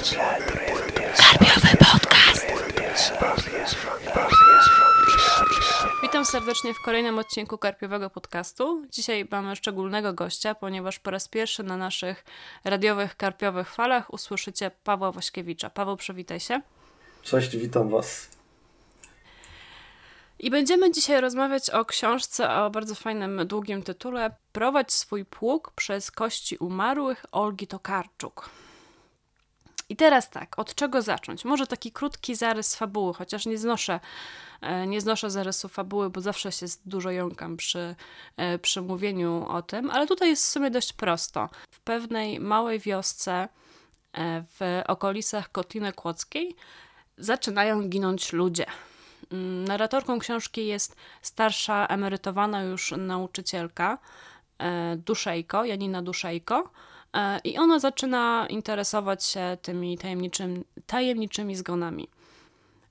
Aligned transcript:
Karpiowy 0.00 1.76
podcast. 1.76 2.46
Witam 6.02 6.24
serdecznie 6.24 6.74
w 6.74 6.80
kolejnym 6.84 7.18
odcinku 7.18 7.58
Karpiowego 7.58 8.10
Podcastu. 8.10 8.86
Dzisiaj 8.90 9.28
mamy 9.30 9.56
szczególnego 9.56 10.12
gościa, 10.12 10.54
ponieważ 10.54 10.98
po 10.98 11.10
raz 11.10 11.28
pierwszy 11.28 11.62
na 11.62 11.76
naszych 11.76 12.24
radiowych 12.64 13.16
karpiowych 13.16 13.70
falach 13.70 14.12
usłyszycie 14.12 14.70
Pawła 14.84 15.12
Waśkiewicza. 15.12 15.70
Paweł, 15.70 15.96
przywitaj 15.96 16.40
się. 16.40 16.60
Cześć, 17.22 17.56
witam 17.56 17.88
Was. 17.88 18.28
I 20.38 20.50
będziemy 20.50 20.90
dzisiaj 20.92 21.20
rozmawiać 21.20 21.70
o 21.70 21.84
książce 21.84 22.50
o 22.50 22.70
bardzo 22.70 22.94
fajnym, 22.94 23.46
długim 23.46 23.82
tytule 23.82 24.34
Prowadź 24.52 24.92
swój 24.92 25.24
pług 25.24 25.72
przez 25.74 26.10
kości 26.10 26.56
umarłych 26.56 27.26
Olgi 27.32 27.66
Tokarczuk. 27.66 28.50
I 29.90 29.96
teraz 29.96 30.30
tak, 30.30 30.58
od 30.58 30.74
czego 30.74 31.02
zacząć? 31.02 31.44
Może 31.44 31.66
taki 31.66 31.92
krótki 31.92 32.34
zarys 32.34 32.76
fabuły, 32.76 33.14
chociaż 33.14 33.46
nie 33.46 33.58
znoszę, 33.58 34.00
e, 34.60 34.86
nie 34.86 35.00
znoszę 35.00 35.30
zarysu 35.30 35.68
fabuły, 35.68 36.10
bo 36.10 36.20
zawsze 36.20 36.52
się 36.52 36.66
dużo 36.86 37.10
jąkam 37.10 37.56
przy, 37.56 37.94
e, 38.36 38.58
przy 38.58 38.82
mówieniu 38.82 39.46
o 39.48 39.62
tym, 39.62 39.90
ale 39.90 40.06
tutaj 40.06 40.28
jest 40.28 40.44
w 40.44 40.48
sumie 40.48 40.70
dość 40.70 40.92
prosto. 40.92 41.48
W 41.70 41.80
pewnej 41.80 42.40
małej 42.40 42.78
wiosce 42.78 43.48
e, 44.12 44.44
w 44.60 44.82
okolicach 44.86 45.52
Kotliny 45.52 45.92
Kłodzkiej 45.92 46.56
zaczynają 47.18 47.88
ginąć 47.88 48.32
ludzie. 48.32 48.66
Mm, 49.32 49.64
narratorką 49.64 50.18
książki 50.18 50.66
jest 50.66 50.96
starsza, 51.22 51.86
emerytowana 51.86 52.62
już 52.62 52.94
nauczycielka 52.96 53.98
Duszejko, 54.96 55.64
Janina 55.64 56.02
Duszejko, 56.02 56.70
I 57.44 57.58
ona 57.58 57.78
zaczyna 57.78 58.46
interesować 58.50 59.24
się 59.24 59.58
tymi 59.62 59.98
tajemniczym, 59.98 60.64
tajemniczymi 60.86 61.56
zgonami. 61.56 62.08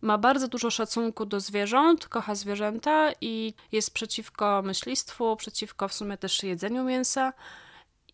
Ma 0.01 0.17
bardzo 0.17 0.47
dużo 0.47 0.69
szacunku 0.69 1.25
do 1.25 1.39
zwierząt, 1.39 2.07
kocha 2.07 2.35
zwierzęta 2.35 3.11
i 3.21 3.53
jest 3.71 3.93
przeciwko 3.93 4.61
myślistwu, 4.61 5.35
przeciwko 5.35 5.87
w 5.87 5.93
sumie 5.93 6.17
też 6.17 6.43
jedzeniu 6.43 6.83
mięsa. 6.83 7.33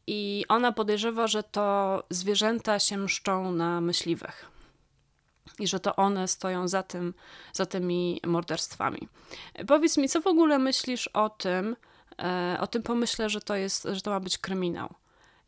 I 0.07 0.45
ona 0.49 0.71
podejrzewa, 0.71 1.27
że 1.27 1.43
to 1.43 2.03
zwierzęta 2.09 2.79
się 2.79 2.97
mszczą 2.97 3.51
na 3.51 3.81
myśliwych 3.81 4.55
i 5.59 5.67
że 5.67 5.79
to 5.79 5.95
one 5.95 6.27
stoją 6.27 6.67
za, 6.67 6.83
tym, 6.83 7.13
za 7.53 7.65
tymi 7.65 8.21
morderstwami. 8.25 9.07
Powiedz 9.67 9.97
mi, 9.97 10.09
co 10.09 10.21
w 10.21 10.27
ogóle 10.27 10.59
myślisz 10.59 11.07
o 11.07 11.29
tym, 11.29 11.75
e, 12.19 12.57
o 12.59 12.67
tym 12.67 12.83
pomyśle, 12.83 13.29
że 13.29 13.41
to, 13.41 13.55
jest, 13.55 13.87
że 13.91 14.01
to 14.01 14.11
ma 14.11 14.19
być 14.19 14.37
kryminał? 14.37 14.93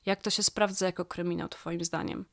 Jak 0.07 0.21
to 0.21 0.29
się 0.29 0.43
sprawdza 0.43 0.85
jako 0.85 1.05
kryminał, 1.05 1.49
Twoim 1.49 1.83
zdaniem? 1.83 2.25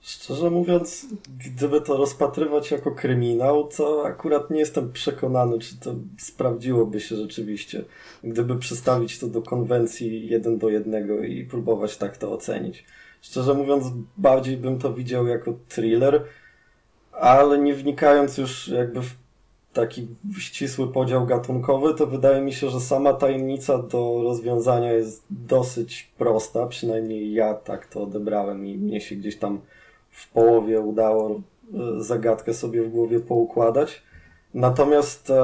Szczerze 0.00 0.50
mówiąc, 0.50 1.06
gdyby 1.44 1.80
to 1.80 1.96
rozpatrywać 1.96 2.70
jako 2.70 2.90
kryminał, 2.90 3.68
to 3.68 4.06
akurat 4.06 4.50
nie 4.50 4.58
jestem 4.58 4.92
przekonany, 4.92 5.58
czy 5.58 5.80
to 5.80 5.94
sprawdziłoby 6.18 7.00
się 7.00 7.16
rzeczywiście. 7.16 7.84
Gdyby 8.24 8.56
przystawić 8.56 9.18
to 9.18 9.26
do 9.26 9.42
konwencji 9.42 10.28
jeden 10.28 10.58
do 10.58 10.68
jednego 10.68 11.18
i 11.24 11.44
próbować 11.44 11.96
tak 11.96 12.16
to 12.16 12.32
ocenić. 12.32 12.84
Szczerze 13.22 13.54
mówiąc, 13.54 13.84
bardziej 14.16 14.56
bym 14.56 14.78
to 14.78 14.94
widział 14.94 15.26
jako 15.26 15.54
thriller, 15.68 16.24
ale 17.12 17.58
nie 17.58 17.74
wnikając 17.74 18.38
już 18.38 18.68
jakby 18.68 19.02
w 19.02 19.25
taki 19.76 20.06
ścisły 20.38 20.92
podział 20.92 21.26
gatunkowy, 21.26 21.94
to 21.94 22.06
wydaje 22.06 22.40
mi 22.40 22.52
się, 22.52 22.70
że 22.70 22.80
sama 22.80 23.12
tajemnica 23.12 23.78
do 23.78 24.20
rozwiązania 24.22 24.92
jest 24.92 25.24
dosyć 25.30 26.10
prosta, 26.18 26.66
przynajmniej 26.66 27.32
ja 27.32 27.54
tak 27.54 27.86
to 27.86 28.02
odebrałem 28.02 28.66
i 28.66 28.78
mnie 28.78 29.00
się 29.00 29.16
gdzieś 29.16 29.36
tam 29.36 29.60
w 30.10 30.32
połowie 30.32 30.80
udało 30.80 31.30
e, 31.30 31.40
zagadkę 32.02 32.54
sobie 32.54 32.82
w 32.82 32.90
głowie 32.90 33.20
poukładać. 33.20 34.02
Natomiast 34.54 35.30
e, 35.30 35.34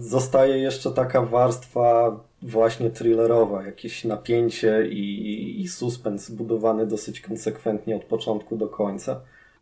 zostaje 0.00 0.58
jeszcze 0.58 0.90
taka 0.90 1.22
warstwa 1.22 2.20
właśnie 2.42 2.90
thrillerowa, 2.90 3.66
jakieś 3.66 4.04
napięcie 4.04 4.86
i, 4.86 5.60
i 5.60 5.68
suspens 5.68 6.30
budowany 6.30 6.86
dosyć 6.86 7.20
konsekwentnie 7.20 7.96
od 7.96 8.04
początku 8.04 8.56
do 8.56 8.68
końca. 8.68 9.20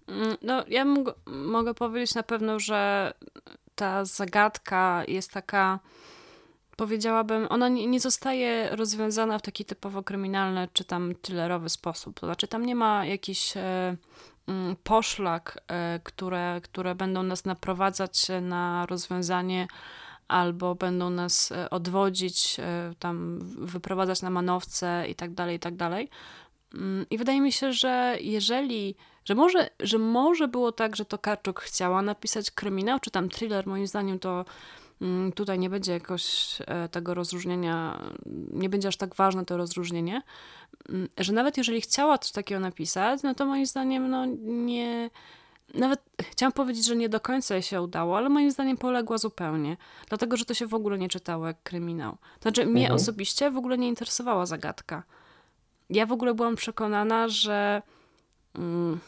Mm, 0.08 0.36
no, 0.42 0.64
ja 0.68 0.84
mogę 1.26 1.74
powiedzieć 1.74 2.14
na 2.14 2.22
pewno, 2.22 2.60
że 2.60 3.12
ta 3.74 4.04
zagadka 4.04 5.02
jest 5.08 5.32
taka, 5.32 5.80
powiedziałabym, 6.76 7.46
ona 7.50 7.68
nie, 7.68 7.86
nie 7.86 8.00
zostaje 8.00 8.68
rozwiązana 8.76 9.38
w 9.38 9.42
taki 9.42 9.64
typowo 9.64 10.02
kryminalny 10.02 10.68
czy 10.72 10.84
tam 10.84 11.14
thrillerowy 11.22 11.68
sposób. 11.68 12.20
To 12.20 12.26
znaczy, 12.26 12.48
tam 12.48 12.66
nie 12.66 12.74
ma 12.74 13.06
jakichś 13.06 13.56
e, 13.56 13.96
mm, 14.48 14.76
poszlak, 14.84 15.58
e, 15.68 16.00
które, 16.04 16.60
które 16.62 16.94
będą 16.94 17.22
nas 17.22 17.44
naprowadzać 17.44 18.26
na 18.42 18.86
rozwiązanie 18.86 19.66
albo 20.28 20.74
będą 20.74 21.10
nas 21.10 21.52
e, 21.52 21.70
odwodzić, 21.70 22.56
e, 22.60 22.94
tam 22.98 23.38
wyprowadzać 23.42 24.22
na 24.22 24.30
manowce 24.30 25.04
i 25.08 25.14
tak 25.14 25.34
dalej, 25.34 25.56
i 25.56 25.60
tak 25.60 25.76
dalej. 25.76 26.08
Mm, 26.74 27.06
I 27.10 27.18
wydaje 27.18 27.40
mi 27.40 27.52
się, 27.52 27.72
że 27.72 28.16
jeżeli 28.20 28.96
że 29.24 29.34
może, 29.34 29.70
że 29.80 29.98
może 29.98 30.48
było 30.48 30.72
tak, 30.72 30.96
że 30.96 31.04
to 31.04 31.18
Karczuk 31.18 31.60
chciała 31.60 32.02
napisać 32.02 32.50
kryminał, 32.50 33.00
czy 33.00 33.10
tam 33.10 33.28
thriller, 33.28 33.66
moim 33.66 33.86
zdaniem 33.86 34.18
to 34.18 34.44
mm, 35.00 35.32
tutaj 35.32 35.58
nie 35.58 35.70
będzie 35.70 35.92
jakoś 35.92 36.56
e, 36.66 36.88
tego 36.88 37.14
rozróżnienia, 37.14 38.02
nie 38.52 38.68
będzie 38.68 38.88
aż 38.88 38.96
tak 38.96 39.14
ważne 39.14 39.44
to 39.44 39.56
rozróżnienie, 39.56 40.22
mm, 40.88 41.08
że 41.18 41.32
nawet 41.32 41.56
jeżeli 41.56 41.80
chciała 41.80 42.18
coś 42.18 42.32
takiego 42.32 42.60
napisać, 42.60 43.22
no 43.22 43.34
to 43.34 43.46
moim 43.46 43.66
zdaniem 43.66 44.10
no 44.10 44.26
nie, 44.42 45.10
nawet 45.74 46.00
chciałam 46.20 46.52
powiedzieć, 46.52 46.84
że 46.84 46.96
nie 46.96 47.08
do 47.08 47.20
końca 47.20 47.54
jej 47.54 47.62
się 47.62 47.82
udało, 47.82 48.16
ale 48.16 48.28
moim 48.28 48.50
zdaniem 48.50 48.76
poległa 48.76 49.18
zupełnie, 49.18 49.76
dlatego, 50.08 50.36
że 50.36 50.44
to 50.44 50.54
się 50.54 50.66
w 50.66 50.74
ogóle 50.74 50.98
nie 50.98 51.08
czytało 51.08 51.46
jak 51.46 51.62
kryminał. 51.62 52.16
Znaczy 52.42 52.66
mnie 52.66 52.82
mhm. 52.82 53.00
osobiście 53.00 53.50
w 53.50 53.56
ogóle 53.56 53.78
nie 53.78 53.88
interesowała 53.88 54.46
zagadka. 54.46 55.02
Ja 55.90 56.06
w 56.06 56.12
ogóle 56.12 56.34
byłam 56.34 56.56
przekonana, 56.56 57.28
że 57.28 57.82
mm, 58.54 59.00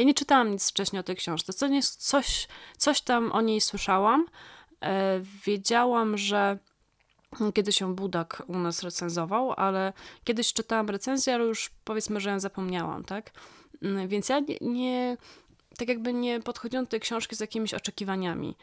ja 0.00 0.06
nie 0.06 0.14
czytałam 0.14 0.50
nic 0.50 0.70
wcześniej 0.70 1.00
o 1.00 1.02
tej 1.02 1.16
książce. 1.16 1.52
Co 1.52 1.68
nie, 1.68 1.82
coś, 1.82 2.48
coś 2.76 3.00
tam 3.00 3.32
o 3.32 3.40
niej 3.40 3.60
słyszałam. 3.60 4.26
E, 4.82 5.20
wiedziałam, 5.46 6.18
że 6.18 6.58
kiedyś 7.54 7.80
ją 7.80 7.94
Budak 7.94 8.42
u 8.46 8.58
nas 8.58 8.82
recenzował, 8.82 9.52
ale 9.52 9.92
kiedyś 10.24 10.52
czytałam 10.52 10.90
recenzję, 10.90 11.34
ale 11.34 11.44
już 11.44 11.70
powiedzmy, 11.84 12.20
że 12.20 12.30
ją 12.30 12.40
zapomniałam, 12.40 13.04
tak? 13.04 13.30
Mm, 13.82 14.08
więc 14.08 14.28
ja 14.28 14.40
nie, 14.40 14.56
nie 14.60 15.16
tak 15.78 15.88
jakby 15.88 16.12
nie 16.12 16.40
podchodziłam 16.40 16.84
do 16.84 16.90
tej 16.90 17.00
książki 17.00 17.36
z 17.36 17.40
jakimiś 17.40 17.74
oczekiwaniami. 17.74 18.56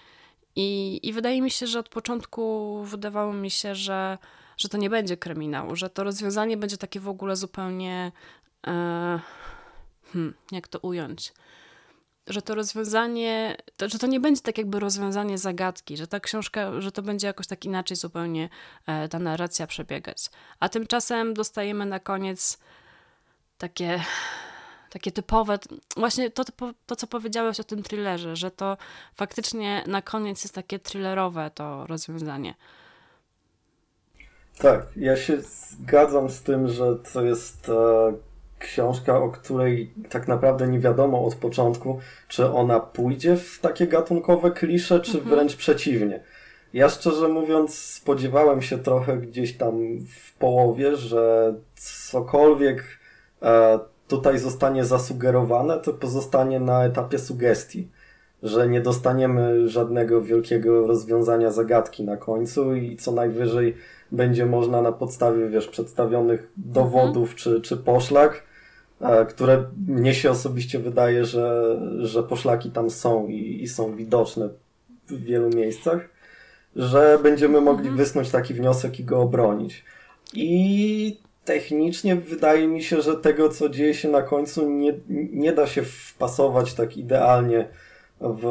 I, 0.55 0.99
I 1.03 1.13
wydaje 1.13 1.41
mi 1.41 1.51
się, 1.51 1.67
że 1.67 1.79
od 1.79 1.89
początku 1.89 2.83
wydawało 2.83 3.33
mi 3.33 3.51
się, 3.51 3.75
że, 3.75 4.17
że 4.57 4.69
to 4.69 4.77
nie 4.77 4.89
będzie 4.89 5.17
kryminał, 5.17 5.75
że 5.75 5.89
to 5.89 6.03
rozwiązanie 6.03 6.57
będzie 6.57 6.77
takie 6.77 6.99
w 6.99 7.09
ogóle 7.09 7.35
zupełnie. 7.35 8.11
E, 8.67 9.19
hmm, 10.13 10.33
jak 10.51 10.67
to 10.67 10.79
ująć? 10.79 11.33
Że 12.27 12.41
to 12.41 12.55
rozwiązanie, 12.55 13.57
to, 13.77 13.89
że 13.89 13.99
to 13.99 14.07
nie 14.07 14.19
będzie 14.19 14.41
tak 14.41 14.57
jakby 14.57 14.79
rozwiązanie 14.79 15.37
zagadki, 15.37 15.97
że 15.97 16.07
ta 16.07 16.19
książka, 16.19 16.81
że 16.81 16.91
to 16.91 17.01
będzie 17.01 17.27
jakoś 17.27 17.47
tak 17.47 17.65
inaczej 17.65 17.97
zupełnie 17.97 18.49
e, 18.87 19.09
ta 19.09 19.19
narracja 19.19 19.67
przebiegać. 19.67 20.29
A 20.59 20.69
tymczasem 20.69 21.33
dostajemy 21.33 21.85
na 21.85 21.99
koniec 21.99 22.57
takie, 23.57 24.03
takie 24.89 25.11
typowe, 25.11 25.59
właśnie 25.97 26.31
to, 26.31 26.45
to, 26.45 26.73
to, 26.85 26.95
co 26.95 27.07
powiedziałeś 27.07 27.59
o 27.59 27.63
tym 27.63 27.83
thrillerze, 27.83 28.35
że 28.35 28.51
to 28.51 28.77
faktycznie 29.15 29.83
na 29.87 30.01
koniec 30.01 30.43
jest 30.43 30.55
takie 30.55 30.79
thrillerowe 30.79 31.51
to 31.55 31.87
rozwiązanie. 31.87 32.55
Tak, 34.57 34.85
ja 34.95 35.17
się 35.17 35.41
zgadzam 35.41 36.29
z 36.29 36.41
tym, 36.41 36.69
że 36.69 36.95
to 37.13 37.21
jest 37.21 37.69
e, 37.69 38.13
książka, 38.59 39.19
o 39.19 39.29
której 39.29 39.93
tak 40.09 40.27
naprawdę 40.27 40.67
nie 40.67 40.79
wiadomo 40.79 41.25
od 41.25 41.35
początku, 41.35 41.99
czy 42.27 42.51
ona 42.51 42.79
pójdzie 42.79 43.37
w 43.37 43.59
takie 43.59 43.87
gatunkowe 43.87 44.51
klisze, 44.51 44.99
czy 44.99 45.17
mhm. 45.17 45.35
wręcz 45.35 45.55
przeciwnie. 45.55 46.23
Ja 46.73 46.89
szczerze 46.89 47.27
mówiąc 47.27 47.77
spodziewałem 47.77 48.61
się 48.61 48.77
trochę 48.77 49.17
gdzieś 49.17 49.57
tam 49.57 49.73
w 50.07 50.37
połowie, 50.37 50.95
że 50.95 51.53
cokolwiek 51.75 52.83
e, 53.41 53.79
tutaj 54.07 54.39
zostanie 54.39 54.85
zasugerowane, 54.85 55.79
to 55.79 55.93
pozostanie 55.93 56.59
na 56.59 56.85
etapie 56.85 57.19
sugestii. 57.19 57.87
Że 58.43 58.67
nie 58.67 58.81
dostaniemy 58.81 59.69
żadnego 59.69 60.21
wielkiego 60.21 60.87
rozwiązania 60.87 61.51
zagadki 61.51 62.03
na 62.03 62.17
końcu 62.17 62.75
i 62.75 62.97
co 62.97 63.11
najwyżej 63.11 63.75
będzie 64.11 64.45
można 64.45 64.81
na 64.81 64.91
podstawie, 64.91 65.49
wiesz, 65.49 65.67
przedstawionych 65.67 66.51
dowodów 66.57 67.29
mhm. 67.29 67.37
czy, 67.37 67.61
czy 67.61 67.77
poszlak 67.77 68.43
które 69.29 69.63
mnie 69.87 70.13
się 70.13 70.31
osobiście 70.31 70.79
wydaje, 70.79 71.25
że, 71.25 71.77
że 71.99 72.23
poszlaki 72.23 72.71
tam 72.71 72.89
są 72.89 73.27
i, 73.27 73.63
i 73.63 73.67
są 73.67 73.95
widoczne 73.95 74.49
w 75.07 75.23
wielu 75.23 75.49
miejscach, 75.49 76.09
że 76.75 77.19
będziemy 77.23 77.61
mogli 77.61 77.87
mhm. 77.87 77.97
wysnuć 77.97 78.29
taki 78.29 78.53
wniosek 78.53 78.99
i 78.99 79.03
go 79.03 79.21
obronić. 79.21 79.83
I 80.33 81.19
technicznie 81.45 82.15
wydaje 82.15 82.67
mi 82.67 82.83
się, 82.83 83.01
że 83.01 83.15
tego, 83.15 83.49
co 83.49 83.69
dzieje 83.69 83.93
się 83.93 84.09
na 84.09 84.21
końcu, 84.21 84.69
nie, 84.69 84.93
nie 85.33 85.53
da 85.53 85.67
się 85.67 85.83
wpasować 85.83 86.73
tak 86.73 86.97
idealnie 86.97 87.67
w 88.21 88.43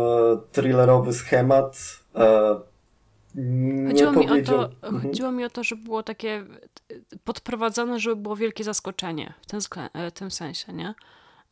thrillerowy 0.53 1.13
schemat. 1.13 1.79
E, 2.15 2.57
chodziło, 3.89 4.13
mi 4.13 4.31
o 4.31 4.45
to, 4.45 4.65
mhm. 4.65 5.03
chodziło 5.03 5.33
mi 5.33 5.45
o 5.45 5.51
to, 5.51 5.65
że 5.65 5.77
było 5.77 6.03
takie 6.03 6.45
podprowadzone, 7.25 7.99
żeby 7.99 8.17
było 8.17 8.37
wielkie 8.37 8.65
zaskoczenie 8.65 9.35
w 9.43 9.47
tym, 9.47 9.61
w 9.95 10.13
tym 10.13 10.31
sensie, 10.31 10.73
nie? 10.73 10.95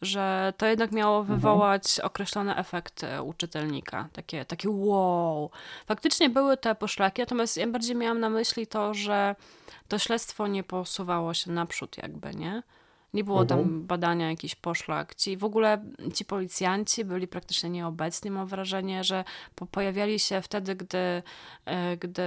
że 0.03 0.53
to 0.57 0.67
jednak 0.67 0.93
miało 0.93 1.21
mhm. 1.21 1.39
wywołać 1.39 1.91
mhm. 1.91 2.07
określone 2.07 2.57
efekty 2.57 3.23
u 3.23 3.33
czytelnika. 3.33 4.09
Takie, 4.13 4.45
takie 4.45 4.69
wow. 4.71 5.51
Faktycznie 5.87 6.31
były 6.31 6.57
te 6.57 6.75
poszlaki, 6.75 7.23
natomiast 7.23 7.57
ja 7.57 7.67
bardziej 7.67 7.97
miałam 7.97 8.21
na 8.21 8.31
myśli 8.31 8.67
to, 8.67 8.95
że 8.95 9.37
to 9.89 9.99
śledztwo 9.99 10.47
nie 10.47 10.63
posuwało 10.63 11.35
się 11.35 11.51
naprzód 11.51 11.99
jakby, 11.99 12.35
nie? 12.35 12.63
Nie 13.15 13.25
było 13.25 13.43
mhm. 13.43 13.61
tam 13.61 13.83
badania 13.83 14.31
jakichś 14.31 14.55
poszlak. 14.55 15.15
Ci, 15.15 15.37
w 15.37 15.45
ogóle 15.45 15.85
ci 16.15 16.25
policjanci 16.25 17.05
byli 17.05 17.29
praktycznie 17.29 17.71
nieobecni. 17.71 18.31
Mam 18.31 18.47
wrażenie, 18.47 19.05
że 19.05 19.25
po, 19.55 19.67
pojawiali 19.67 20.19
się 20.19 20.43
wtedy, 20.43 20.75
gdy, 20.75 21.23
e, 21.67 21.97
gdy 21.97 22.23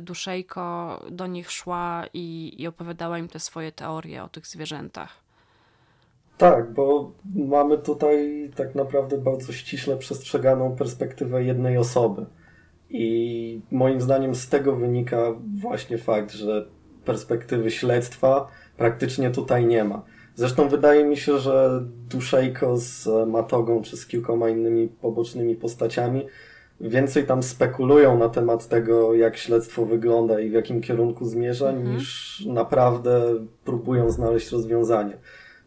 Duszejko 0.00 0.98
do 1.10 1.26
nich 1.26 1.50
szła 1.50 2.04
i, 2.14 2.54
i 2.58 2.66
opowiadała 2.66 3.18
im 3.18 3.28
te 3.28 3.38
swoje 3.38 3.72
teorie 3.72 4.24
o 4.24 4.28
tych 4.28 4.46
zwierzętach. 4.46 5.28
Tak, 6.38 6.72
bo 6.72 7.12
mamy 7.34 7.78
tutaj 7.78 8.50
tak 8.56 8.74
naprawdę 8.74 9.18
bardzo 9.18 9.52
ściśle 9.52 9.96
przestrzeganą 9.96 10.76
perspektywę 10.76 11.44
jednej 11.44 11.78
osoby. 11.78 12.26
I 12.90 13.60
moim 13.70 14.00
zdaniem 14.00 14.34
z 14.34 14.48
tego 14.48 14.76
wynika 14.76 15.18
właśnie 15.60 15.98
fakt, 15.98 16.32
że 16.32 16.66
perspektywy 17.04 17.70
śledztwa 17.70 18.48
praktycznie 18.76 19.30
tutaj 19.30 19.66
nie 19.66 19.84
ma. 19.84 20.02
Zresztą 20.38 20.68
wydaje 20.68 21.04
mi 21.04 21.16
się, 21.16 21.38
że 21.38 21.82
Duszejko 22.10 22.76
z 22.76 23.08
Matogą 23.28 23.82
czy 23.82 23.96
z 23.96 24.06
kilkoma 24.06 24.48
innymi 24.48 24.88
pobocznymi 24.88 25.54
postaciami 25.54 26.26
więcej 26.80 27.26
tam 27.26 27.42
spekulują 27.42 28.18
na 28.18 28.28
temat 28.28 28.68
tego, 28.68 29.14
jak 29.14 29.36
śledztwo 29.36 29.86
wygląda 29.86 30.40
i 30.40 30.50
w 30.50 30.52
jakim 30.52 30.80
kierunku 30.80 31.24
zmierza, 31.24 31.68
mhm. 31.70 31.96
niż 31.96 32.40
naprawdę 32.46 33.22
próbują 33.64 34.10
znaleźć 34.10 34.50
rozwiązanie. 34.50 35.18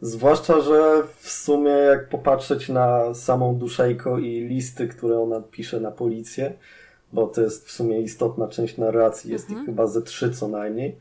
Zwłaszcza, 0.01 0.62
że 0.62 1.03
w 1.19 1.29
sumie 1.29 1.71
jak 1.71 2.09
popatrzeć 2.09 2.69
na 2.69 3.13
samą 3.13 3.56
Duszejko 3.56 4.19
i 4.19 4.41
listy, 4.41 4.88
które 4.88 5.19
ona 5.19 5.41
pisze 5.41 5.79
na 5.79 5.91
policję, 5.91 6.53
bo 7.13 7.27
to 7.27 7.41
jest 7.41 7.68
w 7.68 7.71
sumie 7.71 8.01
istotna 8.01 8.47
część 8.47 8.77
narracji, 8.77 9.31
jest 9.31 9.50
mhm. 9.50 9.62
ich 9.62 9.65
chyba 9.65 9.88
ze 9.88 10.01
trzy 10.01 10.31
co 10.31 10.47
najmniej, 10.47 10.97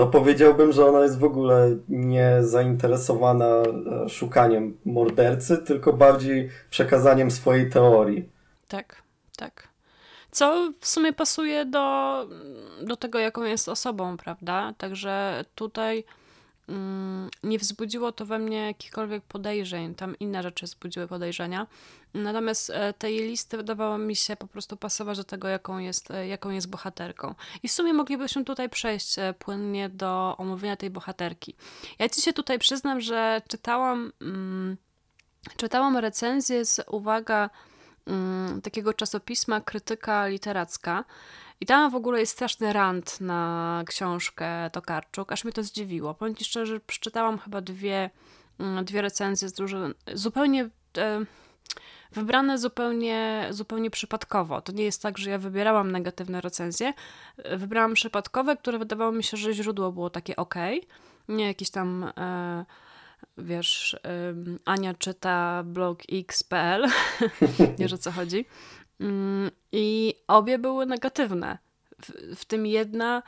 to 0.00 0.06
powiedziałbym, 0.06 0.72
że 0.72 0.86
ona 0.86 1.00
jest 1.00 1.18
w 1.18 1.24
ogóle 1.24 1.76
nie 1.88 2.38
zainteresowana 2.40 3.46
e, 3.46 4.08
szukaniem 4.08 4.78
mordercy, 4.84 5.58
tylko 5.58 5.92
bardziej 5.92 6.50
przekazaniem 6.70 7.30
swojej 7.30 7.70
teorii. 7.70 8.28
Tak, 8.68 9.02
tak. 9.36 9.68
Co 10.30 10.72
w 10.80 10.86
sumie 10.86 11.12
pasuje 11.12 11.64
do, 11.64 12.26
do 12.82 12.96
tego, 12.96 13.18
jaką 13.18 13.42
jest 13.42 13.68
osobą, 13.68 14.16
prawda? 14.16 14.74
Także 14.78 15.44
tutaj 15.54 16.04
nie 17.42 17.58
wzbudziło 17.58 18.12
to 18.12 18.26
we 18.26 18.38
mnie 18.38 18.66
jakichkolwiek 18.66 19.24
podejrzeń. 19.24 19.94
Tam 19.94 20.18
inne 20.18 20.42
rzeczy 20.42 20.66
wzbudziły 20.66 21.08
podejrzenia. 21.08 21.66
Natomiast 22.14 22.70
e, 22.70 22.92
te 22.92 23.12
jej 23.12 23.28
listy 23.28 23.56
wydawało 23.56 23.98
mi 23.98 24.16
się 24.16 24.36
po 24.36 24.46
prostu 24.46 24.76
pasować 24.76 25.16
do 25.16 25.24
tego, 25.24 25.48
jaką 25.48 25.78
jest, 25.78 26.10
e, 26.10 26.26
jaką 26.26 26.50
jest 26.50 26.70
bohaterką. 26.70 27.34
I 27.62 27.68
w 27.68 27.72
sumie 27.72 27.92
moglibyśmy 27.92 28.44
tutaj 28.44 28.68
przejść 28.68 29.18
e, 29.18 29.34
płynnie 29.38 29.88
do 29.88 30.34
omówienia 30.38 30.76
tej 30.76 30.90
bohaterki. 30.90 31.54
Ja 31.98 32.08
ci 32.08 32.20
się 32.22 32.32
tutaj 32.32 32.58
przyznam, 32.58 33.00
że 33.00 33.42
czytałam, 33.48 34.12
mm, 34.20 34.76
czytałam 35.56 35.96
recenzję 35.96 36.64
z 36.64 36.80
uwaga 36.88 37.50
mm, 38.06 38.62
takiego 38.62 38.94
czasopisma 38.94 39.60
Krytyka 39.60 40.26
Literacka. 40.26 41.04
I 41.60 41.66
tam 41.66 41.90
w 41.90 41.94
ogóle 41.94 42.20
jest 42.20 42.32
straszny 42.32 42.72
rant 42.72 43.20
na 43.20 43.82
książkę 43.86 44.70
Tokarczuk, 44.72 45.32
aż 45.32 45.44
mnie 45.44 45.52
to 45.52 45.62
zdziwiło. 45.62 46.14
Powiem 46.14 46.34
Ci 46.34 46.44
szczerze, 46.44 46.80
przeczytałam 46.80 47.38
chyba 47.38 47.60
dwie, 47.60 48.10
mm, 48.58 48.84
dwie 48.84 49.02
recenzje 49.02 49.48
z 49.48 49.54
zupełnie 50.14 50.68
e, 50.98 51.24
wybrane 52.12 52.58
zupełnie, 52.58 53.46
zupełnie 53.50 53.90
przypadkowo. 53.90 54.60
To 54.60 54.72
nie 54.72 54.84
jest 54.84 55.02
tak, 55.02 55.18
że 55.18 55.30
ja 55.30 55.38
wybierałam 55.38 55.92
negatywne 55.92 56.40
recenzje. 56.40 56.92
Wybrałam 57.56 57.94
przypadkowe, 57.94 58.56
które 58.56 58.78
wydawało 58.78 59.12
mi 59.12 59.24
się, 59.24 59.36
że 59.36 59.52
źródło 59.52 59.92
było 59.92 60.10
takie 60.10 60.36
ok. 60.36 60.54
Nie 61.28 61.46
jakieś 61.46 61.70
tam... 61.70 62.12
E, 62.18 62.64
wiesz, 63.38 63.96
Ania 64.64 64.94
czyta 64.94 65.62
blog 65.66 65.98
x.pl, 66.12 66.86
wiesz 67.78 67.92
o 67.98 67.98
co 67.98 68.12
chodzi. 68.12 68.44
Mm, 69.00 69.50
I 69.72 70.14
obie 70.28 70.58
były 70.58 70.86
negatywne. 70.86 71.58
W, 72.02 72.36
w, 72.36 72.44
tym 72.44 72.66
jedna 72.66 73.22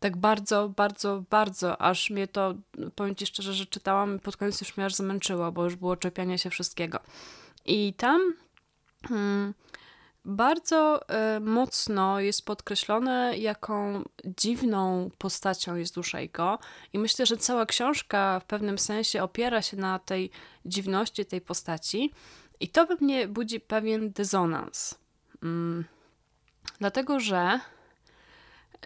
tak 0.00 0.16
bardzo, 0.16 0.68
bardzo, 0.68 1.24
bardzo, 1.30 1.82
aż 1.82 2.10
mnie 2.10 2.28
to, 2.28 2.54
powiem 2.94 3.14
Ci 3.14 3.26
szczerze, 3.26 3.54
że 3.54 3.66
czytałam 3.66 4.18
pod 4.18 4.36
koniec 4.36 4.60
już 4.60 4.76
mnie 4.76 4.86
aż 4.86 4.94
zmęczyło, 4.94 5.52
bo 5.52 5.64
już 5.64 5.76
było 5.76 5.96
czepianie 5.96 6.38
się 6.38 6.50
wszystkiego. 6.50 7.00
I 7.66 7.94
tam 7.94 8.34
hmm, 9.08 9.54
bardzo 10.24 11.00
y, 11.36 11.40
mocno 11.40 12.20
jest 12.20 12.44
podkreślone, 12.44 13.38
jaką 13.38 14.04
dziwną 14.24 15.10
postacią 15.18 15.76
jest 15.76 15.94
Duszejko. 15.94 16.58
I 16.92 16.98
myślę, 16.98 17.26
że 17.26 17.36
cała 17.36 17.66
książka 17.66 18.40
w 18.40 18.44
pewnym 18.44 18.78
sensie 18.78 19.22
opiera 19.22 19.62
się 19.62 19.76
na 19.76 19.98
tej 19.98 20.30
dziwności 20.66 21.26
tej 21.26 21.40
postaci. 21.40 22.12
I 22.60 22.68
to 22.68 22.86
we 22.86 22.96
mnie 23.00 23.28
budzi 23.28 23.60
pewien 23.60 24.10
dysonans. 24.10 24.94
Mm, 25.42 25.84
dlatego, 26.78 27.20
że 27.20 27.60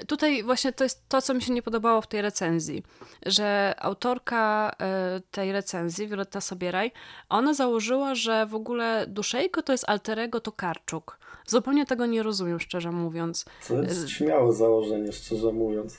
tutaj 0.07 0.43
właśnie 0.43 0.73
to 0.73 0.85
jest 0.85 1.09
to, 1.09 1.23
co 1.23 1.35
mi 1.35 1.43
się 1.43 1.53
nie 1.53 1.63
podobało 1.63 2.01
w 2.01 2.07
tej 2.07 2.23
recenzji, 2.23 2.83
że 3.27 3.75
autorka 3.79 4.73
e, 4.81 5.21
tej 5.31 5.53
recenzji, 5.53 6.09
Violetta 6.09 6.41
Sobieraj, 6.41 6.93
ona 7.29 7.55
założyła, 7.55 8.15
że 8.15 8.47
w 8.47 8.55
ogóle 8.55 9.07
Duszejko 9.09 9.63
to 9.63 9.73
jest 9.73 9.89
alterego 9.89 10.41
Tokarczuk. 10.41 11.19
Zupełnie 11.47 11.87
tego 11.87 12.07
nie 12.07 12.23
rozumiem, 12.23 12.61
szczerze 12.61 12.91
mówiąc. 12.91 13.45
To 13.69 13.83
jest 13.83 14.09
śmiałe 14.09 14.53
założenie, 14.53 15.13
szczerze 15.13 15.53
mówiąc. 15.53 15.99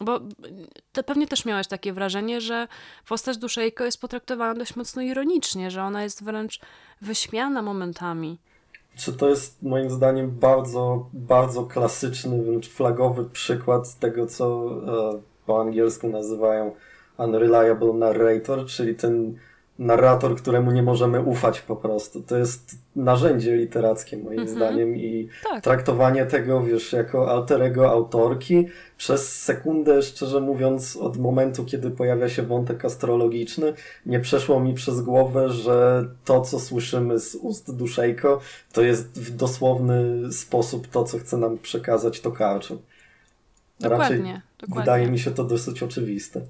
Bo 0.00 0.20
ty 0.92 1.02
pewnie 1.02 1.26
też 1.26 1.44
miałeś 1.44 1.66
takie 1.66 1.92
wrażenie, 1.92 2.40
że 2.40 2.68
postać 3.08 3.36
Duszejko 3.36 3.84
jest 3.84 4.00
potraktowana 4.00 4.54
dość 4.54 4.76
mocno 4.76 5.02
ironicznie, 5.02 5.70
że 5.70 5.82
ona 5.82 6.02
jest 6.02 6.24
wręcz 6.24 6.60
wyśmiana 7.00 7.62
momentami 7.62 8.38
czy 8.98 9.12
to 9.12 9.28
jest 9.28 9.62
moim 9.62 9.90
zdaniem 9.90 10.30
bardzo, 10.30 11.06
bardzo 11.12 11.64
klasyczny, 11.64 12.42
wręcz 12.42 12.68
flagowy 12.68 13.24
przykład 13.24 13.98
tego, 13.98 14.26
co 14.26 14.70
e, 15.16 15.20
po 15.46 15.60
angielsku 15.60 16.08
nazywają 16.08 16.72
unreliable 17.18 17.92
narrator, 17.92 18.66
czyli 18.66 18.94
ten 18.94 19.38
narrator, 19.78 20.36
któremu 20.36 20.70
nie 20.70 20.82
możemy 20.82 21.20
ufać 21.20 21.60
po 21.60 21.76
prostu. 21.76 22.22
To 22.22 22.36
jest 22.36 22.78
narzędzie 22.96 23.56
literackie 23.56 24.16
moim 24.16 24.38
mm 24.38 24.46
-hmm. 24.46 24.56
zdaniem 24.56 24.96
i 24.96 25.28
tak. 25.44 25.64
traktowanie 25.64 26.26
tego, 26.26 26.62
wiesz, 26.62 26.92
jako 26.92 27.30
alterego 27.30 27.90
autorki 27.90 28.66
przez 28.96 29.42
sekundę, 29.42 30.02
szczerze 30.02 30.40
mówiąc, 30.40 30.96
od 30.96 31.16
momentu, 31.16 31.64
kiedy 31.64 31.90
pojawia 31.90 32.28
się 32.28 32.42
wątek 32.42 32.84
astrologiczny, 32.84 33.72
nie 34.06 34.20
przeszło 34.20 34.60
mi 34.60 34.74
przez 34.74 35.00
głowę, 35.00 35.50
że 35.50 36.08
to, 36.24 36.40
co 36.40 36.60
słyszymy 36.60 37.18
z 37.18 37.34
ust 37.34 37.76
Duszejko, 37.76 38.40
to 38.72 38.82
jest 38.82 39.20
w 39.20 39.36
dosłowny 39.36 40.32
sposób 40.32 40.86
to, 40.86 41.04
co 41.04 41.18
chce 41.18 41.36
nam 41.36 41.58
przekazać 41.58 42.20
Tokarczuk. 42.20 42.82
Dokładnie, 43.80 44.04
Raczej 44.04 44.42
dokładnie. 44.58 44.82
wydaje 44.82 45.10
mi 45.10 45.18
się 45.18 45.30
to 45.30 45.44
dosyć 45.44 45.82
oczywiste. 45.82 46.40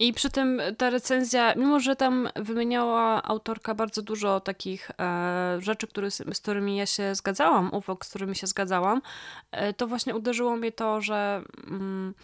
I 0.00 0.12
przy 0.12 0.30
tym 0.30 0.60
ta 0.78 0.90
recenzja, 0.90 1.54
mimo 1.54 1.80
że 1.80 1.96
tam 1.96 2.28
wymieniała 2.36 3.22
autorka 3.22 3.74
bardzo 3.74 4.02
dużo 4.02 4.40
takich 4.40 4.90
e, 5.00 5.58
rzeczy, 5.60 5.86
który, 5.86 6.10
z 6.10 6.40
którymi 6.40 6.76
ja 6.76 6.86
się 6.86 7.14
zgadzałam, 7.14 7.74
uwag, 7.74 8.06
z 8.06 8.08
którymi 8.08 8.36
się 8.36 8.46
zgadzałam, 8.46 9.02
e, 9.50 9.72
to 9.72 9.86
właśnie 9.86 10.14
uderzyło 10.14 10.56
mnie 10.56 10.72
to, 10.72 11.00
że 11.00 11.42
mm, 11.66 12.14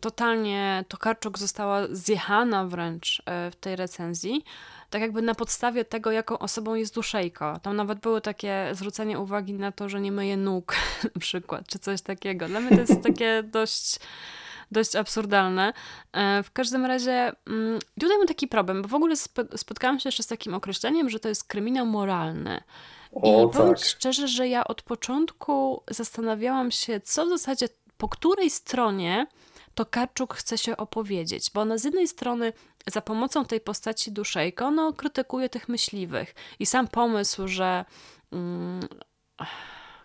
totalnie 0.00 0.84
Tokarczuk 0.88 1.38
została 1.38 1.80
zjechana 1.90 2.66
wręcz 2.66 3.22
e, 3.26 3.50
w 3.50 3.56
tej 3.56 3.76
recenzji, 3.76 4.44
tak 4.90 5.02
jakby 5.02 5.22
na 5.22 5.34
podstawie 5.34 5.84
tego, 5.84 6.10
jaką 6.12 6.38
osobą 6.38 6.74
jest 6.74 6.94
Duszejko. 6.94 7.58
Tam 7.62 7.76
nawet 7.76 7.98
były 7.98 8.20
takie 8.20 8.68
zwrócenie 8.72 9.18
uwagi 9.18 9.54
na 9.54 9.72
to, 9.72 9.88
że 9.88 10.00
nie 10.00 10.12
myje 10.12 10.36
nóg 10.36 10.76
na 11.14 11.20
przykład, 11.20 11.66
czy 11.66 11.78
coś 11.78 12.02
takiego. 12.02 12.48
Dla 12.48 12.60
mnie 12.60 12.70
to 12.70 12.80
jest 12.80 13.02
takie 13.02 13.42
dość 13.42 13.98
dość 14.70 14.96
absurdalne. 14.96 15.72
E, 16.12 16.42
w 16.42 16.50
każdym 16.50 16.86
razie 16.86 17.32
mm, 17.46 17.78
tutaj 18.00 18.18
mam 18.18 18.26
taki 18.26 18.48
problem, 18.48 18.82
bo 18.82 18.88
w 18.88 18.94
ogóle 18.94 19.14
spotkałam 19.56 20.00
się 20.00 20.08
jeszcze 20.08 20.22
z 20.22 20.26
takim 20.26 20.54
określeniem, 20.54 21.10
że 21.10 21.20
to 21.20 21.28
jest 21.28 21.44
kryminał 21.44 21.86
moralny. 21.86 22.62
O, 23.12 23.48
I 23.48 23.52
powiem 23.52 23.74
tak. 23.74 23.84
szczerze, 23.84 24.28
że 24.28 24.48
ja 24.48 24.64
od 24.64 24.82
początku 24.82 25.82
zastanawiałam 25.90 26.70
się, 26.70 27.00
co 27.00 27.26
w 27.26 27.28
zasadzie, 27.28 27.68
po 27.96 28.08
której 28.08 28.50
stronie 28.50 29.26
Tokarczuk 29.74 30.34
chce 30.34 30.58
się 30.58 30.76
opowiedzieć, 30.76 31.50
bo 31.54 31.60
ona 31.60 31.78
z 31.78 31.84
jednej 31.84 32.08
strony 32.08 32.52
za 32.86 33.00
pomocą 33.00 33.44
tej 33.44 33.60
postaci 33.60 34.12
Duszejko, 34.12 34.66
ono 34.66 34.92
krytykuje 34.92 35.48
tych 35.48 35.68
myśliwych 35.68 36.34
i 36.58 36.66
sam 36.66 36.88
pomysł, 36.88 37.48
że 37.48 37.84
mm, 38.32 38.80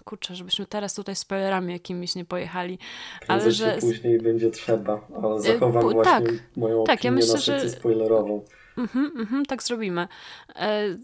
kurczę, 0.05 0.35
żebyśmy 0.35 0.65
teraz 0.65 0.93
tutaj 0.93 1.15
spoilerami 1.15 1.73
jakimiś 1.73 2.15
nie 2.15 2.25
pojechali, 2.25 2.79
ale 3.27 3.51
że... 3.51 3.77
później 3.81 4.21
będzie 4.21 4.51
trzeba, 4.51 5.07
ale 5.23 5.35
y, 5.35 5.41
zachowam 5.41 5.83
właśnie 5.83 6.03
tak, 6.03 6.23
moją 6.55 6.83
tak, 6.83 6.99
opinię 6.99 7.09
ja 7.09 7.11
myślę, 7.11 7.33
na 7.33 7.39
że... 7.39 7.69
spoilerową. 7.69 8.45
Mhm, 8.77 9.11
mhm, 9.17 9.45
tak 9.45 9.63
zrobimy. 9.63 10.07
E, 10.55 10.97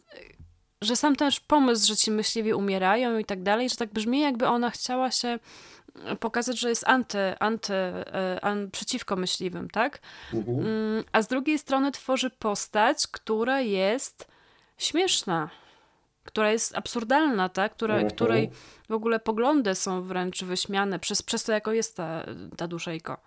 że 0.81 0.95
sam 0.95 1.15
też 1.15 1.39
pomysł, 1.39 1.87
że 1.87 1.95
ci 1.97 2.11
myśliwi 2.11 2.53
umierają 2.53 3.17
i 3.17 3.25
tak 3.25 3.43
dalej, 3.43 3.69
że 3.69 3.75
tak 3.75 3.93
brzmi 3.93 4.19
jakby 4.19 4.47
ona 4.47 4.69
chciała 4.69 5.11
się 5.11 5.39
pokazać, 6.19 6.59
że 6.59 6.69
jest 6.69 6.87
anty, 6.87 7.19
anty, 7.39 7.73
e, 7.73 8.39
an, 8.41 8.71
przeciwko 8.71 9.15
myśliwym, 9.15 9.69
tak? 9.69 9.99
Mhm. 10.33 10.59
Mm, 10.59 11.03
a 11.11 11.21
z 11.21 11.27
drugiej 11.27 11.59
strony 11.59 11.91
tworzy 11.91 12.29
postać, 12.29 13.07
która 13.07 13.61
jest 13.61 14.27
śmieszna, 14.77 15.49
która 16.23 16.51
jest 16.51 16.77
absurdalna, 16.77 17.49
tak? 17.49 17.71
Która, 17.71 17.93
mhm. 17.93 18.11
której 18.11 18.49
w 18.89 18.93
ogóle 18.93 19.19
poglądy 19.19 19.75
są 19.75 20.01
wręcz 20.01 20.43
wyśmiane 20.43 20.99
przez, 20.99 21.23
przez 21.23 21.43
to, 21.43 21.51
jako 21.51 21.71
jest 21.73 21.97
ta, 21.97 22.25
ta 22.57 22.67
duszejko. 22.67 23.17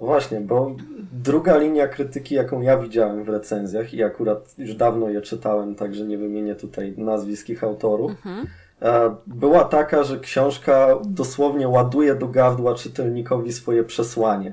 No 0.00 0.06
właśnie, 0.06 0.40
bo 0.40 0.76
druga 1.12 1.58
linia 1.58 1.88
krytyki, 1.88 2.34
jaką 2.34 2.60
ja 2.60 2.78
widziałem 2.78 3.24
w 3.24 3.28
recenzjach 3.28 3.94
i 3.94 4.02
akurat 4.02 4.54
już 4.58 4.74
dawno 4.74 5.08
je 5.08 5.20
czytałem, 5.20 5.74
także 5.74 6.04
nie 6.04 6.18
wymienię 6.18 6.54
tutaj 6.54 6.94
nazwisk 6.96 7.48
ich 7.48 7.64
autorów, 7.64 8.10
mhm. 8.10 8.46
E, 8.82 9.16
była 9.26 9.64
taka, 9.64 10.04
że 10.04 10.20
książka 10.20 10.98
dosłownie 11.04 11.68
ładuje 11.68 12.14
do 12.14 12.28
gardła 12.28 12.74
czytelnikowi 12.74 13.52
swoje 13.52 13.84
przesłanie. 13.84 14.52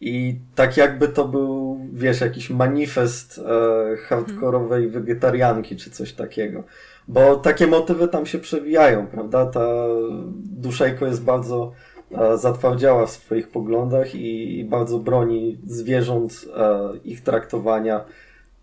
I 0.00 0.38
tak 0.54 0.76
jakby 0.76 1.08
to 1.08 1.28
był, 1.28 1.80
wiesz, 1.92 2.20
jakiś 2.20 2.50
manifest 2.50 3.38
e, 3.38 3.96
hardkorowej 3.96 4.84
mhm. 4.84 5.04
wegetarianki 5.04 5.76
czy 5.76 5.90
coś 5.90 6.12
takiego. 6.12 6.64
Bo 7.08 7.36
takie 7.36 7.66
motywy 7.66 8.08
tam 8.08 8.26
się 8.26 8.38
przewijają, 8.38 9.06
prawda? 9.06 9.46
Ta 9.46 9.66
duszejko 10.44 11.06
jest 11.06 11.22
bardzo 11.22 11.72
e, 12.12 12.38
zatwardziała 12.38 13.06
w 13.06 13.10
swoich 13.10 13.48
poglądach 13.48 14.14
i, 14.14 14.58
i 14.58 14.64
bardzo 14.64 14.98
broni 14.98 15.58
zwierząt, 15.66 16.44
e, 16.56 16.78
ich 17.04 17.22
traktowania, 17.22 18.04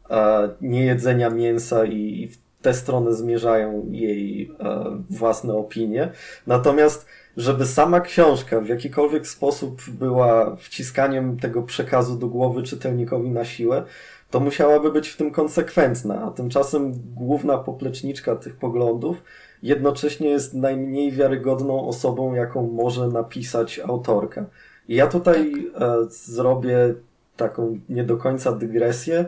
e, 0.09 0.49
niejedzenia 0.61 1.29
mięsa 1.29 1.85
i, 1.85 2.21
i 2.21 2.27
w 2.27 2.37
tę 2.61 2.73
stronę 2.73 3.13
zmierzają 3.13 3.85
jej 3.91 4.51
e, 4.59 4.85
własne 5.09 5.53
opinie. 5.53 6.11
Natomiast 6.47 7.05
żeby 7.37 7.65
sama 7.65 8.01
książka 8.01 8.61
w 8.61 8.67
jakikolwiek 8.67 9.27
sposób 9.27 9.81
była 9.89 10.55
wciskaniem 10.55 11.39
tego 11.39 11.63
przekazu 11.63 12.17
do 12.17 12.27
głowy 12.27 12.63
czytelnikowi 12.63 13.29
na 13.29 13.45
siłę, 13.45 13.83
to 14.31 14.39
musiałaby 14.39 14.91
być 14.91 15.09
w 15.09 15.17
tym 15.17 15.31
konsekwentna, 15.31 16.23
a 16.23 16.31
tymczasem 16.31 16.93
główna 17.15 17.57
popleczniczka 17.57 18.35
tych 18.35 18.55
poglądów 18.55 19.23
jednocześnie 19.63 20.29
jest 20.29 20.53
najmniej 20.53 21.11
wiarygodną 21.11 21.87
osobą, 21.87 22.33
jaką 22.33 22.67
może 22.67 23.07
napisać 23.07 23.79
autorka. 23.79 24.45
I 24.87 24.95
ja 24.95 25.07
tutaj 25.07 25.53
e, 25.79 25.95
zrobię 26.09 26.95
taką 27.37 27.79
nie 27.89 28.03
do 28.03 28.17
końca 28.17 28.51
dygresję, 28.51 29.25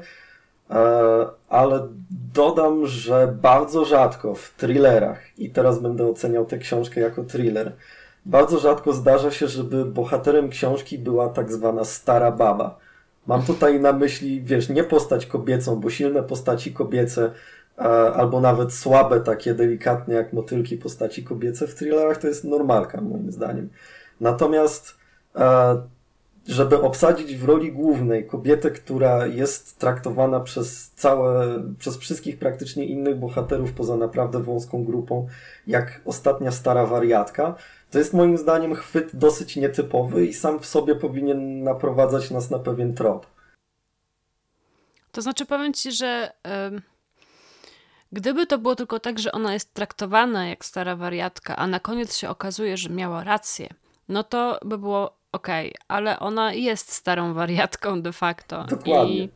e, 0.69 1.25
ale 1.50 1.88
dodam, 2.34 2.86
że 2.86 3.36
bardzo 3.42 3.86
rzadko 3.86 4.36
w 4.36 4.54
thrillerach, 4.58 5.39
i 5.39 5.50
teraz 5.50 5.80
będę 5.80 6.08
oceniał 6.08 6.46
tę 6.46 6.58
książkę 6.58 7.01
jako 7.01 7.24
thriller, 7.24 7.72
bardzo 8.25 8.60
rzadko 8.60 8.94
zdarza 8.94 9.32
się, 9.32 9.48
żeby 9.48 9.86
bohaterem 9.86 10.50
książki 10.50 11.00
była 11.00 11.30
tak 11.30 11.51
zwana 11.51 11.84
stara 11.84 12.32
baba 12.32 12.77
Mam 13.27 13.44
tutaj 13.44 13.80
na 13.80 13.94
myśli, 13.94 14.42
wiesz, 14.42 14.70
nie 14.70 14.84
postać 14.84 15.25
kobiecą, 15.25 15.75
bo 15.75 15.89
silne 15.89 16.24
postaci 16.24 16.74
kobiece, 16.74 17.32
albo 18.13 18.42
nawet 18.42 18.74
słabe, 18.74 19.20
takie 19.20 19.54
delikatne 19.54 20.13
jak 20.13 20.34
motylki 20.34 20.77
postaci 20.77 21.24
kobiece 21.24 21.68
w 21.68 21.75
thrillerach 21.75 22.18
to 22.18 22.27
jest 22.27 22.44
normalka, 22.44 23.01
moim 23.01 23.32
zdaniem. 23.32 23.70
Natomiast, 24.22 24.96
żeby 26.48 26.82
obsadzić 26.82 27.36
w 27.36 27.44
roli 27.44 27.72
głównej 27.72 28.27
kobietę, 28.27 28.72
która 28.72 29.25
jest 29.25 29.80
traktowana 29.80 30.39
przez 30.39 30.89
całe, 30.89 31.63
przez 31.80 31.98
wszystkich 31.98 32.39
praktycznie 32.39 32.86
innych 32.86 33.20
bohaterów 33.20 33.74
poza 33.74 33.98
naprawdę 33.98 34.44
wąską 34.44 34.86
grupą, 34.86 35.27
jak 35.68 36.01
ostatnia 36.06 36.51
stara 36.51 36.86
wariatka, 36.86 37.56
to 37.92 38.00
jest 38.00 38.13
moim 38.13 38.38
zdaniem 38.38 38.75
chwyt 38.75 39.16
dosyć 39.16 39.56
nietypowy 39.56 40.25
i 40.25 40.34
sam 40.34 40.60
w 40.60 40.66
sobie 40.66 40.96
powinien 40.96 41.63
naprowadzać 41.63 42.32
nas 42.32 42.50
na 42.50 42.60
pewien 42.60 42.94
trop. 42.94 43.25
To 45.12 45.22
znaczy, 45.22 45.46
powiem 45.46 45.74
ci, 45.74 45.92
że 45.92 46.32
gdyby 48.12 48.48
to 48.48 48.58
było 48.58 48.75
tylko 48.75 49.00
tak, 49.00 49.20
że 49.20 49.32
ona 49.32 49.54
jest 49.54 49.74
traktowana 49.74 50.48
jak 50.48 50.66
stara 50.66 50.96
wariatka, 50.96 51.56
a 51.56 51.68
na 51.68 51.80
koniec 51.80 52.18
się 52.18 52.30
okazuje, 52.30 52.77
że 52.77 52.89
miała 52.89 53.24
rację, 53.24 53.70
no 54.10 54.24
to 54.24 54.60
by 54.66 54.77
było 54.77 55.18
ok, 55.38 55.48
ale 55.88 56.20
ona 56.20 56.53
jest 56.53 56.91
starą 56.91 57.34
wariatką 57.34 58.01
de 58.01 58.13
facto. 58.13 58.63
Dokładnie. 58.63 59.17
I 59.17 59.29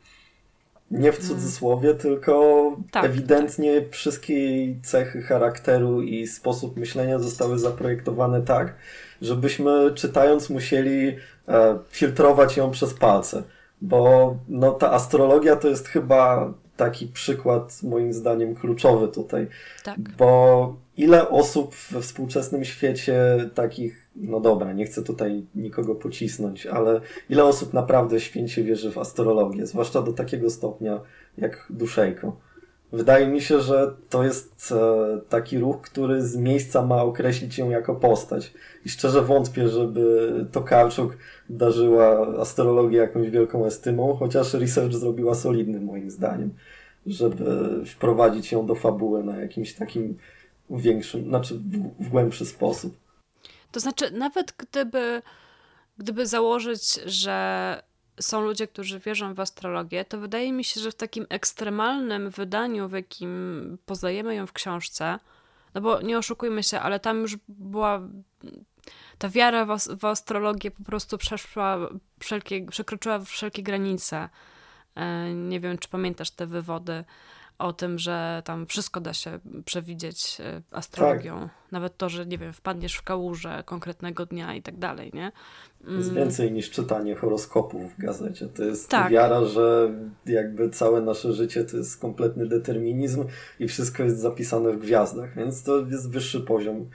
nie 0.91 1.11
w 1.11 1.27
cudzysłowie, 1.27 1.89
mm. 1.89 2.01
tylko 2.01 2.61
tak, 2.91 3.05
ewidentnie 3.05 3.81
tak. 3.81 3.91
wszystkie 3.91 4.33
jej 4.33 4.81
cechy 4.81 5.21
charakteru 5.21 6.01
i 6.01 6.27
sposób 6.27 6.77
myślenia 6.77 7.19
zostały 7.19 7.59
zaprojektowane 7.59 8.41
tak, 8.41 8.75
żebyśmy 9.21 9.91
czytając 9.95 10.49
musieli 10.49 11.15
e, 11.47 11.79
filtrować 11.89 12.57
ją 12.57 12.71
przez 12.71 12.93
palce. 12.93 13.43
Bo 13.81 14.35
no, 14.47 14.71
ta 14.71 14.91
astrologia 14.91 15.55
to 15.55 15.67
jest 15.67 15.87
chyba 15.87 16.53
taki 16.77 17.07
przykład, 17.07 17.83
moim 17.83 18.13
zdaniem, 18.13 18.55
kluczowy 18.55 19.07
tutaj. 19.07 19.47
Tak. 19.83 19.99
Bo 19.99 20.75
ile 20.97 21.29
osób 21.29 21.75
we 21.91 22.01
współczesnym 22.01 22.65
świecie 22.65 23.49
takich, 23.53 24.09
no 24.15 24.39
dobra, 24.39 24.73
nie 24.73 24.85
chcę 24.85 25.03
tutaj 25.03 25.45
nikogo 25.55 25.95
pocisnąć, 25.95 26.65
ale 26.65 27.01
ile 27.29 27.43
osób 27.43 27.73
naprawdę 27.73 28.19
święcie 28.19 28.63
wierzy 28.63 28.91
w 28.91 28.97
astrologię, 28.97 29.65
zwłaszcza 29.65 30.01
do 30.01 30.13
takiego 30.13 30.49
stopnia 30.49 31.01
jak 31.37 31.67
Duszejko. 31.69 32.37
Wydaje 32.91 33.27
mi 33.27 33.41
się, 33.41 33.61
że 33.61 33.95
to 34.09 34.23
jest 34.23 34.71
e, 34.71 35.21
taki 35.29 35.59
ruch, 35.59 35.81
który 35.81 36.21
z 36.21 36.37
miejsca 36.37 36.85
ma 36.85 37.03
określić 37.03 37.57
ją 37.57 37.69
jako 37.69 37.95
postać. 37.95 38.53
I 38.85 38.89
szczerze 38.89 39.21
wątpię, 39.21 39.69
żeby 39.69 40.45
Tokarczuk 40.51 41.17
darzyła 41.49 42.27
astrologię 42.39 42.97
jakąś 42.97 43.29
wielką 43.29 43.65
estymą, 43.65 44.15
chociaż 44.15 44.53
research 44.53 44.93
zrobiła 44.93 45.35
solidny 45.35 45.81
moim 45.81 46.11
zdaniem, 46.11 46.53
żeby 47.05 47.69
wprowadzić 47.85 48.51
ją 48.51 48.65
do 48.65 48.75
fabuły 48.75 49.23
na 49.23 49.37
jakimś 49.37 49.73
takim 49.73 50.17
większym, 50.79 51.29
znaczy 51.29 51.55
w, 51.55 52.05
w 52.05 52.09
głębszy 52.09 52.45
sposób. 52.45 52.97
To 53.71 53.79
znaczy, 53.79 54.11
nawet 54.11 54.53
gdyby, 54.57 55.21
gdyby 55.97 56.27
założyć, 56.27 56.93
że 57.05 57.83
są 58.19 58.41
ludzie, 58.41 58.67
którzy 58.67 58.99
wierzą 58.99 59.33
w 59.33 59.39
astrologię, 59.39 60.05
to 60.05 60.19
wydaje 60.19 60.53
mi 60.53 60.63
się, 60.63 60.81
że 60.81 60.91
w 60.91 60.95
takim 60.95 61.25
ekstremalnym 61.29 62.29
wydaniu, 62.29 62.89
w 62.89 62.91
jakim 62.91 63.77
poznajemy 63.85 64.35
ją 64.35 64.47
w 64.47 64.53
książce, 64.53 65.19
no 65.73 65.81
bo 65.81 66.01
nie 66.01 66.17
oszukujmy 66.17 66.63
się, 66.63 66.79
ale 66.79 66.99
tam 66.99 67.21
już 67.21 67.37
była 67.47 68.01
ta 69.17 69.29
wiara 69.29 69.65
w, 69.65 69.79
w 69.99 70.05
astrologię 70.05 70.71
po 70.71 70.83
prostu 70.83 71.17
przeszła 71.17 71.77
wszelkie, 72.19 72.65
przekroczyła 72.65 73.19
wszelkie 73.19 73.63
granice. 73.63 74.29
E, 74.95 75.33
nie 75.33 75.59
wiem, 75.59 75.77
czy 75.77 75.89
pamiętasz 75.89 76.31
te 76.31 76.47
wywody 76.47 77.03
o 77.61 77.73
tym, 77.73 77.99
że 77.99 78.41
tam 78.45 78.65
wszystko 78.65 79.01
da 79.01 79.13
się 79.13 79.39
przewidzieć 79.65 80.37
e, 80.39 80.61
astrologią. 80.71 81.39
Tak. 81.39 81.49
Nawet 81.71 81.97
to, 81.97 82.09
że 82.09 82.25
nie 82.25 82.37
wiem, 82.37 82.53
wpadniesz 82.53 82.95
w 82.95 83.03
kałużę 83.03 83.63
konkretnego 83.65 84.25
dnia 84.25 84.55
i 84.55 84.61
tak 84.61 84.77
dalej, 84.77 85.11
nie? 85.13 85.31
To 85.85 85.91
jest 85.91 86.09
mm. 86.09 86.23
więcej 86.23 86.51
niż 86.51 86.69
czytanie 86.69 87.15
horoskopów 87.15 87.93
w 87.93 87.97
gazecie. 87.97 88.47
To 88.47 88.63
jest 88.63 88.89
tak. 88.89 89.11
wiara, 89.11 89.45
że 89.45 89.93
jakby 90.25 90.69
całe 90.69 91.01
nasze 91.01 91.33
życie 91.33 91.63
to 91.63 91.77
jest 91.77 92.01
kompletny 92.01 92.47
determinizm 92.47 93.25
i 93.59 93.67
wszystko 93.67 94.03
jest 94.03 94.19
zapisane 94.19 94.71
w 94.71 94.79
gwiazdach, 94.79 95.35
więc 95.35 95.63
to 95.63 95.77
jest 95.77 96.11
wyższy 96.11 96.41
poziom 96.41 96.89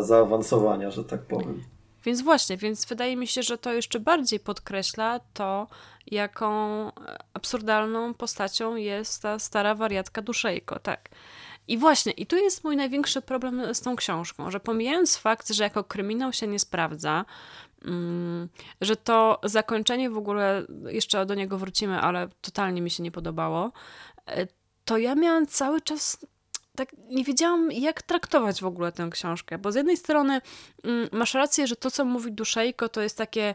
zaawansowania, 0.00 0.90
że 0.90 1.04
tak 1.04 1.22
powiem. 1.22 1.62
Więc 2.06 2.22
właśnie, 2.22 2.56
więc 2.56 2.86
wydaje 2.86 3.16
mi 3.16 3.26
się, 3.26 3.42
że 3.42 3.58
to 3.58 3.72
jeszcze 3.72 4.00
bardziej 4.00 4.40
podkreśla 4.40 5.20
to, 5.34 5.66
jaką 6.06 6.92
absurdalną 7.34 8.14
postacią 8.14 8.76
jest 8.76 9.22
ta 9.22 9.38
stara 9.38 9.74
wariatka 9.74 10.22
Duszejko, 10.22 10.78
tak. 10.78 11.08
I 11.68 11.78
właśnie, 11.78 12.12
i 12.12 12.26
tu 12.26 12.36
jest 12.36 12.64
mój 12.64 12.76
największy 12.76 13.22
problem 13.22 13.74
z 13.74 13.80
tą 13.80 13.96
książką, 13.96 14.50
że 14.50 14.60
pomijając 14.60 15.16
fakt, 15.16 15.48
że 15.48 15.64
jako 15.64 15.84
kryminał 15.84 16.32
się 16.32 16.46
nie 16.46 16.58
sprawdza, 16.58 17.24
mm, 17.84 18.48
że 18.80 18.96
to 18.96 19.40
zakończenie 19.44 20.10
w 20.10 20.18
ogóle, 20.18 20.66
jeszcze 20.86 21.26
do 21.26 21.34
niego 21.34 21.58
wrócimy, 21.58 22.00
ale 22.00 22.28
totalnie 22.40 22.82
mi 22.82 22.90
się 22.90 23.02
nie 23.02 23.12
podobało, 23.12 23.72
e, 24.26 24.46
to 24.84 24.98
ja 24.98 25.14
miałam 25.14 25.46
cały 25.46 25.80
czas 25.80 26.26
tak 26.76 26.88
nie 27.08 27.24
wiedziałam, 27.24 27.72
jak 27.72 28.02
traktować 28.02 28.60
w 28.60 28.66
ogóle 28.66 28.92
tę 28.92 29.08
książkę, 29.10 29.58
bo 29.58 29.72
z 29.72 29.74
jednej 29.74 29.96
strony 29.96 30.40
mm, 30.84 31.08
masz 31.12 31.34
rację, 31.34 31.66
że 31.66 31.76
to, 31.76 31.90
co 31.90 32.04
mówi 32.04 32.32
Duszejko, 32.32 32.88
to 32.88 33.02
jest 33.02 33.18
takie 33.18 33.54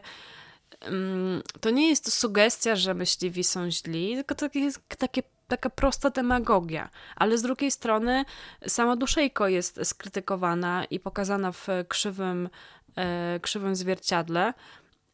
mm, 0.80 1.42
to 1.60 1.70
nie 1.70 1.88
jest 1.88 2.12
sugestia, 2.12 2.76
że 2.76 2.94
myśliwi 2.94 3.44
są 3.44 3.70
źli, 3.70 4.14
tylko 4.14 4.34
to 4.34 4.48
jest 4.54 4.80
takie, 4.98 5.22
taka 5.48 5.70
prosta 5.70 6.10
demagogia. 6.10 6.90
Ale 7.16 7.38
z 7.38 7.42
drugiej 7.42 7.70
strony 7.70 8.24
sama 8.66 8.96
Duszejko 8.96 9.48
jest 9.48 9.80
skrytykowana 9.84 10.84
i 10.84 11.00
pokazana 11.00 11.52
w 11.52 11.66
krzywym, 11.88 12.48
e, 12.96 13.40
krzywym 13.40 13.76
zwierciadle, 13.76 14.54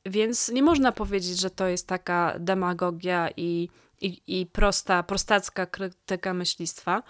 więc 0.07 0.49
nie 0.49 0.63
można 0.63 0.93
powiedzieć, 0.93 1.41
że 1.41 1.51
to 1.51 1.67
jest 1.67 1.87
taka 1.87 2.35
demagogia 2.39 3.29
i 3.37 3.69
i, 4.01 4.23
i 4.41 4.47
prosta, 4.47 5.03
prostacka 5.03 5.67
krytyka 5.67 6.35
myślistwa. 6.35 7.03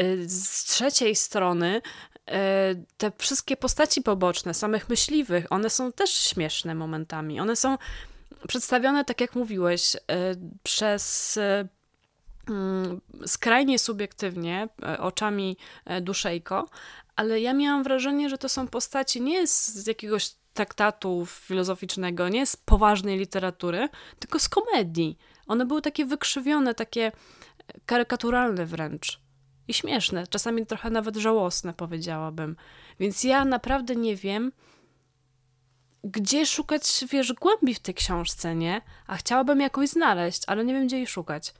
Y, 0.00 0.28
z 0.28 0.64
trzeciej 0.64 1.16
strony 1.16 1.82
y, 2.28 2.32
te 2.96 3.12
wszystkie 3.18 3.56
postaci 3.56 4.02
poboczne, 4.02 4.54
samych 4.54 4.88
myśliwych, 4.88 5.46
one 5.50 5.70
są 5.70 5.92
też 5.92 6.10
śmieszne 6.10 6.74
momentami. 6.74 7.40
One 7.40 7.56
są 7.56 7.78
przedstawione, 8.48 9.04
tak 9.04 9.20
jak 9.20 9.34
mówiłeś, 9.34 9.94
y, 9.94 9.98
przez 10.62 11.38
mm, 12.48 13.00
skrajnie 13.26 13.78
subiektywnie, 13.78 14.68
oczami 14.98 15.56
Duszejko, 16.00 16.68
ale 17.16 17.40
ja 17.40 17.54
miałam 17.54 17.82
wrażenie, 17.82 18.30
że 18.30 18.38
to 18.38 18.48
są 18.48 18.68
postaci 18.68 19.20
nie 19.20 19.46
z 19.46 19.86
jakiegoś 19.86 20.30
traktatu 20.54 21.26
filozoficznego, 21.26 22.28
nie 22.28 22.46
z 22.46 22.56
poważnej 22.56 23.18
literatury, 23.18 23.88
tylko 24.18 24.38
z 24.38 24.48
komedii. 24.48 25.18
One 25.50 25.66
były 25.66 25.82
takie 25.82 26.04
wykrzywione, 26.04 26.74
takie 26.74 27.12
karykaturalne 27.86 28.66
wręcz. 28.66 29.20
I 29.68 29.74
śmieszne, 29.74 30.26
czasami 30.26 30.66
trochę 30.66 30.90
nawet 30.90 31.16
żałosne, 31.16 31.74
powiedziałabym. 31.74 32.56
Więc 33.00 33.24
ja 33.24 33.44
naprawdę 33.44 33.96
nie 33.96 34.16
wiem, 34.16 34.52
gdzie 36.04 36.46
szukać, 36.46 37.04
wiesz, 37.12 37.32
głębi 37.32 37.74
w 37.74 37.80
tej 37.80 37.94
książce, 37.94 38.54
nie? 38.54 38.82
A 39.06 39.16
chciałabym 39.16 39.60
jakoś 39.60 39.88
znaleźć, 39.88 40.42
ale 40.46 40.64
nie 40.64 40.74
wiem, 40.74 40.86
gdzie 40.86 40.96
jej 40.96 41.06
szukać. 41.06 41.54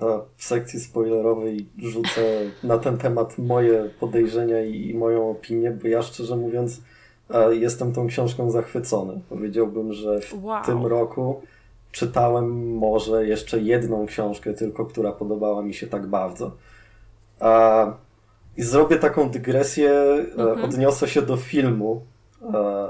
A 0.00 0.04
w 0.36 0.44
sekcji 0.44 0.80
spoilerowej 0.80 1.66
rzucę 1.78 2.40
na 2.62 2.78
ten 2.78 2.98
temat 2.98 3.38
moje 3.38 3.90
podejrzenia 4.00 4.64
i, 4.64 4.94
moją 4.94 5.30
opinię, 5.30 5.70
bo 5.70 5.88
ja 5.88 6.02
szczerze 6.02 6.36
mówiąc 6.36 6.80
jestem 7.50 7.92
tą 7.92 8.06
książką 8.06 8.50
zachwycony. 8.50 9.20
Powiedziałbym, 9.28 9.92
że 9.92 10.20
w 10.20 10.44
wow. 10.44 10.64
tym 10.64 10.86
roku 10.86 11.42
czytałem 11.92 12.76
może 12.76 13.26
jeszcze 13.26 13.60
jedną 13.60 14.06
książkę 14.06 14.54
tylko, 14.54 14.86
która 14.86 15.12
podobała 15.12 15.62
mi 15.62 15.74
się 15.74 15.86
tak 15.86 16.06
bardzo. 16.06 16.52
A, 17.40 17.86
I 18.56 18.62
zrobię 18.62 18.96
taką 18.96 19.30
dygresję, 19.30 19.90
e, 19.90 20.42
mhm. 20.42 20.64
odniosę 20.64 21.08
się 21.08 21.22
do 21.22 21.36
filmu, 21.36 22.02
e, 22.42 22.88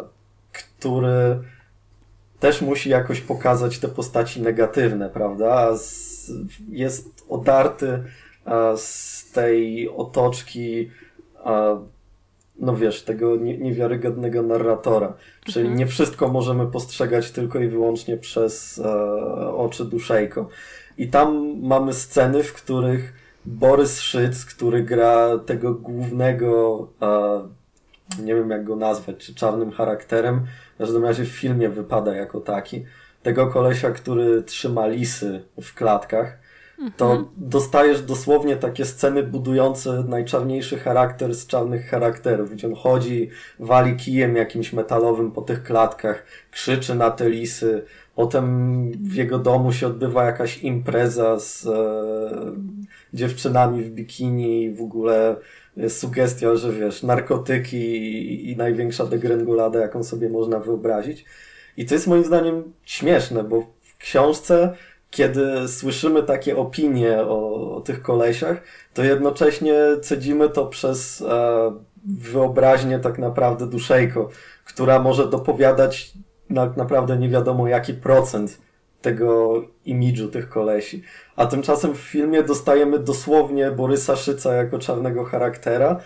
który 0.52 1.38
też 2.40 2.62
musi 2.62 2.90
jakoś 2.90 3.21
pokazać 3.21 3.78
te 3.78 3.88
postaci 3.88 4.43
negatywne, 4.43 5.11
prawda? 5.11 5.71
Jest 6.69 7.26
odarty 7.28 8.02
a, 8.45 8.73
z 8.76 9.25
tej 9.33 9.88
otoczki 9.88 10.90
no 12.59 12.77
wiesz, 12.77 13.03
tego 13.03 13.37
niewiarygodnego 13.37 14.43
narratora. 14.43 15.12
Czyli 15.45 15.61
mhm. 15.61 15.79
nie 15.79 15.87
wszystko 15.87 16.29
możemy 16.29 16.67
postrzegać 16.67 17.31
tylko 17.31 17.59
i 17.59 17.69
wyłącznie 17.69 18.17
przez 18.17 18.79
e, 18.79 19.55
oczy 19.55 19.85
Duszejko. 19.85 20.49
I 20.99 21.09
tam 21.09 21.59
mamy 21.62 21.93
sceny, 21.93 22.43
w 22.43 22.53
których 22.53 23.12
Borys 23.45 24.00
Szyc, 24.00 24.45
który 24.45 24.83
gra 24.83 25.38
tego 25.47 25.75
głównego, 25.75 26.88
e, 27.03 28.23
nie 28.23 28.35
wiem 28.35 28.50
jak 28.50 28.65
go 28.65 28.77
nazwać, 28.77 29.17
czy 29.17 29.35
czarnym 29.35 29.71
charakterem, 29.71 30.47
w 30.75 30.79
każdym 30.79 31.05
razie 31.05 31.25
w 31.25 31.29
filmie 31.29 31.69
wypada 31.69 32.15
jako 32.15 32.41
taki, 32.41 32.85
tego 33.23 33.47
kolesia, 33.47 33.91
który 33.91 34.43
trzyma 34.43 34.87
lisy 34.87 35.43
w 35.62 35.75
klatkach, 35.75 36.38
to 36.97 37.11
mhm. 37.11 37.28
dostajesz 37.37 38.02
dosłownie 38.02 38.56
takie 38.56 38.85
sceny 38.85 39.23
budujące 39.23 40.05
najczarniejszy 40.09 40.79
charakter 40.79 41.35
z 41.35 41.46
czarnych 41.46 41.87
charakterów, 41.87 42.50
gdzie 42.50 42.66
on 42.66 42.74
chodzi, 42.74 43.31
wali 43.59 43.96
kijem 43.96 44.37
jakimś 44.37 44.72
metalowym 44.72 45.33
po 45.33 45.42
tych 45.42 45.62
klatkach, 45.62 46.24
krzyczy 46.50 46.94
na 46.94 47.11
te 47.11 47.31
lisy, 47.31 47.85
potem 48.14 48.92
w 48.92 49.14
jego 49.14 49.38
domu 49.38 49.72
się 49.72 49.87
odbywa 49.87 50.24
jakaś 50.24 50.62
impreza 50.62 51.40
z 51.40 51.66
e, 51.66 51.72
dziewczynami 53.14 53.85
w 53.85 53.90
bikini, 53.90 54.74
w 54.74 54.83
ogóle 54.83 55.37
sugestia, 55.88 56.57
że 56.57 56.72
wiesz, 56.72 57.03
narkotyki 57.03 57.76
i, 57.76 58.50
i 58.50 58.57
największa 58.57 59.07
degrengolada, 59.07 59.81
jaką 59.81 60.05
sobie 60.05 60.29
można 60.29 60.59
wyobrazić. 60.59 61.24
I 61.76 61.87
to 61.87 61.94
jest 61.94 62.07
moim 62.07 62.24
zdaniem 62.24 62.72
śmieszne, 62.85 63.44
bo 63.44 63.66
w 63.81 63.96
książce 63.96 64.74
kiedy 65.11 65.68
słyszymy 65.68 66.23
takie 66.23 66.57
opinie 66.57 67.21
o, 67.21 67.77
o 67.77 67.81
tych 67.81 68.03
kolesiach, 68.03 68.62
to 68.94 69.05
jednocześnie 69.05 69.75
cedzimy 70.03 70.49
to 70.49 70.66
przez 70.66 71.23
e, 71.23 71.73
wyobraźnię 72.05 72.99
tak 72.99 73.18
naprawdę 73.18 73.66
Duszejko, 73.66 74.29
która 74.64 74.99
może 74.99 75.29
dopowiadać 75.29 76.12
tak 76.55 76.77
naprawdę 76.77 77.16
nie 77.16 77.29
wiadomo 77.29 77.68
jaki 77.68 77.94
procent 77.94 78.59
tego 79.03 79.62
imidżu 79.85 80.29
tych 80.29 80.49
kolesi. 80.49 81.03
A 81.37 81.47
tymczasem 81.47 81.94
w 81.94 81.99
filmie 81.99 82.42
dostajemy 82.42 82.99
dosłownie 82.99 83.71
Borysa 83.71 84.16
Szyca 84.16 84.55
jako 84.55 84.79
czarnego 84.79 85.25
charaktera 85.25 86.01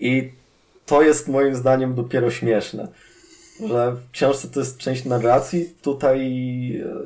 i 0.00 0.32
to 0.86 1.02
jest 1.02 1.28
moim 1.28 1.54
zdaniem 1.54 1.94
dopiero 1.94 2.30
śmieszne 2.30 2.88
że 3.68 3.92
w 3.92 4.10
książce 4.10 4.48
to 4.48 4.60
jest 4.60 4.78
część 4.78 5.04
narracji, 5.04 5.74
tutaj 5.82 6.20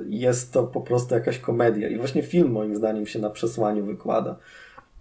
jest 0.09 0.53
to 0.53 0.63
po 0.63 0.81
prostu 0.81 1.15
jakaś 1.15 1.39
komedia. 1.39 1.89
I 1.89 1.97
właśnie 1.97 2.23
film 2.23 2.53
moim 2.53 2.77
zdaniem 2.77 3.07
się 3.07 3.19
na 3.19 3.31
przesłaniu 3.31 3.85
wykłada. 3.85 4.37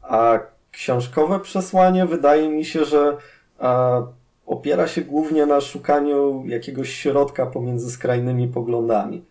A 0.02 0.40
książkowe 0.72 1.40
przesłanie 1.40 2.06
wydaje 2.06 2.50
mi 2.50 2.66
się, 2.66 2.86
że 2.86 3.18
a, 3.60 4.02
opiera 4.46 4.88
się 4.88 5.02
głównie 5.02 5.46
na 5.46 5.62
szukaniu 5.62 6.44
jakiegoś 6.48 6.90
środka 6.94 7.46
pomiędzy 7.46 7.92
skrajnymi 7.92 8.48
poglądami. 8.48 9.26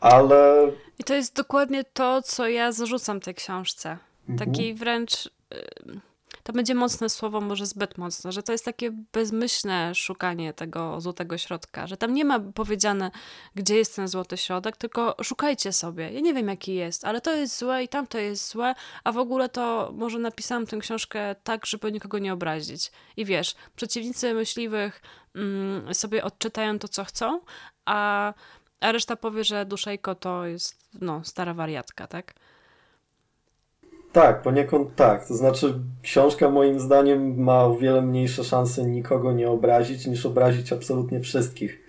Ale. 0.00 0.68
I 0.98 1.04
to 1.04 1.14
jest 1.14 1.36
dokładnie 1.36 1.84
to, 1.84 2.22
co 2.22 2.48
ja 2.48 2.72
zarzucam 2.72 3.20
tej 3.20 3.34
książce. 3.34 3.98
Mhm. 4.28 4.50
Takiej 4.50 4.74
wręcz. 4.74 5.26
Y 5.26 6.13
to 6.44 6.52
będzie 6.52 6.74
mocne 6.74 7.08
słowo, 7.08 7.40
może 7.40 7.66
zbyt 7.66 7.98
mocne, 7.98 8.32
że 8.32 8.42
to 8.42 8.52
jest 8.52 8.64
takie 8.64 8.90
bezmyślne 8.90 9.94
szukanie 9.94 10.52
tego 10.52 11.00
złotego 11.00 11.38
środka, 11.38 11.86
że 11.86 11.96
tam 11.96 12.14
nie 12.14 12.24
ma 12.24 12.40
powiedziane, 12.40 13.10
gdzie 13.54 13.76
jest 13.76 13.96
ten 13.96 14.08
złoty 14.08 14.36
środek, 14.36 14.76
tylko 14.76 15.16
szukajcie 15.22 15.72
sobie. 15.72 16.12
Ja 16.12 16.20
nie 16.20 16.34
wiem, 16.34 16.48
jaki 16.48 16.74
jest, 16.74 17.04
ale 17.04 17.20
to 17.20 17.34
jest 17.34 17.58
złe 17.58 17.84
i 17.84 17.88
tamto 17.88 18.18
jest 18.18 18.48
złe, 18.50 18.74
a 19.04 19.12
w 19.12 19.18
ogóle 19.18 19.48
to 19.48 19.92
może 19.94 20.18
napisałam 20.18 20.66
tę 20.66 20.78
książkę 20.78 21.34
tak, 21.44 21.66
żeby 21.66 21.92
nikogo 21.92 22.18
nie 22.18 22.32
obrazić. 22.32 22.92
I 23.16 23.24
wiesz, 23.24 23.54
przeciwnicy 23.76 24.34
myśliwych 24.34 25.02
mm, 25.34 25.94
sobie 25.94 26.24
odczytają 26.24 26.78
to, 26.78 26.88
co 26.88 27.04
chcą, 27.04 27.40
a, 27.84 28.32
a 28.80 28.92
reszta 28.92 29.16
powie, 29.16 29.44
że 29.44 29.66
Duszejko 29.66 30.14
to 30.14 30.46
jest 30.46 30.88
no, 31.00 31.24
stara 31.24 31.54
wariatka, 31.54 32.06
tak? 32.06 32.34
Tak, 34.14 34.42
poniekąd 34.42 34.94
tak. 34.96 35.26
To 35.28 35.34
znaczy, 35.34 35.74
książka 36.02 36.50
moim 36.50 36.80
zdaniem 36.80 37.42
ma 37.42 37.64
o 37.64 37.74
wiele 37.74 38.02
mniejsze 38.02 38.44
szanse 38.44 38.84
nikogo 38.84 39.32
nie 39.32 39.50
obrazić, 39.50 40.06
niż 40.06 40.26
obrazić 40.26 40.72
absolutnie 40.72 41.20
wszystkich. 41.20 41.80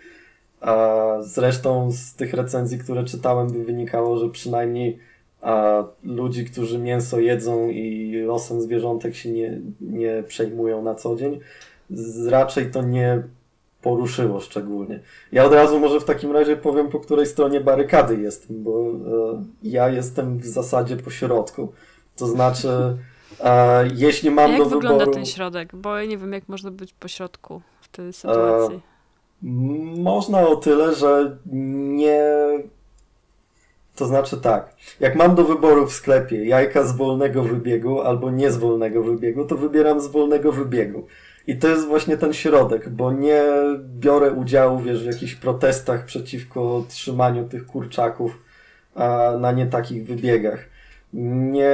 A 0.62 1.06
zresztą 1.22 1.92
z 1.92 2.14
tych 2.14 2.34
recenzji, 2.34 2.80
które 2.80 3.04
czytałem, 3.04 3.48
by 3.48 3.64
wynikało, 3.64 4.18
że 4.18 4.30
przynajmniej 4.30 5.00
a, 5.42 5.84
ludzi, 6.04 6.46
którzy 6.46 6.80
mięso 6.80 7.20
jedzą 7.20 7.70
i 7.70 8.14
losem 8.26 8.62
zwierzątek 8.62 9.16
się 9.16 9.32
nie, 9.32 9.62
nie 9.82 10.24
przejmują 10.28 10.82
na 10.82 10.96
co 10.96 11.16
dzień, 11.16 11.40
z, 11.90 12.28
raczej 12.28 12.72
to 12.72 12.82
nie 12.82 13.24
poruszyło 13.82 14.40
szczególnie. 14.40 15.00
Ja 15.32 15.46
od 15.46 15.54
razu 15.54 15.80
może 15.80 16.00
w 16.00 16.06
takim 16.06 16.32
razie 16.32 16.58
powiem, 16.58 16.90
po 16.90 17.00
której 17.00 17.26
stronie 17.26 17.62
barykady 17.62 18.16
jestem, 18.16 18.64
bo 18.64 18.82
e, 18.82 19.44
ja 19.64 19.90
jestem 19.90 20.38
w 20.38 20.46
zasadzie 20.46 20.98
po 20.98 21.10
środku. 21.10 21.74
To 22.18 22.28
znaczy, 22.28 22.98
e, 23.44 23.88
jeśli 23.96 24.32
mam 24.32 24.52
jak 24.52 24.60
do 24.60 24.66
wyboru... 24.66 24.84
Jak 24.84 24.94
wygląda 24.94 25.14
ten 25.14 25.26
środek? 25.26 25.76
Bo 25.76 25.98
ja 25.98 26.06
nie 26.06 26.18
wiem, 26.18 26.34
jak 26.34 26.50
można 26.50 26.72
być 26.72 26.94
po 26.94 27.08
środku 27.08 27.62
w 27.82 27.88
tej 27.88 28.14
sytuacji. 28.14 28.76
E, 28.76 28.96
można 29.98 30.48
o 30.48 30.56
tyle, 30.56 30.96
że 30.96 31.38
nie... 31.52 32.24
To 33.96 34.06
znaczy 34.06 34.38
tak, 34.38 34.76
jak 35.00 35.16
mam 35.16 35.36
do 35.36 35.44
wyboru 35.44 35.88
w 35.88 35.94
sklepie 35.94 36.46
jajka 36.46 36.84
z 36.84 36.98
wolnego 36.98 37.44
wybiegu 37.44 38.02
albo 38.02 38.32
nie 38.32 38.52
z 38.52 38.58
wolnego 38.58 39.04
wybiegu, 39.04 39.46
to 39.46 39.56
wybieram 39.56 40.02
z 40.02 40.08
wolnego 40.08 40.52
wybiegu. 40.52 41.08
I 41.48 41.58
to 41.58 41.68
jest 41.68 41.88
właśnie 41.88 42.18
ten 42.18 42.34
środek, 42.34 42.90
bo 42.90 43.12
nie 43.12 43.44
biorę 43.80 44.32
udziału 44.32 44.80
wiesz, 44.80 45.04
w 45.04 45.06
jakichś 45.06 45.36
protestach 45.36 46.06
przeciwko 46.06 46.86
trzymaniu 46.88 47.50
tych 47.50 47.66
kurczaków 47.66 48.40
a, 48.96 49.32
na 49.40 49.52
nie 49.52 49.66
takich 49.66 50.06
wybiegach 50.06 50.75
nie 51.14 51.74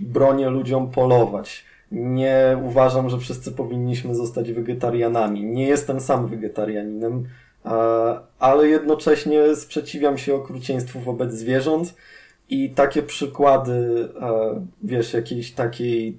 bronię 0.00 0.50
ludziom 0.50 0.90
polować. 0.90 1.64
Nie 1.92 2.58
uważam, 2.64 3.10
że 3.10 3.18
wszyscy 3.18 3.52
powinniśmy 3.52 4.14
zostać 4.14 4.52
wegetarianami. 4.52 5.44
Nie 5.44 5.66
jestem 5.66 6.00
sam 6.00 6.26
wegetarianinem. 6.26 7.26
ale 8.38 8.68
jednocześnie 8.68 9.56
sprzeciwiam 9.56 10.18
się 10.18 10.34
okrucieństwu 10.34 11.00
wobec 11.00 11.32
zwierząt 11.32 11.94
i 12.50 12.70
takie 12.70 13.02
przykłady, 13.02 14.08
wiesz, 14.82 15.12
jakiejś 15.12 15.52
takiej 15.52 16.18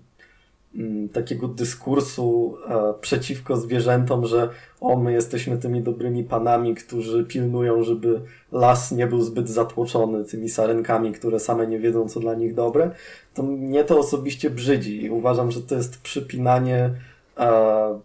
takiego 1.14 1.48
dyskursu 1.48 2.58
e, 2.70 2.94
przeciwko 3.02 3.58
zwierzętom, 3.58 4.26
że 4.26 4.50
o, 4.82 4.96
my 4.96 5.14
jesteśmy 5.14 5.58
tymi 5.58 5.82
dobrymi 5.82 6.24
panami, 6.24 6.76
którzy 6.76 7.26
pilnują, 7.26 7.84
żeby 7.84 8.22
las 8.52 8.92
nie 8.92 9.08
był 9.08 9.22
zbyt 9.22 9.50
zatłoczony 9.50 10.26
tymi 10.26 10.50
sarenkami, 10.50 11.12
które 11.12 11.40
same 11.40 11.68
nie 11.68 11.80
wiedzą, 11.80 12.10
co 12.10 12.20
dla 12.20 12.34
nich 12.34 12.54
dobre, 12.54 12.92
to 13.34 13.44
mnie 13.44 13.84
to 13.84 14.00
osobiście 14.00 14.50
brzydzi 14.50 15.04
i 15.04 15.10
uważam, 15.10 15.52
że 15.52 15.62
to 15.62 15.76
jest 15.76 16.02
przypinanie 16.02 16.90
e, 17.38 18.00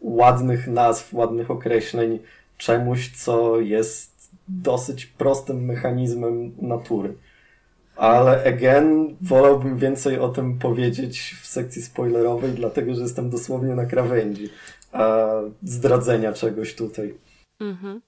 ładnych 0.00 0.68
nazw, 0.68 1.14
ładnych 1.14 1.50
określeń 1.50 2.18
czemuś, 2.58 3.12
co 3.16 3.60
jest 3.60 4.30
dosyć 4.48 5.06
prostym 5.06 5.64
mechanizmem 5.64 6.52
natury. 6.62 7.14
Ale 7.96 8.44
again, 8.44 9.16
wolałbym 9.20 9.78
więcej 9.78 10.18
o 10.18 10.28
tym 10.28 10.58
powiedzieć 10.58 11.36
w 11.42 11.46
sekcji 11.46 11.82
spoilerowej, 11.82 12.52
dlatego 12.52 12.94
że 12.94 13.02
jestem 13.02 13.30
dosłownie 13.30 13.74
na 13.74 13.86
krawędzi 13.86 14.48
zdradzenia 15.62 16.32
czegoś 16.32 16.74
tutaj. 16.74 17.14
Mhm. 17.60 18.00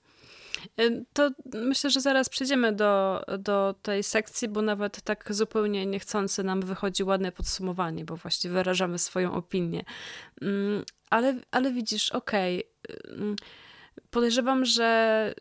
To 1.13 1.31
myślę, 1.55 1.91
że 1.91 2.01
zaraz 2.01 2.29
przejdziemy 2.29 2.73
do, 2.73 3.25
do 3.39 3.75
tej 3.83 4.03
sekcji, 4.03 4.49
bo 4.49 4.63
nawet 4.63 5.03
tak 5.03 5.35
zupełnie 5.35 5.87
niechcący 5.87 6.45
nam 6.45 6.63
wychodzi 6.63 7.05
ładne 7.05 7.33
podsumowanie, 7.33 8.05
bo 8.05 8.17
właściwie 8.17 8.55
wyrażamy 8.55 8.99
swoją 8.99 9.33
opinię. 9.33 9.85
Ale, 11.11 11.41
ale 11.51 11.73
widzisz, 11.73 12.11
okej. 12.11 12.65
Okay 12.95 13.37
Podejrzewam, 14.17 14.65
że 14.65 15.35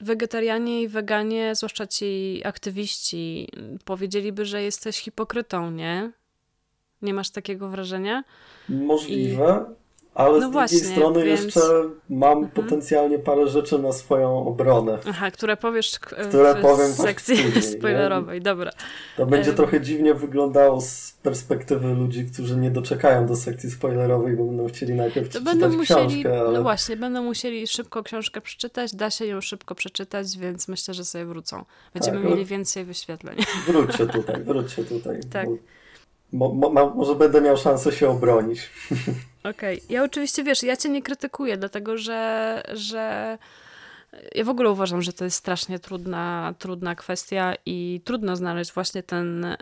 wegetarianie 0.00 0.82
i 0.82 0.88
weganie, 0.88 1.54
zwłaszcza 1.54 1.86
ci 1.86 2.40
aktywiści, 2.44 3.48
powiedzieliby, 3.84 4.44
że 4.44 4.62
jesteś 4.62 4.98
hipokrytą, 4.98 5.70
nie? 5.70 6.12
Nie 7.02 7.14
masz 7.14 7.30
takiego 7.30 7.68
wrażenia? 7.68 8.24
Możliwe. 8.68 9.64
I... 9.70 9.81
Ale 10.14 10.40
no 10.40 10.48
z 10.48 10.52
właśnie, 10.52 10.78
drugiej 10.78 10.96
strony 10.96 11.24
więc... 11.24 11.44
jeszcze 11.44 11.60
mam 12.10 12.38
mhm. 12.38 12.50
potencjalnie 12.50 13.18
parę 13.18 13.48
rzeczy 13.48 13.78
na 13.78 13.92
swoją 13.92 14.46
obronę. 14.46 14.98
Aha, 15.08 15.30
które 15.30 15.56
powiesz 15.56 15.98
które 15.98 16.54
w 16.54 16.62
powiem 16.62 16.92
sekcji 16.92 17.36
później, 17.36 17.62
spoilerowej, 17.78 18.38
nie? 18.38 18.44
dobra. 18.44 18.70
To 19.16 19.26
będzie 19.26 19.50
um... 19.50 19.56
trochę 19.56 19.80
dziwnie 19.80 20.14
wyglądało 20.14 20.80
z 20.80 21.12
perspektywy 21.22 21.94
ludzi, 21.94 22.26
którzy 22.32 22.56
nie 22.56 22.70
doczekają 22.70 23.26
do 23.26 23.36
sekcji 23.36 23.70
spoilerowej, 23.70 24.36
bo 24.36 24.44
będą 24.44 24.68
chcieli 24.68 24.94
najpierw 24.94 25.28
to 25.28 25.40
będą 25.40 25.68
musieli, 25.68 26.22
książkę. 26.22 26.40
Ale... 26.40 26.52
No 26.52 26.62
właśnie, 26.62 26.96
będą 26.96 27.22
musieli 27.22 27.66
szybko 27.66 28.02
książkę 28.02 28.40
przeczytać, 28.40 28.94
da 28.94 29.10
się 29.10 29.26
ją 29.26 29.40
szybko 29.40 29.74
przeczytać, 29.74 30.38
więc 30.38 30.68
myślę, 30.68 30.94
że 30.94 31.04
sobie 31.04 31.24
wrócą. 31.24 31.64
Będziemy 31.94 32.20
tak, 32.20 32.30
mieli 32.30 32.44
więcej 32.44 32.84
wyświetleń. 32.84 33.36
Wróćcie 33.66 34.06
tutaj, 34.06 34.42
wróćcie 34.42 34.84
tutaj. 34.84 35.20
Tak. 35.32 35.48
Bo, 36.32 36.54
mo, 36.54 36.70
mo, 36.70 36.94
może 36.94 37.14
będę 37.14 37.40
miał 37.40 37.56
szansę 37.56 37.92
się 37.92 38.08
obronić. 38.08 38.70
Okej. 39.44 39.78
Okay. 39.78 39.94
Ja 39.94 40.04
oczywiście, 40.04 40.44
wiesz, 40.44 40.62
ja 40.62 40.76
cię 40.76 40.88
nie 40.88 41.02
krytykuję, 41.02 41.56
dlatego 41.56 41.96
że, 41.96 42.62
że 42.72 43.38
ja 44.34 44.44
w 44.44 44.48
ogóle 44.48 44.70
uważam, 44.70 45.02
że 45.02 45.12
to 45.12 45.24
jest 45.24 45.36
strasznie 45.36 45.78
trudna, 45.78 46.54
trudna 46.58 46.94
kwestia 46.94 47.54
i 47.66 48.00
trudno 48.04 48.36
znaleźć 48.36 48.72
właśnie 48.72 49.02
ten, 49.02 49.56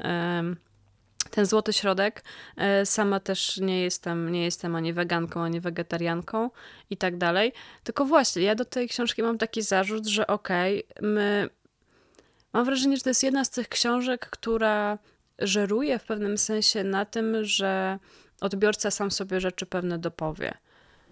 ten 1.30 1.46
złoty 1.46 1.72
środek. 1.72 2.24
E, 2.56 2.86
sama 2.86 3.20
też 3.20 3.56
nie 3.56 3.82
jestem, 3.82 4.32
nie 4.32 4.44
jestem 4.44 4.76
ani 4.76 4.92
weganką, 4.92 5.42
ani 5.42 5.60
wegetarianką 5.60 6.50
i 6.90 6.96
tak 6.96 7.16
dalej. 7.16 7.52
Tylko 7.84 8.04
właśnie, 8.04 8.42
ja 8.42 8.54
do 8.54 8.64
tej 8.64 8.88
książki 8.88 9.22
mam 9.22 9.38
taki 9.38 9.62
zarzut, 9.62 10.06
że 10.06 10.26
okej, 10.26 10.84
okay, 10.90 11.08
my... 11.08 11.48
Mam 12.52 12.64
wrażenie, 12.64 12.96
że 12.96 13.02
to 13.02 13.10
jest 13.10 13.22
jedna 13.22 13.44
z 13.44 13.50
tych 13.50 13.68
książek, 13.68 14.30
która 14.30 14.98
żeruje 15.38 15.98
w 15.98 16.04
pewnym 16.04 16.38
sensie 16.38 16.84
na 16.84 17.04
tym, 17.04 17.44
że 17.44 17.98
odbiorca 18.40 18.90
sam 18.90 19.10
sobie 19.10 19.40
rzeczy 19.40 19.66
pewne 19.66 19.98
dopowie. 19.98 20.54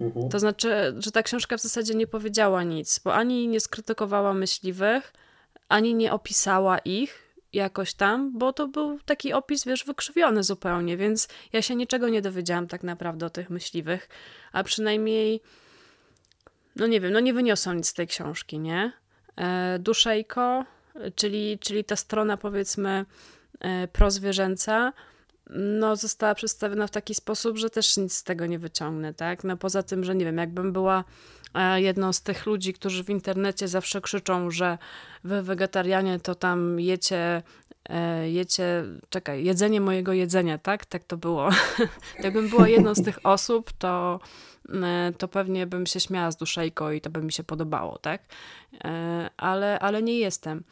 Mhm. 0.01 0.29
To 0.29 0.38
znaczy, 0.38 0.95
że 0.99 1.11
ta 1.11 1.23
książka 1.23 1.57
w 1.57 1.61
zasadzie 1.61 1.95
nie 1.95 2.07
powiedziała 2.07 2.62
nic, 2.62 2.99
bo 2.99 3.14
ani 3.14 3.49
nie 3.49 3.61
skrytykowała 3.61 4.35
myśliwych, 4.35 5.12
ani 5.69 5.95
nie 5.95 6.12
opisała 6.12 6.79
ich 6.79 7.29
jakoś 7.53 7.95
tam, 7.95 8.38
bo 8.38 8.53
to 8.53 8.69
był 8.69 8.99
taki 9.01 9.33
opis, 9.33 9.64
wiesz, 9.64 9.85
wykrzywiony 9.85 10.43
zupełnie, 10.43 10.97
więc 10.97 11.29
ja 11.53 11.62
się 11.62 11.75
niczego 11.75 12.09
nie 12.09 12.23
dowiedziałam 12.23 12.67
tak 12.67 12.83
naprawdę 12.83 13.27
o 13.27 13.31
tych 13.31 13.51
myśliwych, 13.51 14.09
a 14.53 14.64
przynajmniej, 14.64 15.41
no 16.77 16.87
nie 16.87 17.01
wiem, 17.01 17.12
no 17.12 17.21
nie 17.21 17.35
wyniosą 17.35 17.73
nic 17.73 17.88
z 17.88 17.95
tej 17.95 18.07
książki, 18.07 18.59
nie? 18.59 18.93
E, 19.37 19.79
Duszejko, 19.79 20.64
czyli, 21.14 21.59
czyli 21.59 21.85
ta 21.85 21.97
strona 21.97 22.37
powiedzmy 22.37 23.05
e, 23.61 23.88
prozwierzęca, 23.88 24.93
no, 25.51 25.97
została 25.97 26.35
przedstawiona 26.35 26.87
w 26.87 26.91
taki 26.91 27.15
sposób, 27.15 27.59
że 27.59 27.71
też 27.71 27.97
nic 27.97 28.15
z 28.15 28.25
tego 28.25 28.47
nie 28.47 28.59
wyciągnę, 28.59 29.15
tak? 29.15 29.45
No 29.45 29.57
poza 29.57 29.83
tym, 29.83 30.05
że 30.05 30.15
nie 30.15 30.25
wiem, 30.25 30.39
jakbym 30.39 30.73
była 30.73 31.05
e, 31.55 31.81
jedną 31.81 32.13
z 32.13 32.23
tych 32.23 32.47
ludzi, 32.47 32.73
którzy 32.73 33.05
w 33.05 33.11
internecie 33.11 33.69
zawsze 33.69 34.01
krzyczą, 34.01 34.51
że 34.51 34.79
wy 35.25 35.43
wegetarianie 35.43 36.21
to 36.21 36.35
tam 36.35 36.81
jecie, 36.81 37.43
e, 37.89 38.31
jecie, 38.31 38.85
czekaj, 39.09 39.45
jedzenie 39.45 39.81
mojego 39.81 40.13
jedzenia, 40.13 40.59
tak? 40.59 40.87
Tak 40.87 41.05
to 41.05 41.17
było. 41.17 41.49
Jakbym 42.25 42.49
była 42.49 42.69
jedną 42.69 42.95
z 42.95 43.03
tych 43.03 43.19
osób, 43.23 43.73
to, 43.73 44.21
e, 44.69 45.13
to 45.19 45.29
pewnie 45.29 45.67
bym 45.67 45.87
się 45.87 46.01
śmiała 46.01 46.31
z 46.31 46.37
duszejko 46.37 46.93
i 46.93 47.01
to 47.01 47.11
by 47.11 47.23
mi 47.23 47.33
się 47.33 47.45
podobało, 47.45 47.99
tak? 47.99 48.23
Ale, 49.37 49.79
ale 49.79 50.03
nie 50.03 50.19
jestem. 50.19 50.65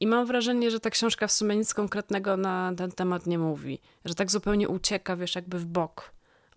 I 0.00 0.06
mam 0.06 0.26
wrażenie, 0.26 0.70
że 0.70 0.80
ta 0.80 0.90
książka 0.90 1.26
w 1.26 1.32
sumie 1.32 1.56
nic 1.56 1.74
konkretnego 1.74 2.36
na 2.36 2.72
ten 2.76 2.92
temat 2.92 3.26
nie 3.26 3.38
mówi. 3.38 3.80
Że 4.04 4.14
tak 4.14 4.30
zupełnie 4.30 4.68
ucieka, 4.68 5.16
wiesz, 5.16 5.34
jakby 5.34 5.58
w 5.58 5.66
bok 5.66 6.10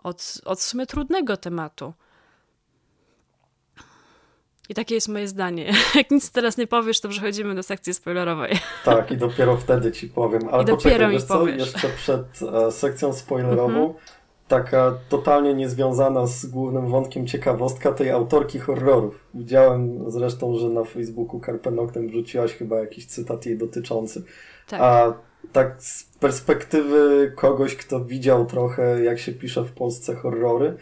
od, 0.04 0.42
od 0.46 0.60
w 0.60 0.64
sumie 0.64 0.86
trudnego 0.86 1.38
tematu. 1.38 1.94
I 4.70 4.74
takie 4.74 4.96
jest 4.96 5.08
moje 5.08 5.28
zdanie. 5.28 5.72
Jak 5.96 6.12
nic 6.12 6.32
teraz 6.32 6.58
nie 6.58 6.68
powiesz, 6.68 7.02
to 7.02 7.10
przechodzimy 7.10 7.56
do 7.56 7.64
sekcji 7.64 7.94
spoilerowej. 7.94 8.60
Tak, 8.86 9.12
i 9.12 9.18
dopiero 9.18 9.58
wtedy 9.58 9.92
ci 9.92 10.08
powiem. 10.08 10.42
Ale 10.52 10.64
I 10.64 10.66
poczekaj, 10.66 11.12
wiesz 11.12 11.24
co, 11.24 11.48
jeszcze 11.48 11.90
przed 11.90 12.42
e, 12.42 12.72
sekcją 12.72 13.14
spoilerową 13.14 13.82
mhm 13.82 14.19
taka 14.50 14.98
totalnie 15.10 15.54
niezwiązana 15.54 16.28
z 16.28 16.46
głównym 16.46 16.88
wątkiem 16.88 17.28
ciekawostka 17.28 17.92
tej 17.92 18.12
autorki 18.12 18.60
horrorów. 18.60 19.16
Widziałem 19.34 20.12
zresztą, 20.12 20.56
że 20.56 20.70
na 20.70 20.84
Facebooku 20.84 21.42
Carpenoctem 21.46 22.08
wrzuciłaś 22.08 22.54
chyba 22.54 22.80
jakiś 22.80 23.06
cytat 23.06 23.46
jej 23.46 23.58
dotyczący. 23.58 24.24
Tak. 24.68 24.82
A 24.82 25.14
tak 25.52 25.76
z 25.84 26.04
perspektywy 26.04 27.32
kogoś, 27.36 27.76
kto 27.76 28.06
widział 28.06 28.46
trochę, 28.46 29.04
jak 29.04 29.20
się 29.20 29.32
pisze 29.32 29.64
w 29.64 29.72
Polsce 29.72 30.16
horrory, 30.16 30.78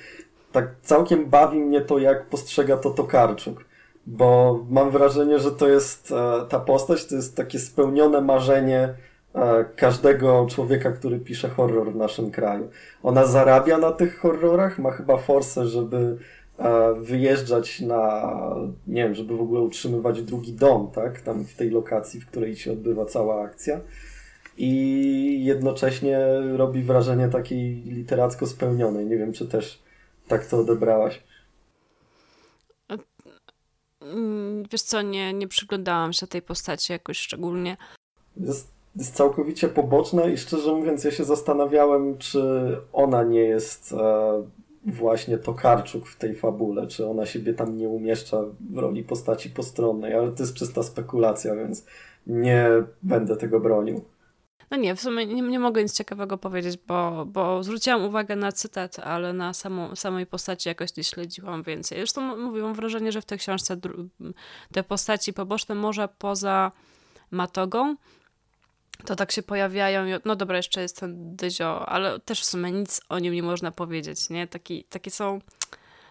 tak 0.51 0.75
całkiem 0.81 1.25
bawi 1.25 1.59
mnie 1.59 1.81
to, 1.81 1.99
jak 1.99 2.25
postrzega 2.25 2.77
to 2.77 2.89
Tokarczuk. 2.89 3.65
Bo 4.05 4.59
mam 4.69 4.91
wrażenie, 4.91 5.39
że 5.39 5.51
to 5.51 5.67
jest 5.67 6.11
e, 6.11 6.45
ta 6.49 6.59
postać, 6.59 7.05
to 7.05 7.15
jest 7.15 7.35
takie 7.35 7.59
spełnione 7.59 8.21
marzenie 8.21 8.93
każdego 9.75 10.47
człowieka, 10.49 10.91
który 10.91 11.19
pisze 11.19 11.49
horror 11.49 11.91
w 11.91 11.95
naszym 11.95 12.31
kraju. 12.31 12.69
Ona 13.03 13.25
zarabia 13.25 13.77
na 13.77 13.91
tych 13.91 14.19
horrorach, 14.19 14.79
ma 14.79 14.91
chyba 14.91 15.17
forsę, 15.17 15.67
żeby 15.67 16.17
e, 16.57 16.93
wyjeżdżać 16.93 17.81
na, 17.81 18.33
nie 18.87 19.03
wiem, 19.03 19.15
żeby 19.15 19.37
w 19.37 19.41
ogóle 19.41 19.61
utrzymywać 19.61 20.21
drugi 20.21 20.53
dom, 20.53 20.91
tak, 20.91 21.21
tam 21.21 21.45
w 21.45 21.55
tej 21.55 21.69
lokacji, 21.69 22.21
w 22.21 22.27
której 22.27 22.55
się 22.55 22.71
odbywa 22.71 23.05
cała 23.05 23.43
akcja. 23.43 23.79
I 24.57 25.43
jednocześnie 25.45 26.19
robi 26.55 26.83
wrażenie 26.83 27.27
takiej 27.27 27.75
literacko 27.75 28.47
spełnionej. 28.47 29.05
Nie 29.05 29.17
wiem, 29.17 29.33
czy 29.33 29.47
też 29.47 29.83
tak 30.27 30.45
to 30.45 30.59
odebrałaś. 30.59 31.23
Mm, 34.01 34.63
wiesz 34.71 34.81
co, 34.81 35.01
nie, 35.01 35.33
nie 35.33 35.47
przyglądałam 35.47 36.13
się 36.13 36.27
tej 36.27 36.41
postaci 36.41 36.93
jakoś 36.93 37.17
szczególnie. 37.17 37.77
Jest 38.37 38.76
jest 38.97 39.15
całkowicie 39.15 39.67
poboczna 39.67 40.25
i 40.25 40.37
szczerze 40.37 40.73
mówiąc 40.73 41.03
ja 41.03 41.11
się 41.11 41.23
zastanawiałem, 41.23 42.17
czy 42.17 42.41
ona 42.93 43.23
nie 43.23 43.39
jest 43.39 43.93
e, 43.93 44.43
właśnie 44.85 45.37
Tokarczuk 45.37 46.07
w 46.07 46.17
tej 46.17 46.35
fabule, 46.35 46.87
czy 46.87 47.07
ona 47.07 47.25
siebie 47.25 47.53
tam 47.53 47.77
nie 47.77 47.89
umieszcza 47.89 48.41
w 48.69 48.77
roli 48.77 49.03
postaci 49.03 49.49
postronnej, 49.49 50.13
ale 50.13 50.31
to 50.31 50.43
jest 50.43 50.53
czysta 50.53 50.83
spekulacja, 50.83 51.55
więc 51.55 51.85
nie 52.27 52.69
będę 53.03 53.37
tego 53.37 53.59
bronił. 53.59 54.01
No 54.71 54.77
nie, 54.77 54.95
w 54.95 55.01
sumie 55.01 55.25
nie, 55.25 55.41
nie 55.41 55.59
mogę 55.59 55.83
nic 55.83 55.93
ciekawego 55.93 56.37
powiedzieć, 56.37 56.79
bo, 56.87 57.25
bo 57.25 57.63
zwróciłam 57.63 58.03
uwagę 58.03 58.35
na 58.35 58.51
cytat, 58.51 58.99
ale 58.99 59.33
na 59.33 59.53
samą, 59.53 59.95
samej 59.95 60.25
postaci 60.25 60.69
jakoś 60.69 60.97
nie 60.97 61.03
śledziłam 61.03 61.63
więcej. 61.63 61.97
Zresztą 61.97 62.37
mówię, 62.37 62.61
mam 62.61 62.73
wrażenie, 62.73 63.11
że 63.11 63.21
w 63.21 63.25
tej 63.25 63.37
książce 63.37 63.77
te 64.71 64.83
postaci 64.83 65.33
poboczne 65.33 65.75
może 65.75 66.09
poza 66.17 66.71
Matogą 67.31 67.95
to 69.05 69.15
tak 69.15 69.31
się 69.31 69.43
pojawiają. 69.43 70.19
No 70.25 70.35
dobra, 70.35 70.57
jeszcze 70.57 70.81
jest 70.81 70.99
ten 70.99 71.35
Dyzio, 71.35 71.89
ale 71.89 72.19
też 72.19 72.41
w 72.41 72.45
sumie 72.45 72.71
nic 72.71 73.01
o 73.09 73.19
nim 73.19 73.33
nie 73.33 73.43
można 73.43 73.71
powiedzieć, 73.71 74.29
nie? 74.29 74.47
Taki, 74.47 74.83
takie 74.83 75.11
są. 75.11 75.39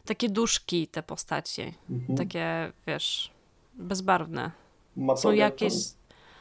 takie 0.07 0.29
duszki 0.29 0.88
te 0.88 1.03
postacie. 1.03 1.72
Mhm. 1.90 2.18
Takie, 2.18 2.72
wiesz, 2.87 3.31
bezbarwne. 3.75 4.51
Są 5.16 5.33
jakieś... 5.33 5.75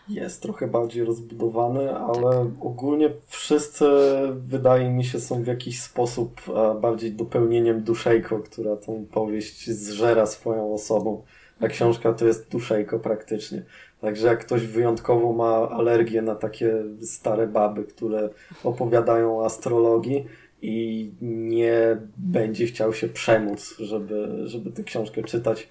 Jest 0.09 0.41
trochę 0.41 0.67
bardziej 0.67 1.05
rozbudowany, 1.05 1.95
ale 1.95 2.31
tak. 2.31 2.65
ogólnie 2.65 3.09
wszyscy, 3.27 3.85
wydaje 4.33 4.89
mi 4.89 5.03
się, 5.03 5.19
są 5.19 5.43
w 5.43 5.47
jakiś 5.47 5.81
sposób 5.81 6.41
bardziej 6.81 7.11
dopełnieniem 7.11 7.83
duszejko, 7.83 8.39
która 8.39 8.75
tą 8.75 9.05
powieść 9.11 9.69
zżera 9.69 10.25
swoją 10.25 10.73
osobą. 10.73 11.23
A 11.59 11.67
książka 11.67 12.13
to 12.13 12.25
jest 12.25 12.49
duszejko 12.49 12.99
praktycznie. 12.99 13.63
Także 14.05 14.27
jak 14.27 14.39
ktoś 14.39 14.67
wyjątkowo 14.67 15.33
ma 15.33 15.69
alergię 15.69 16.21
na 16.21 16.35
takie 16.35 16.83
stare 17.01 17.47
baby, 17.47 17.83
które 17.83 18.29
opowiadają 18.63 19.39
o 19.39 19.45
astrologii 19.45 20.25
i 20.61 21.11
nie 21.21 21.97
będzie 22.17 22.65
chciał 22.65 22.93
się 22.93 23.07
przemóc, 23.07 23.75
żeby, 23.79 24.41
żeby 24.43 24.71
tę 24.71 24.83
książkę 24.83 25.23
czytać 25.23 25.69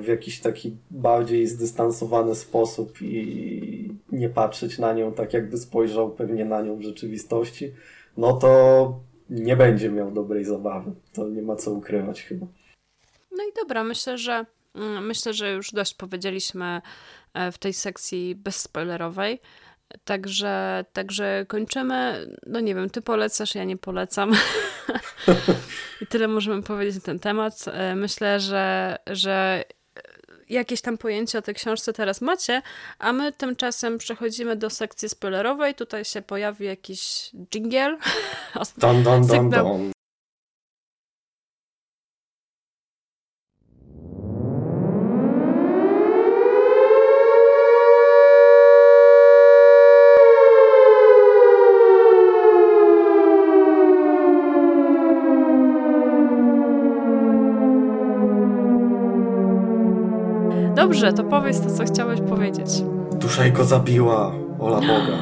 w 0.00 0.06
jakiś 0.06 0.40
taki 0.40 0.76
bardziej 0.90 1.46
zdystansowany 1.46 2.34
sposób 2.34 3.02
i 3.02 3.94
nie 4.12 4.28
patrzeć 4.28 4.78
na 4.78 4.92
nią 4.92 5.12
tak, 5.12 5.32
jakby 5.32 5.58
spojrzał 5.58 6.10
pewnie 6.10 6.44
na 6.44 6.62
nią 6.62 6.76
w 6.76 6.82
rzeczywistości, 6.82 7.72
no 8.16 8.32
to 8.32 9.00
nie 9.30 9.56
będzie 9.56 9.90
miał 9.90 10.10
dobrej 10.10 10.44
zabawy. 10.44 10.92
To 11.12 11.28
nie 11.28 11.42
ma 11.42 11.56
co 11.56 11.72
ukrywać 11.72 12.22
chyba. 12.22 12.46
No 13.36 13.44
i 13.44 13.52
dobra, 13.62 13.84
myślę, 13.84 14.18
że 14.18 14.46
myślę, 15.00 15.34
że 15.34 15.52
już 15.52 15.72
dość 15.72 15.94
powiedzieliśmy 15.94 16.80
e, 17.34 17.52
w 17.52 17.58
tej 17.58 17.72
sekcji 17.72 18.34
bezspoilerowej. 18.34 19.40
Także, 20.04 20.84
także 20.92 21.44
kończymy. 21.48 22.26
No 22.46 22.60
nie 22.60 22.74
wiem, 22.74 22.90
ty 22.90 23.02
polecasz, 23.02 23.54
ja 23.54 23.64
nie 23.64 23.76
polecam. 23.76 24.32
I 26.02 26.06
tyle 26.06 26.28
możemy 26.28 26.62
powiedzieć 26.62 26.94
na 26.94 27.00
ten 27.00 27.18
temat. 27.18 27.64
E, 27.66 27.94
myślę, 27.94 28.40
że, 28.40 28.96
że 29.06 29.64
jakieś 30.48 30.80
tam 30.80 30.98
pojęcie 30.98 31.38
o 31.38 31.42
tej 31.42 31.54
książce 31.54 31.92
teraz 31.92 32.20
macie, 32.20 32.62
a 32.98 33.12
my 33.12 33.32
tymczasem 33.32 33.98
przechodzimy 33.98 34.56
do 34.56 34.70
sekcji 34.70 35.08
spoilerowej. 35.08 35.74
Tutaj 35.74 36.04
się 36.04 36.22
pojawi 36.22 36.66
jakiś 36.66 37.30
jingle. 37.54 37.98
Don, 38.78 39.02
don, 39.02 39.26
don, 39.26 39.50
don. 39.50 39.92
Dobrze, 61.00 61.22
to 61.22 61.24
powiedz 61.24 61.60
to, 61.60 61.70
co 61.70 61.84
chciałeś 61.84 62.20
powiedzieć. 62.20 62.68
Duszejko 63.12 63.64
zabiła, 63.64 64.32
ola 64.58 64.80
Boga. 64.90 65.18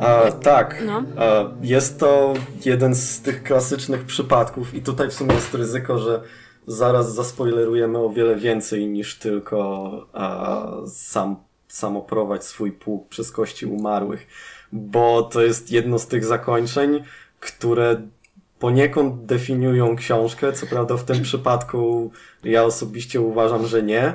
A, 0.00 0.32
tak, 0.32 0.82
no. 0.86 1.02
a, 1.18 1.44
jest 1.60 2.00
to 2.00 2.34
jeden 2.64 2.94
z 2.94 3.20
tych 3.20 3.42
klasycznych 3.42 4.04
przypadków 4.04 4.74
i 4.74 4.82
tutaj 4.82 5.08
w 5.08 5.12
sumie 5.12 5.34
jest 5.34 5.54
ryzyko, 5.54 5.98
że 5.98 6.22
zaraz 6.66 7.14
zaspoilerujemy 7.14 7.98
o 7.98 8.10
wiele 8.10 8.36
więcej 8.36 8.88
niż 8.88 9.18
tylko 9.18 9.90
a, 10.12 10.66
sam, 10.86 11.36
samoprowadź 11.68 12.44
swój 12.44 12.72
pług 12.72 13.08
przez 13.08 13.32
kości 13.32 13.66
umarłych, 13.66 14.26
bo 14.72 15.22
to 15.22 15.42
jest 15.42 15.72
jedno 15.72 15.98
z 15.98 16.06
tych 16.06 16.24
zakończeń, 16.24 17.04
które 17.40 18.02
poniekąd 18.58 19.24
definiują 19.26 19.96
książkę, 19.96 20.52
co 20.52 20.66
prawda 20.66 20.96
w 20.96 21.04
tym 21.04 21.22
przypadku 21.22 22.10
ja 22.44 22.64
osobiście 22.64 23.20
uważam, 23.20 23.66
że 23.66 23.82
nie, 23.82 24.14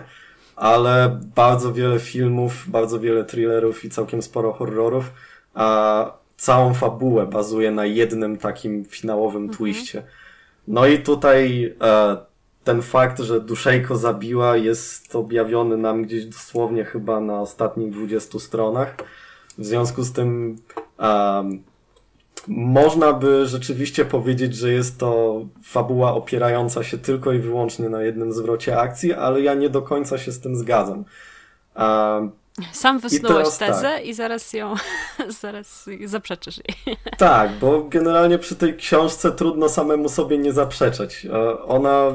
ale 0.58 1.20
bardzo 1.36 1.74
wiele 1.74 2.00
filmów, 2.00 2.66
bardzo 2.68 3.00
wiele 3.00 3.26
thrillerów 3.26 3.86
i 3.86 3.90
całkiem 3.90 4.22
sporo 4.22 4.54
horrorów, 4.54 5.12
a 5.54 6.12
całą 6.38 6.74
fabułę 6.74 7.26
bazuje 7.26 7.72
na 7.72 7.86
jednym 7.86 8.38
takim 8.38 8.86
finałowym 8.86 9.44
mhm. 9.44 9.58
twiście. 9.58 10.04
No 10.68 10.88
i 10.88 11.00
tutaj 11.00 11.74
e, 11.82 12.18
ten 12.64 12.82
fakt, 12.82 13.20
że 13.20 13.42
Duszejko 13.42 13.98
zabiła 13.98 14.58
jest 14.58 15.16
objawiony 15.16 15.78
nam 15.78 16.04
gdzieś 16.04 16.26
dosłownie 16.26 16.86
chyba 16.86 17.20
na 17.20 17.42
ostatnich 17.42 17.92
20 17.92 18.40
stronach. 18.40 18.96
W 19.58 19.66
związku 19.66 20.04
z 20.04 20.14
tym 20.14 20.58
um, 21.00 21.64
można 22.48 23.14
by 23.14 23.46
rzeczywiście 23.46 24.06
powiedzieć, 24.06 24.56
że 24.56 24.72
jest 24.72 25.00
to 25.00 25.42
fabuła 25.64 26.14
opierająca 26.14 26.84
się 26.84 26.98
tylko 26.98 27.34
i 27.34 27.40
wyłącznie 27.40 27.90
na 27.90 28.02
jednym 28.02 28.34
zwrocie 28.34 28.80
akcji, 28.80 29.14
ale 29.14 29.42
ja 29.42 29.54
nie 29.54 29.70
do 29.70 29.82
końca 29.82 30.18
się 30.18 30.32
z 30.32 30.40
tym 30.40 30.56
zgadzam. 30.56 31.04
Sam 32.72 33.00
wysnułeś 33.00 33.58
tezę 33.58 33.82
tak. 33.82 34.06
i 34.06 34.14
zaraz 34.14 34.54
ją, 34.54 34.76
zaraz 35.42 35.90
zaprzeczysz 36.06 36.58
jej. 36.58 36.98
Tak, 37.18 37.52
bo 37.52 37.84
generalnie 37.84 38.38
przy 38.40 38.56
tej 38.56 38.76
książce 38.76 39.32
trudno 39.32 39.70
samemu 39.70 40.10
sobie 40.10 40.38
nie 40.38 40.54
zaprzeczać. 40.54 41.26
E, 41.26 41.62
ona 41.64 42.12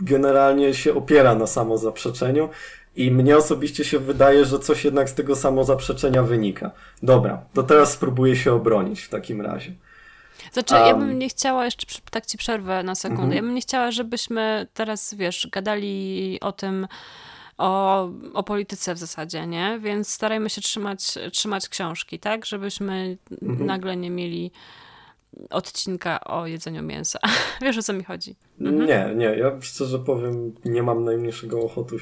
generalnie 0.00 0.74
się 0.74 0.94
opiera 0.94 1.34
na 1.34 1.46
samozaprzeczeniu 1.46 2.48
i 2.96 3.10
mnie 3.10 3.36
osobiście 3.36 3.84
się 3.84 3.98
wydaje, 3.98 4.44
że 4.44 4.58
coś 4.58 4.84
jednak 4.84 5.08
z 5.08 5.14
tego 5.14 5.36
samozaprzeczenia 5.36 6.22
wynika. 6.22 6.70
Dobra, 7.02 7.42
to 7.54 7.62
teraz 7.62 7.92
spróbuję 7.92 8.36
się 8.36 8.52
obronić 8.52 9.00
w 9.00 9.08
takim 9.08 9.40
razie. 9.40 9.72
Znaczy, 10.52 10.74
um, 10.74 10.86
ja 10.86 10.94
bym 10.94 11.18
nie 11.18 11.28
chciała, 11.28 11.64
jeszcze 11.64 11.86
tak 12.10 12.26
ci 12.26 12.38
przerwę 12.38 12.82
na 12.82 12.94
sekundę, 12.94 13.32
-hmm. 13.32 13.34
ja 13.34 13.42
bym 13.42 13.54
nie 13.54 13.60
chciała, 13.60 13.90
żebyśmy 13.90 14.66
teraz, 14.74 15.14
wiesz, 15.14 15.48
gadali 15.52 16.38
o 16.40 16.52
tym, 16.52 16.86
o, 17.58 18.02
o 18.34 18.42
polityce 18.42 18.94
w 18.94 18.98
zasadzie, 18.98 19.46
nie? 19.46 19.78
Więc 19.82 20.08
starajmy 20.08 20.50
się 20.50 20.60
trzymać, 20.60 21.14
trzymać 21.32 21.68
książki, 21.68 22.18
tak? 22.18 22.46
Żebyśmy 22.46 23.16
-hmm. 23.30 23.60
nagle 23.60 23.96
nie 23.96 24.10
mieli 24.10 24.52
odcinka 25.50 26.20
o 26.24 26.46
jedzeniu 26.46 26.82
mięsa. 26.82 27.18
Wiesz 27.62 27.78
o 27.78 27.82
co 27.82 27.92
mi 27.92 28.04
chodzi? 28.04 28.36
Mhm. 28.60 28.86
Nie, 28.86 29.14
nie. 29.16 29.38
Ja 29.38 29.60
szczerze 29.60 29.98
powiem, 29.98 30.54
nie 30.64 30.82
mam 30.82 31.04
najmniejszego 31.04 31.62
ochotu, 31.62 31.96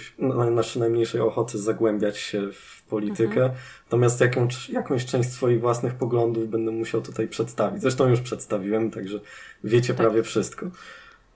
znaczy 0.52 0.78
najmniejszej 0.78 1.20
ochoty 1.20 1.58
zagłębiać 1.58 2.18
się 2.18 2.52
w 2.52 2.82
politykę. 2.88 3.42
Mhm. 3.42 3.52
Natomiast 3.84 4.20
jakąś, 4.20 4.70
jakąś 4.70 5.06
część 5.06 5.32
swoich 5.32 5.60
własnych 5.60 5.94
poglądów 5.94 6.48
będę 6.48 6.70
musiał 6.70 7.02
tutaj 7.02 7.28
przedstawić. 7.28 7.82
Zresztą 7.82 8.08
już 8.08 8.20
przedstawiłem, 8.20 8.90
także 8.90 9.20
wiecie 9.64 9.94
tak. 9.94 9.96
prawie 9.96 10.22
wszystko. 10.22 10.66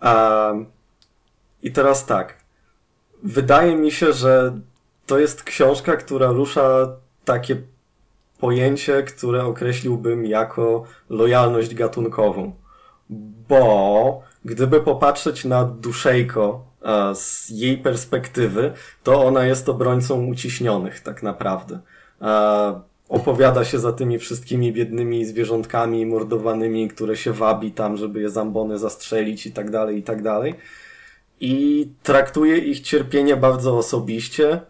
Um, 0.02 0.66
I 1.62 1.72
teraz 1.72 2.06
tak. 2.06 2.34
Wydaje 3.22 3.76
mi 3.76 3.90
się, 3.90 4.12
że 4.12 4.60
to 5.06 5.18
jest 5.18 5.42
książka, 5.42 5.96
która 5.96 6.32
rusza 6.32 6.96
takie 7.24 7.62
pojęcie, 8.40 9.03
które 9.03 9.44
określiłbym 9.44 10.26
jako 10.26 10.85
lojalność 11.09 11.74
gatunkową. 11.74 12.53
Bo 13.48 14.22
gdyby 14.44 14.81
popatrzeć 14.81 15.44
na 15.44 15.64
Duszejko 15.64 16.64
e, 16.83 17.14
z 17.14 17.48
jej 17.50 17.79
perspektywy, 17.79 18.72
to 19.03 19.24
ona 19.24 19.44
jest 19.44 19.68
obrońcą 19.68 20.26
uciśnionych 20.26 21.00
tak 21.00 21.22
naprawdę. 21.22 21.79
E, 22.22 22.81
opowiada 23.09 23.64
się 23.64 23.79
za 23.79 23.92
tymi 23.92 24.18
wszystkimi 24.18 24.72
biednymi 24.72 25.24
zwierzątkami 25.24 26.07
mordowanymi, 26.07 26.88
które 26.88 27.16
się 27.16 27.33
wabi 27.33 27.72
tam, 27.72 27.96
żeby 27.96 28.20
je 28.20 28.31
zambony 28.31 28.79
zastrzelić 28.79 29.46
i 29.46 29.53
tak 29.53 29.70
dalej, 29.70 29.98
i 29.98 30.03
tak 30.03 30.22
dalej. 30.22 30.55
I 31.40 31.88
traktuje 32.03 32.59
ich 32.59 32.81
cierpienie 32.81 33.37
bardzo 33.37 33.79
osobiście. 33.79 34.61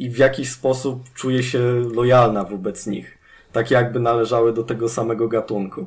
I 0.00 0.10
w 0.10 0.18
jakiś 0.18 0.50
sposób 0.50 1.12
czuje 1.14 1.42
się 1.42 1.60
lojalna 1.94 2.44
wobec 2.44 2.86
nich. 2.86 3.18
Tak 3.52 3.70
jakby 3.70 4.00
należały 4.00 4.52
do 4.52 4.62
tego 4.62 4.88
samego 4.88 5.28
gatunku. 5.28 5.86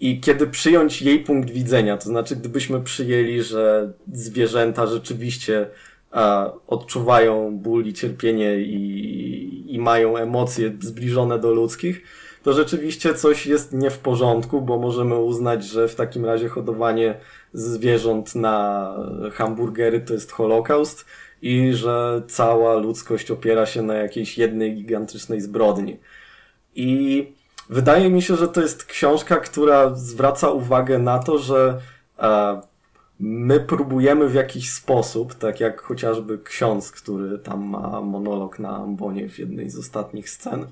I 0.00 0.20
kiedy 0.20 0.46
przyjąć 0.46 1.02
jej 1.02 1.20
punkt 1.20 1.50
widzenia, 1.50 1.96
to 1.96 2.04
znaczy 2.04 2.36
gdybyśmy 2.36 2.80
przyjęli, 2.80 3.42
że 3.42 3.92
zwierzęta 4.12 4.86
rzeczywiście 4.86 5.66
a, 6.10 6.50
odczuwają 6.66 7.58
ból 7.58 7.84
i 7.86 7.92
cierpienie 7.92 8.56
i, 8.58 9.74
i 9.74 9.78
mają 9.78 10.16
emocje 10.16 10.72
zbliżone 10.80 11.38
do 11.38 11.50
ludzkich, 11.50 12.02
to 12.42 12.52
rzeczywiście 12.52 13.14
coś 13.14 13.46
jest 13.46 13.72
nie 13.72 13.90
w 13.90 13.98
porządku, 13.98 14.60
bo 14.62 14.78
możemy 14.78 15.18
uznać, 15.18 15.64
że 15.64 15.88
w 15.88 15.94
takim 15.94 16.24
razie 16.24 16.48
hodowanie 16.48 17.14
zwierząt 17.52 18.34
na 18.34 18.88
hamburgery 19.32 20.00
to 20.00 20.14
jest 20.14 20.32
holokaust, 20.32 21.04
i 21.42 21.72
że 21.72 22.22
cała 22.28 22.74
ludzkość 22.74 23.30
opiera 23.30 23.66
się 23.66 23.82
na 23.82 23.94
jakiejś 23.94 24.38
jednej 24.38 24.74
gigantycznej 24.76 25.40
zbrodni. 25.40 25.98
I 26.74 27.32
wydaje 27.68 28.10
mi 28.10 28.22
się, 28.22 28.36
że 28.36 28.48
to 28.48 28.60
jest 28.60 28.84
książka, 28.84 29.36
która 29.36 29.94
zwraca 29.94 30.50
uwagę 30.50 30.98
na 30.98 31.18
to, 31.18 31.38
że 31.38 31.80
e, 32.18 32.60
my 33.20 33.60
próbujemy 33.60 34.28
w 34.28 34.34
jakiś 34.34 34.72
sposób, 34.72 35.34
tak 35.34 35.60
jak 35.60 35.80
chociażby 35.80 36.38
ksiądz, 36.38 36.92
który 36.92 37.38
tam 37.38 37.64
ma 37.64 38.00
monolog 38.00 38.58
na 38.58 38.76
ambonie 38.76 39.28
w 39.28 39.38
jednej 39.38 39.70
z 39.70 39.78
ostatnich 39.78 40.30
scen, 40.30 40.66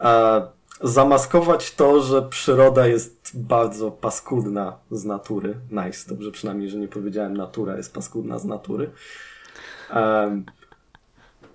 e, 0.00 0.46
zamaskować 0.80 1.74
to, 1.74 2.02
że 2.02 2.22
przyroda 2.22 2.86
jest 2.86 3.30
bardzo 3.34 3.90
paskudna 3.90 4.76
z 4.90 5.04
natury. 5.04 5.54
Nice, 5.70 6.08
dobrze 6.08 6.30
przynajmniej, 6.30 6.70
że 6.70 6.78
nie 6.78 6.88
powiedziałem 6.88 7.36
natura 7.36 7.76
jest 7.76 7.94
paskudna 7.94 8.38
z 8.38 8.44
natury. 8.44 8.90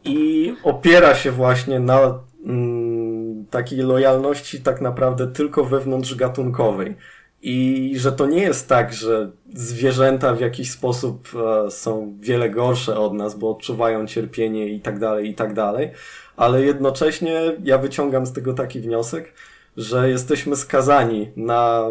I 0.04 0.54
opiera 0.63 1.15
się 1.15 1.32
właśnie 1.32 1.80
na 1.80 2.20
mm, 2.46 3.46
takiej 3.46 3.80
lojalności 3.80 4.62
tak 4.62 4.82
naprawdę 4.82 5.28
tylko 5.28 5.65
wewnątrz 5.65 6.15
gatunkowej. 6.15 6.96
I 7.41 7.94
że 7.98 8.12
to 8.12 8.26
nie 8.26 8.41
jest 8.41 8.70
tak, 8.70 8.94
że 8.94 9.32
zwierzęta 9.54 10.34
w 10.34 10.39
jakiś 10.39 10.72
sposób 10.72 11.30
e, 11.65 11.72
są 11.72 12.17
wiele 12.20 12.50
gorsze 12.50 13.00
od 13.00 13.13
nas, 13.13 13.36
bo 13.36 13.52
odczuwają 13.52 14.08
cierpienie 14.08 14.67
i 14.67 14.80
tak 14.80 15.00
dalej, 15.00 15.30
i 15.30 15.36
tak 15.36 15.54
dalej, 15.54 15.91
ale 16.38 16.62
jednocześnie 16.62 17.41
ja 17.63 17.78
wyciągam 17.78 18.26
z 18.26 18.34
tego 18.34 18.54
taki 18.54 18.80
wniosek, 18.80 19.34
że 19.78 20.10
jesteśmy 20.10 20.56
skazani 20.56 21.32
na 21.36 21.86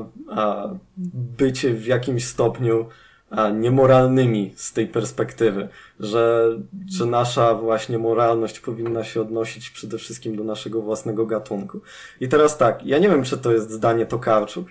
bycie 1.38 1.74
w 1.74 1.86
jakimś 1.86 2.24
stopniu 2.26 2.86
niemoralnymi 3.54 4.52
z 4.56 4.72
tej 4.72 4.86
perspektywy, 4.86 5.68
że, 6.00 6.50
że 6.90 7.06
nasza 7.06 7.54
właśnie 7.54 7.98
moralność 7.98 8.60
powinna 8.60 9.04
się 9.04 9.20
odnosić 9.20 9.70
przede 9.70 9.98
wszystkim 9.98 10.36
do 10.36 10.44
naszego 10.44 10.82
własnego 10.82 11.26
gatunku. 11.26 11.80
I 12.20 12.28
teraz 12.28 12.58
tak, 12.58 12.86
ja 12.86 12.98
nie 12.98 13.08
wiem, 13.08 13.24
czy 13.24 13.38
to 13.38 13.52
jest 13.52 13.70
zdanie 13.70 14.06
Tokarczuk, 14.06 14.68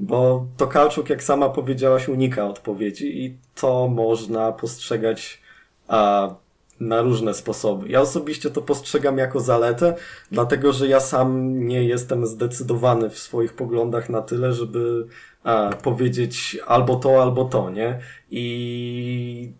bo 0.00 0.46
Tokarczuk, 0.56 1.10
jak 1.10 1.22
sama 1.22 1.48
powiedziałaś, 1.48 2.08
unika 2.08 2.46
odpowiedzi 2.46 3.24
i 3.24 3.36
to 3.54 3.88
można 3.88 4.52
postrzegać 4.52 5.40
a, 5.88 6.34
na 6.80 7.02
różne 7.02 7.34
sposoby. 7.34 7.88
Ja 7.88 8.00
osobiście 8.00 8.50
to 8.50 8.62
postrzegam 8.62 9.18
jako 9.18 9.40
zaletę, 9.40 9.94
dlatego 10.32 10.72
że 10.72 10.88
ja 10.88 11.00
sam 11.00 11.58
nie 11.66 11.84
jestem 11.84 12.26
zdecydowany 12.26 13.10
w 13.10 13.18
swoich 13.18 13.52
poglądach 13.52 14.08
na 14.08 14.22
tyle, 14.22 14.52
żeby 14.52 15.06
a, 15.44 15.70
powiedzieć 15.82 16.58
albo 16.66 16.96
to, 16.96 17.22
albo 17.22 17.44
to, 17.44 17.70
nie? 17.70 17.98
I 18.30 19.52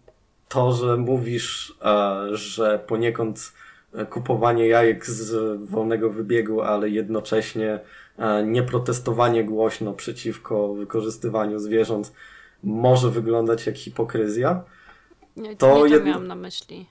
to, 0.49 0.73
że 0.73 0.97
mówisz, 0.97 1.75
a, 1.81 2.21
że 2.33 2.79
poniekąd 2.87 3.53
kupowanie 4.11 4.67
jajek 4.67 5.07
z 5.07 5.61
wolnego 5.71 6.11
wybiegu, 6.11 6.61
ale 6.61 6.89
jednocześnie 6.89 7.81
nie 8.45 8.63
protestowanie 8.63 9.45
głośno 9.45 9.93
przeciwko 9.93 10.75
wykorzystywaniu 10.75 11.59
zwierząt 11.59 12.13
może 12.63 13.11
wyglądać 13.11 13.67
jak 13.67 13.77
hipokryzja. 13.77 14.63
Nie, 15.37 15.57
to, 15.57 15.67
nie 15.67 15.75
to 15.75 15.87
jedno... 15.87 16.07
miałam 16.07 16.27
na 16.27 16.35
myśli. 16.35 16.87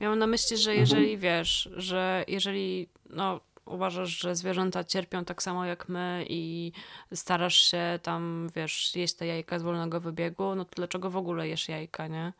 Miałam 0.00 0.18
na 0.18 0.26
myśli, 0.26 0.56
że 0.56 0.74
jeżeli 0.74 1.14
mhm. 1.14 1.20
wiesz, 1.20 1.68
że 1.76 2.24
jeżeli 2.28 2.88
no, 3.10 3.40
uważasz, 3.66 4.10
że 4.10 4.36
zwierzęta 4.36 4.84
cierpią 4.84 5.24
tak 5.24 5.42
samo 5.42 5.64
jak 5.64 5.88
my 5.88 6.26
i 6.28 6.72
starasz 7.14 7.56
się 7.56 7.98
tam, 8.02 8.48
wiesz, 8.56 8.96
jeść 8.96 9.14
te 9.14 9.26
jajka 9.26 9.58
z 9.58 9.62
wolnego 9.62 10.00
wybiegu, 10.00 10.54
no 10.54 10.64
to 10.64 10.70
dlaczego 10.76 11.10
w 11.10 11.16
ogóle 11.16 11.48
jesz 11.48 11.68
jajka, 11.68 12.06
nie? 12.06 12.32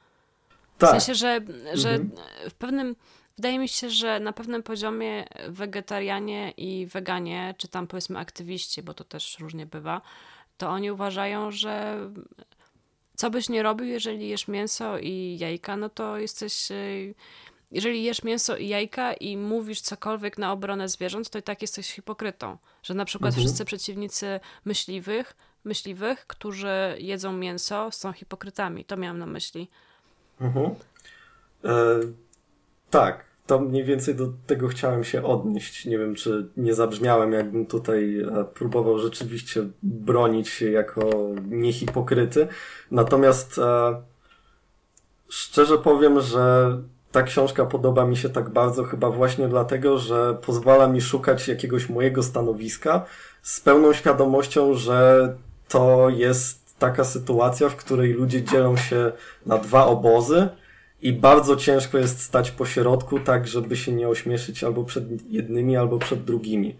Tak. 0.78 0.90
W 0.90 0.92
sensie, 0.92 1.14
że, 1.14 1.40
że 1.74 1.90
mhm. 1.90 2.10
w 2.50 2.54
pewnym 2.54 2.96
Wydaje 3.36 3.58
mi 3.58 3.68
się, 3.68 3.90
że 3.90 4.20
na 4.20 4.32
pewnym 4.32 4.62
poziomie 4.62 5.24
wegetarianie 5.48 6.50
i 6.50 6.86
weganie, 6.86 7.54
czy 7.58 7.68
tam 7.68 7.86
powiedzmy 7.86 8.18
aktywiści, 8.18 8.82
bo 8.82 8.94
to 8.94 9.04
też 9.04 9.38
różnie 9.40 9.66
bywa, 9.66 10.00
to 10.58 10.68
oni 10.68 10.90
uważają, 10.90 11.50
że 11.50 11.98
co 13.16 13.30
byś 13.30 13.48
nie 13.48 13.62
robił, 13.62 13.86
jeżeli 13.86 14.28
jesz 14.28 14.48
mięso 14.48 14.98
i 14.98 15.36
jajka, 15.40 15.76
no 15.76 15.88
to 15.88 16.18
jesteś. 16.18 16.68
Jeżeli 17.70 18.04
jesz 18.04 18.22
mięso 18.22 18.56
i 18.56 18.68
jajka 18.68 19.12
i 19.12 19.36
mówisz 19.36 19.80
cokolwiek 19.80 20.38
na 20.38 20.52
obronę 20.52 20.88
zwierząt, 20.88 21.30
to 21.30 21.38
i 21.38 21.42
tak 21.42 21.62
jesteś 21.62 21.92
hipokrytą. 21.92 22.56
Że 22.82 22.94
na 22.94 23.04
przykład 23.04 23.28
mhm. 23.28 23.46
wszyscy 23.46 23.64
przeciwnicy 23.64 24.40
myśliwych, 24.64 25.36
myśliwych, 25.64 26.26
którzy 26.26 26.96
jedzą 26.98 27.32
mięso, 27.32 27.88
są 27.92 28.12
hipokrytami. 28.12 28.84
To 28.84 28.96
miałam 28.96 29.18
na 29.18 29.26
myśli. 29.26 29.70
Mhm. 30.40 30.66
E, 31.64 32.00
tak, 32.90 33.24
to 33.46 33.60
mniej 33.60 33.84
więcej 33.84 34.14
do 34.14 34.32
tego 34.46 34.68
chciałem 34.68 35.04
się 35.04 35.24
odnieść. 35.24 35.84
Nie 35.86 35.98
wiem, 35.98 36.14
czy 36.14 36.48
nie 36.56 36.74
zabrzmiałem, 36.74 37.32
jakbym 37.32 37.66
tutaj 37.66 38.20
e, 38.20 38.44
próbował 38.44 38.98
rzeczywiście 38.98 39.68
bronić 39.82 40.48
się 40.48 40.70
jako 40.70 41.10
niehipokryty. 41.48 42.48
Natomiast 42.90 43.58
e, 43.58 44.02
szczerze 45.28 45.78
powiem, 45.78 46.20
że 46.20 46.76
ta 47.16 47.22
książka 47.22 47.66
podoba 47.66 48.04
mi 48.04 48.16
się 48.16 48.28
tak 48.28 48.50
bardzo 48.50 48.84
chyba 48.84 49.10
właśnie 49.10 49.48
dlatego, 49.48 49.98
że 49.98 50.36
pozwala 50.46 50.88
mi 50.88 51.00
szukać 51.00 51.48
jakiegoś 51.48 51.88
mojego 51.88 52.22
stanowiska 52.22 53.04
z 53.42 53.60
pełną 53.60 53.92
świadomością, 53.92 54.74
że 54.74 55.34
to 55.68 56.08
jest 56.08 56.78
taka 56.78 57.04
sytuacja, 57.04 57.68
w 57.68 57.76
której 57.76 58.12
ludzie 58.12 58.42
dzielą 58.42 58.76
się 58.76 59.12
na 59.46 59.58
dwa 59.58 59.86
obozy 59.86 60.48
i 61.02 61.12
bardzo 61.12 61.56
ciężko 61.56 61.98
jest 61.98 62.22
stać 62.22 62.50
po 62.50 62.66
środku, 62.66 63.20
tak 63.20 63.46
żeby 63.46 63.76
się 63.76 63.92
nie 63.92 64.08
ośmieszyć 64.08 64.64
albo 64.64 64.84
przed 64.84 65.04
jednymi, 65.32 65.76
albo 65.76 65.98
przed 65.98 66.24
drugimi. 66.24 66.76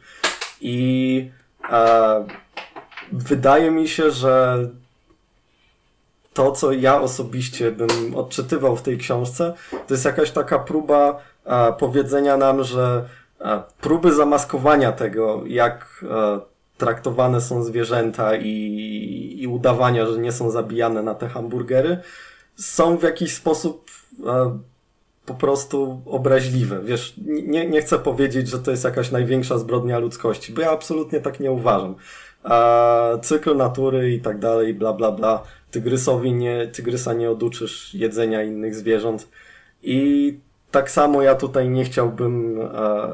I 0.61 1.31
e, 1.71 2.27
wydaje 3.13 3.71
mi 3.71 3.89
się, 3.89 4.11
że 4.11 4.59
to, 6.37 6.53
co 6.53 6.73
ja 6.73 7.01
osobiście 7.01 7.73
bym 7.73 8.15
odczytywał 8.15 8.77
w 8.77 8.83
tej 8.83 8.99
książce, 8.99 9.55
to 9.71 9.95
jest 9.95 10.05
jakaś 10.05 10.31
taka 10.31 10.59
próba 10.59 11.21
e, 11.45 11.73
powiedzenia 11.73 12.37
nam, 12.37 12.65
że 12.65 13.09
e, 13.41 13.63
próby 13.81 14.15
zamaskowania 14.15 14.93
tego, 14.93 15.43
jak 15.47 16.05
e, 16.11 16.41
traktowane 16.79 17.41
są 17.41 17.63
zwierzęta 17.63 18.37
i, 18.37 19.37
i 19.39 19.47
udawania, 19.47 20.07
że 20.07 20.19
nie 20.19 20.33
są 20.33 20.51
zabijane 20.51 21.03
na 21.03 21.15
te 21.15 21.29
hamburgery, 21.29 21.99
są 22.57 22.97
w 22.97 23.03
jakiś 23.03 23.35
sposób 23.35 23.91
po 25.27 25.35
prostu 25.35 26.03
obraźliwe. 26.07 26.81
Wiesz, 26.83 27.15
nie, 27.27 27.69
nie 27.69 27.83
chcę 27.83 27.99
powiedzieć, 27.99 28.49
że 28.49 28.59
to 28.59 28.71
jest 28.71 28.85
jakaś 28.85 29.11
największa 29.11 29.59
zbrodnia 29.59 29.99
ludzkości, 29.99 30.53
bo 30.53 30.61
ja 30.61 30.71
absolutnie 30.71 31.21
tak 31.21 31.41
nie 31.41 31.53
uważam. 31.53 31.95
A 32.45 33.09
cykl 33.23 33.57
natury 33.57 34.13
i 34.13 34.21
tak 34.21 34.39
dalej, 34.39 34.75
bla, 34.75 34.93
bla, 34.93 35.13
bla. 35.13 35.43
Tygrysowi 35.77 36.33
nie, 36.33 36.67
tygrysa 36.67 37.13
nie 37.15 37.31
oduczysz 37.31 37.95
jedzenia 37.95 38.43
innych 38.43 38.75
zwierząt. 38.75 39.29
I 39.83 40.39
tak 40.71 40.91
samo 40.91 41.23
ja 41.23 41.35
tutaj 41.35 41.69
nie 41.69 41.85
chciałbym 41.85 42.61
e, 42.61 43.13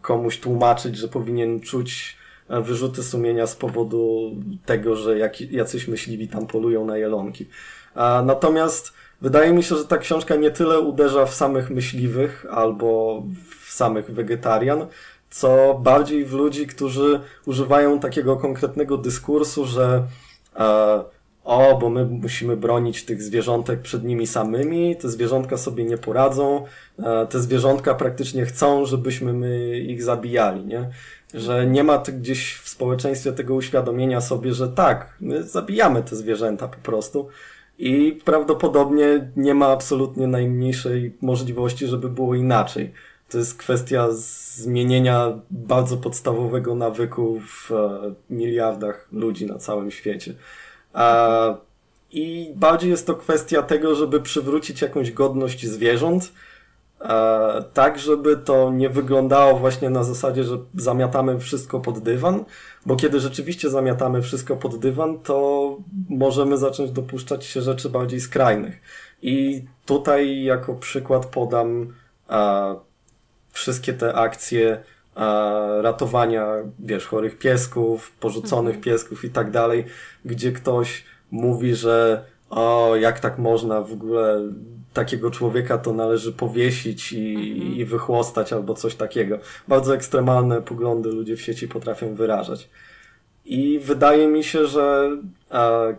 komuś 0.00 0.38
tłumaczyć, 0.38 0.96
że 0.96 1.08
powinien 1.08 1.60
czuć 1.60 2.16
e, 2.48 2.60
wyrzuty 2.60 3.02
sumienia 3.02 3.46
z 3.46 3.56
powodu 3.56 4.32
tego, 4.66 4.96
że 4.96 5.18
jacyś 5.50 5.88
myśliwi 5.88 6.28
tam 6.28 6.46
polują 6.46 6.84
na 6.84 6.96
jelonki. 6.96 7.46
A, 7.94 8.22
natomiast 8.26 8.92
Wydaje 9.20 9.52
mi 9.52 9.62
się, 9.62 9.76
że 9.76 9.84
ta 9.84 9.98
książka 9.98 10.36
nie 10.36 10.50
tyle 10.50 10.80
uderza 10.80 11.26
w 11.26 11.34
samych 11.34 11.70
myśliwych 11.70 12.46
albo 12.50 13.22
w 13.60 13.72
samych 13.72 14.10
wegetarian, 14.10 14.86
co 15.30 15.80
bardziej 15.82 16.24
w 16.24 16.32
ludzi, 16.32 16.66
którzy 16.66 17.20
używają 17.46 18.00
takiego 18.00 18.36
konkretnego 18.36 18.98
dyskursu, 18.98 19.66
że 19.66 20.06
e, 20.56 21.04
o, 21.44 21.78
bo 21.78 21.90
my 21.90 22.04
musimy 22.04 22.56
bronić 22.56 23.04
tych 23.04 23.22
zwierzątek 23.22 23.80
przed 23.80 24.04
nimi 24.04 24.26
samymi, 24.26 24.96
te 24.96 25.08
zwierzątka 25.08 25.56
sobie 25.56 25.84
nie 25.84 25.98
poradzą, 25.98 26.64
e, 26.98 27.26
te 27.26 27.40
zwierzątka 27.40 27.94
praktycznie 27.94 28.44
chcą, 28.44 28.86
żebyśmy 28.86 29.32
my 29.32 29.78
ich 29.78 30.02
zabijali, 30.02 30.64
nie? 30.64 30.90
Że 31.34 31.66
nie 31.66 31.84
ma 31.84 31.98
gdzieś 31.98 32.54
w 32.54 32.68
społeczeństwie 32.68 33.32
tego 33.32 33.54
uświadomienia 33.54 34.20
sobie, 34.20 34.54
że 34.54 34.68
tak, 34.68 35.16
my 35.20 35.42
zabijamy 35.42 36.02
te 36.02 36.16
zwierzęta 36.16 36.68
po 36.68 36.78
prostu, 36.78 37.28
i 37.78 38.20
prawdopodobnie 38.24 39.30
nie 39.36 39.54
ma 39.54 39.66
absolutnie 39.66 40.26
najmniejszej 40.26 41.16
możliwości, 41.20 41.86
żeby 41.86 42.08
było 42.08 42.34
inaczej. 42.34 42.92
To 43.28 43.38
jest 43.38 43.58
kwestia 43.58 44.08
zmienienia 44.10 45.38
bardzo 45.50 45.96
podstawowego 45.96 46.74
nawyku 46.74 47.40
w 47.40 47.72
e, 47.72 48.14
miliardach 48.30 49.08
ludzi 49.12 49.46
na 49.46 49.58
całym 49.58 49.90
świecie. 49.90 50.34
I 52.10 52.52
bardziej 52.56 52.90
jest 52.90 53.06
to 53.06 53.14
kwestia 53.14 53.62
tego, 53.62 53.94
żeby 53.94 54.20
przywrócić 54.20 54.82
jakąś 54.82 55.12
godność 55.12 55.66
zwierząt, 55.66 56.32
tak 57.74 57.98
żeby 57.98 58.36
to 58.36 58.70
nie 58.70 58.88
wyglądało 58.88 59.58
właśnie 59.58 59.90
na 59.90 60.04
zasadzie, 60.04 60.44
że 60.44 60.58
zamiatamy 60.74 61.38
wszystko 61.38 61.80
pod 61.80 61.98
dywan, 61.98 62.44
bo 62.86 62.96
kiedy 62.96 63.20
rzeczywiście 63.20 63.70
zamiatamy 63.70 64.22
wszystko 64.22 64.56
pod 64.56 64.78
dywan, 64.78 65.18
to 65.18 65.76
możemy 66.08 66.58
zacząć 66.58 66.90
dopuszczać 66.90 67.44
się 67.44 67.62
rzeczy 67.62 67.90
bardziej 67.90 68.20
skrajnych. 68.20 68.80
I 69.22 69.64
tutaj 69.86 70.42
jako 70.42 70.74
przykład 70.74 71.26
podam 71.26 71.94
wszystkie 73.52 73.92
te 73.92 74.14
akcje 74.14 74.82
ratowania, 75.80 76.46
wiesz, 76.78 77.06
chorych 77.06 77.38
piesków, 77.38 78.12
porzuconych 78.20 78.76
mhm. 78.76 78.82
piesków 78.84 79.24
i 79.24 79.30
tak 79.30 79.50
dalej, 79.50 79.84
gdzie 80.24 80.52
ktoś 80.52 81.04
mówi, 81.30 81.74
że 81.74 82.24
o, 82.50 82.96
jak 82.96 83.20
tak 83.20 83.38
można 83.38 83.80
w 83.80 83.92
ogóle 83.92 84.40
takiego 84.92 85.30
człowieka 85.30 85.78
to 85.78 85.92
należy 85.92 86.32
powiesić 86.32 87.12
i, 87.12 87.34
mhm. 87.34 87.74
i 87.74 87.84
wychłostać 87.84 88.52
albo 88.52 88.74
coś 88.74 88.94
takiego. 88.94 89.38
Bardzo 89.68 89.94
ekstremalne 89.94 90.62
poglądy 90.62 91.08
ludzie 91.08 91.36
w 91.36 91.42
sieci 91.42 91.68
potrafią 91.68 92.14
wyrażać. 92.14 92.68
I 93.44 93.78
wydaje 93.78 94.28
mi 94.28 94.44
się, 94.44 94.66
że, 94.66 95.16
e, 95.50 95.96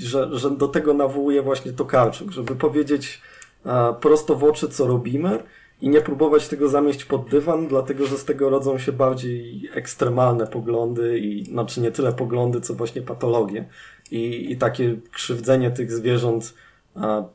że, 0.00 0.38
że 0.38 0.50
do 0.50 0.68
tego 0.68 0.94
nawołuje 0.94 1.42
właśnie 1.42 1.72
Tokarczuk, 1.72 2.30
żeby 2.30 2.56
powiedzieć 2.56 3.20
e, 3.66 3.94
prosto 4.00 4.36
w 4.36 4.44
oczy, 4.44 4.68
co 4.68 4.86
robimy 4.86 5.38
i 5.80 5.88
nie 5.88 6.00
próbować 6.00 6.48
tego 6.48 6.68
zamieść 6.68 7.04
pod 7.04 7.30
dywan, 7.30 7.68
dlatego 7.68 8.06
że 8.06 8.18
z 8.18 8.24
tego 8.24 8.50
rodzą 8.50 8.78
się 8.78 8.92
bardziej 8.92 9.68
ekstremalne 9.74 10.46
poglądy 10.46 11.18
i 11.18 11.44
znaczy 11.44 11.80
nie 11.80 11.90
tyle 11.92 12.12
poglądy, 12.12 12.60
co 12.60 12.74
właśnie 12.74 13.02
patologie 13.02 13.68
i, 14.10 14.52
i 14.52 14.56
takie 14.56 14.96
krzywdzenie 15.12 15.70
tych 15.70 15.92
zwierząt 15.92 16.54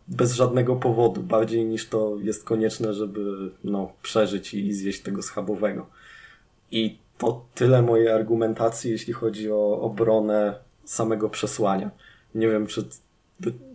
bez 0.07 0.33
żadnego 0.33 0.75
powodu, 0.75 1.23
bardziej 1.23 1.65
niż 1.65 1.89
to 1.89 2.17
jest 2.21 2.43
konieczne, 2.43 2.93
żeby 2.93 3.51
no, 3.63 3.91
przeżyć 4.01 4.53
i 4.53 4.73
zjeść 4.73 5.01
tego 5.01 5.21
schabowego. 5.21 5.87
I 6.71 6.97
to 7.17 7.45
tyle 7.55 7.81
mojej 7.81 8.09
argumentacji, 8.09 8.91
jeśli 8.91 9.13
chodzi 9.13 9.51
o 9.51 9.81
obronę 9.81 10.59
samego 10.83 11.29
przesłania. 11.29 11.91
Nie 12.35 12.47
wiem, 12.47 12.67
czy, 12.67 12.89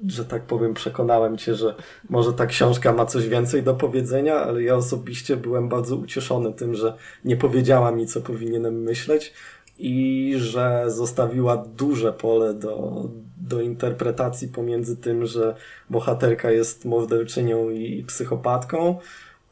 że 0.08 0.24
tak 0.24 0.42
powiem, 0.42 0.74
przekonałem 0.74 1.36
cię, 1.36 1.54
że 1.54 1.74
może 2.10 2.32
ta 2.32 2.46
książka 2.46 2.92
ma 2.92 3.06
coś 3.06 3.28
więcej 3.28 3.62
do 3.62 3.74
powiedzenia, 3.74 4.34
ale 4.34 4.62
ja 4.62 4.76
osobiście 4.76 5.36
byłem 5.36 5.68
bardzo 5.68 5.96
ucieszony 5.96 6.52
tym, 6.52 6.74
że 6.74 6.96
nie 7.24 7.36
powiedziała 7.36 7.90
mi, 7.90 8.06
co 8.06 8.20
powinienem 8.20 8.82
myśleć 8.82 9.32
i 9.78 10.34
że 10.36 10.84
zostawiła 10.86 11.56
duże 11.56 12.12
pole 12.12 12.54
do, 12.54 13.04
do 13.36 13.60
interpretacji 13.60 14.48
pomiędzy 14.48 14.96
tym, 14.96 15.26
że 15.26 15.56
bohaterka 15.90 16.50
jest 16.50 16.84
morderczynią 16.84 17.70
i 17.70 18.04
psychopatką, 18.04 18.98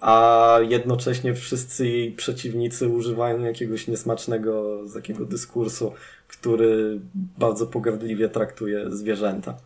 a 0.01 0.59
jednocześnie 0.69 1.35
wszyscy 1.35 1.87
jej 1.87 2.13
przeciwnicy 2.13 2.89
używają 2.89 3.41
jakiegoś 3.41 3.89
niesmacznego 3.89 4.79
takiego 4.95 5.25
dyskursu, 5.25 5.93
który 6.29 7.01
bardzo 7.39 7.67
pogardliwie 7.67 8.29
traktuje 8.29 8.91
zwierzęta. 8.91 9.57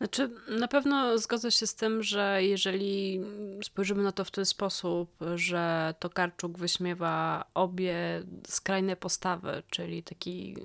Znaczy, 0.00 0.30
na 0.48 0.68
pewno 0.68 1.18
zgodzę 1.18 1.50
się 1.50 1.66
z 1.66 1.74
tym, 1.74 2.02
że 2.02 2.38
jeżeli 2.42 3.20
spojrzymy 3.62 4.02
na 4.02 4.12
to 4.12 4.24
w 4.24 4.30
ten 4.30 4.46
sposób, 4.46 5.10
że 5.34 5.94
Tokarczuk 5.98 6.58
wyśmiewa 6.58 7.44
obie 7.54 8.22
skrajne 8.46 8.96
postawy, 8.96 9.62
czyli 9.70 10.02
taki 10.02 10.56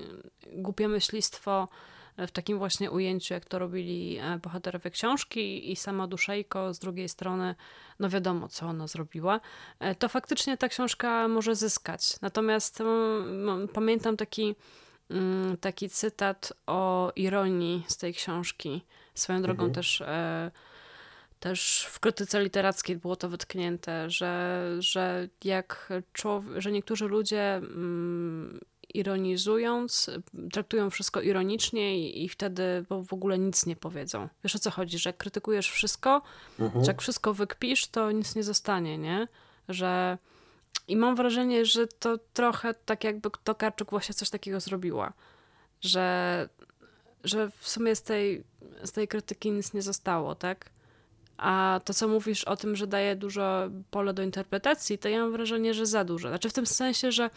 głupie 0.53 0.87
myślistwo 0.87 1.67
w 2.17 2.31
takim 2.31 2.57
właśnie 2.57 2.91
ujęciu, 2.91 3.33
jak 3.33 3.45
to 3.45 3.59
robili 3.59 4.17
e, 4.17 4.39
bohaterowie 4.39 4.91
książki 4.91 5.71
i 5.71 5.75
sama 5.75 6.07
Duszejko 6.07 6.73
z 6.73 6.79
drugiej 6.79 7.09
strony, 7.09 7.55
no 7.99 8.09
wiadomo, 8.09 8.47
co 8.47 8.65
ona 8.65 8.87
zrobiła, 8.87 9.39
e, 9.79 9.95
to 9.95 10.09
faktycznie 10.09 10.57
ta 10.57 10.69
książka 10.69 11.27
może 11.27 11.55
zyskać. 11.55 12.21
Natomiast 12.21 12.81
mm, 12.81 13.67
pamiętam 13.67 14.17
taki, 14.17 14.55
mm, 15.09 15.57
taki 15.57 15.89
cytat 15.89 16.53
o 16.67 17.11
ironii 17.15 17.83
z 17.87 17.97
tej 17.97 18.13
książki. 18.13 18.81
Swoją 19.15 19.41
drogą 19.41 19.63
mhm. 19.63 19.73
też 19.73 20.01
e, 20.01 20.51
też 21.39 21.87
w 21.89 21.99
krytyce 21.99 22.43
literackiej 22.43 22.97
było 22.97 23.15
to 23.15 23.29
wytknięte, 23.29 24.09
że, 24.09 24.65
że 24.79 25.27
jak 25.43 25.93
człowiek, 26.13 26.61
że 26.61 26.71
niektórzy 26.71 27.07
ludzie 27.07 27.55
mm, 27.55 28.59
ironizując, 28.93 30.09
traktują 30.51 30.89
wszystko 30.89 31.21
ironicznie 31.21 31.99
i, 31.99 32.23
i 32.23 32.29
wtedy 32.29 32.85
w 32.89 33.13
ogóle 33.13 33.39
nic 33.39 33.65
nie 33.65 33.75
powiedzą. 33.75 34.29
Wiesz 34.43 34.55
o 34.55 34.59
co 34.59 34.71
chodzi, 34.71 34.97
że 34.97 35.09
jak 35.09 35.17
krytykujesz 35.17 35.69
wszystko, 35.69 36.21
mhm. 36.59 36.85
że 36.85 36.91
jak 36.91 37.01
wszystko 37.01 37.33
wykpisz, 37.33 37.87
to 37.87 38.11
nic 38.11 38.35
nie 38.35 38.43
zostanie, 38.43 38.97
nie? 38.97 39.27
Że 39.69 40.17
i 40.87 40.95
mam 40.95 41.15
wrażenie, 41.15 41.65
że 41.65 41.87
to 41.87 42.17
trochę 42.33 42.73
tak 42.73 43.03
jakby 43.03 43.29
Tokarczuk 43.43 43.89
właśnie 43.89 44.15
coś 44.15 44.29
takiego 44.29 44.59
zrobiła, 44.59 45.13
że, 45.81 46.49
że 47.25 47.49
w 47.49 47.67
sumie 47.67 47.95
z 47.95 48.01
tej, 48.01 48.43
z 48.83 48.91
tej 48.91 49.07
krytyki 49.07 49.51
nic 49.51 49.73
nie 49.73 49.81
zostało, 49.81 50.35
tak? 50.35 50.69
A 51.37 51.81
to, 51.85 51.93
co 51.93 52.07
mówisz 52.07 52.43
o 52.43 52.57
tym, 52.57 52.75
że 52.75 52.87
daje 52.87 53.15
dużo 53.15 53.69
pole 53.91 54.13
do 54.13 54.23
interpretacji, 54.23 54.97
to 54.97 55.09
ja 55.09 55.19
mam 55.19 55.31
wrażenie, 55.31 55.73
że 55.73 55.85
za 55.85 56.03
dużo. 56.03 56.29
Znaczy 56.29 56.49
w 56.49 56.53
tym 56.53 56.65
sensie, 56.65 57.11
że 57.11 57.29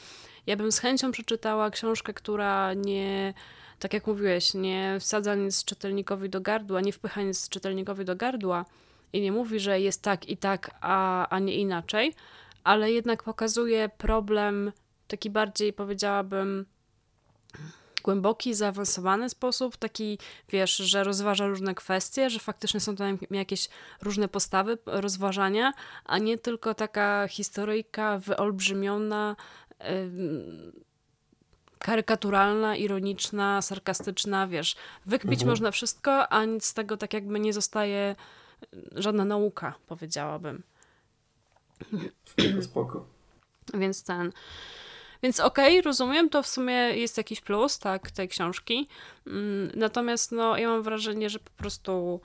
ja 0.47 0.57
bym 0.57 0.73
z 0.73 0.79
chęcią 0.79 1.13
przeczytała 1.13 1.71
książkę, 1.71 2.15
która 2.15 2.75
nie, 2.75 3.35
tak 3.79 3.95
jak 3.95 4.07
mówiłeś, 4.07 4.55
nie 4.55 4.97
wsadza 5.01 5.35
nic 5.35 5.65
czytelnikowi 5.65 6.31
do 6.31 6.41
gardła, 6.41 6.81
nie 6.81 6.93
wpycha 6.93 7.23
nic 7.23 7.49
czytelnikowi 7.49 8.05
do 8.05 8.17
gardła 8.17 8.65
i 9.13 9.21
nie 9.21 9.33
mówi, 9.33 9.61
że 9.61 9.81
jest 9.81 10.03
tak 10.03 10.29
i 10.29 10.37
tak, 10.37 10.71
a, 10.81 11.29
a 11.29 11.39
nie 11.39 11.55
inaczej, 11.55 12.15
ale 12.65 12.93
jednak 12.93 13.23
pokazuje 13.23 13.89
problem 13.89 14.73
taki 15.09 15.31
bardziej, 15.31 15.73
powiedziałabym, 15.73 16.67
głęboki, 18.09 18.55
zaawansowany 18.55 19.31
sposób, 19.31 19.77
taki, 19.77 20.19
wiesz, 20.49 20.77
że 20.77 21.05
rozważa 21.05 21.47
różne 21.47 21.75
kwestie, 21.75 22.31
że 22.31 22.39
faktycznie 22.39 22.81
są 22.81 22.97
tam 22.97 23.19
jakieś 23.31 23.69
różne 24.03 24.29
postawy 24.29 24.79
rozważania, 24.87 25.73
a 26.05 26.19
nie 26.19 26.39
tylko 26.39 26.75
taka 26.75 27.29
historyjka 27.29 28.19
wyolbrzymiona, 28.19 29.37
karykaturalna, 31.79 32.77
ironiczna, 32.77 33.63
sarkastyczna, 33.63 34.47
wiesz, 34.47 34.77
wykpić 35.07 35.33
mhm. 35.33 35.49
można 35.49 35.71
wszystko, 35.71 36.29
a 36.29 36.45
nic 36.45 36.65
z 36.65 36.75
tego 36.75 36.97
tak 36.97 37.15
jakby 37.15 37.41
nie 37.41 37.53
zostaje 37.53 38.17
żadna 38.95 39.25
nauka, 39.25 39.75
powiedziałabym. 39.87 40.63
Spoko. 42.71 43.07
Więc 43.75 44.05
ten... 44.05 44.33
Więc 45.23 45.41
okej, 45.41 45.79
okay, 45.79 45.83
rozumiem, 45.83 46.29
to 46.29 46.43
w 46.43 46.47
sumie 46.47 46.75
jest 46.75 47.17
jakiś 47.17 47.41
plus, 47.41 47.79
tak, 47.79 48.11
tej 48.11 48.29
książki. 48.29 48.89
Mm, 49.27 49.71
natomiast 49.75 50.33
no, 50.33 50.57
ja 50.57 50.69
mam 50.69 50.83
wrażenie, 50.83 51.31
że 51.31 51.39
po 51.39 51.51
prostu, 51.51 52.21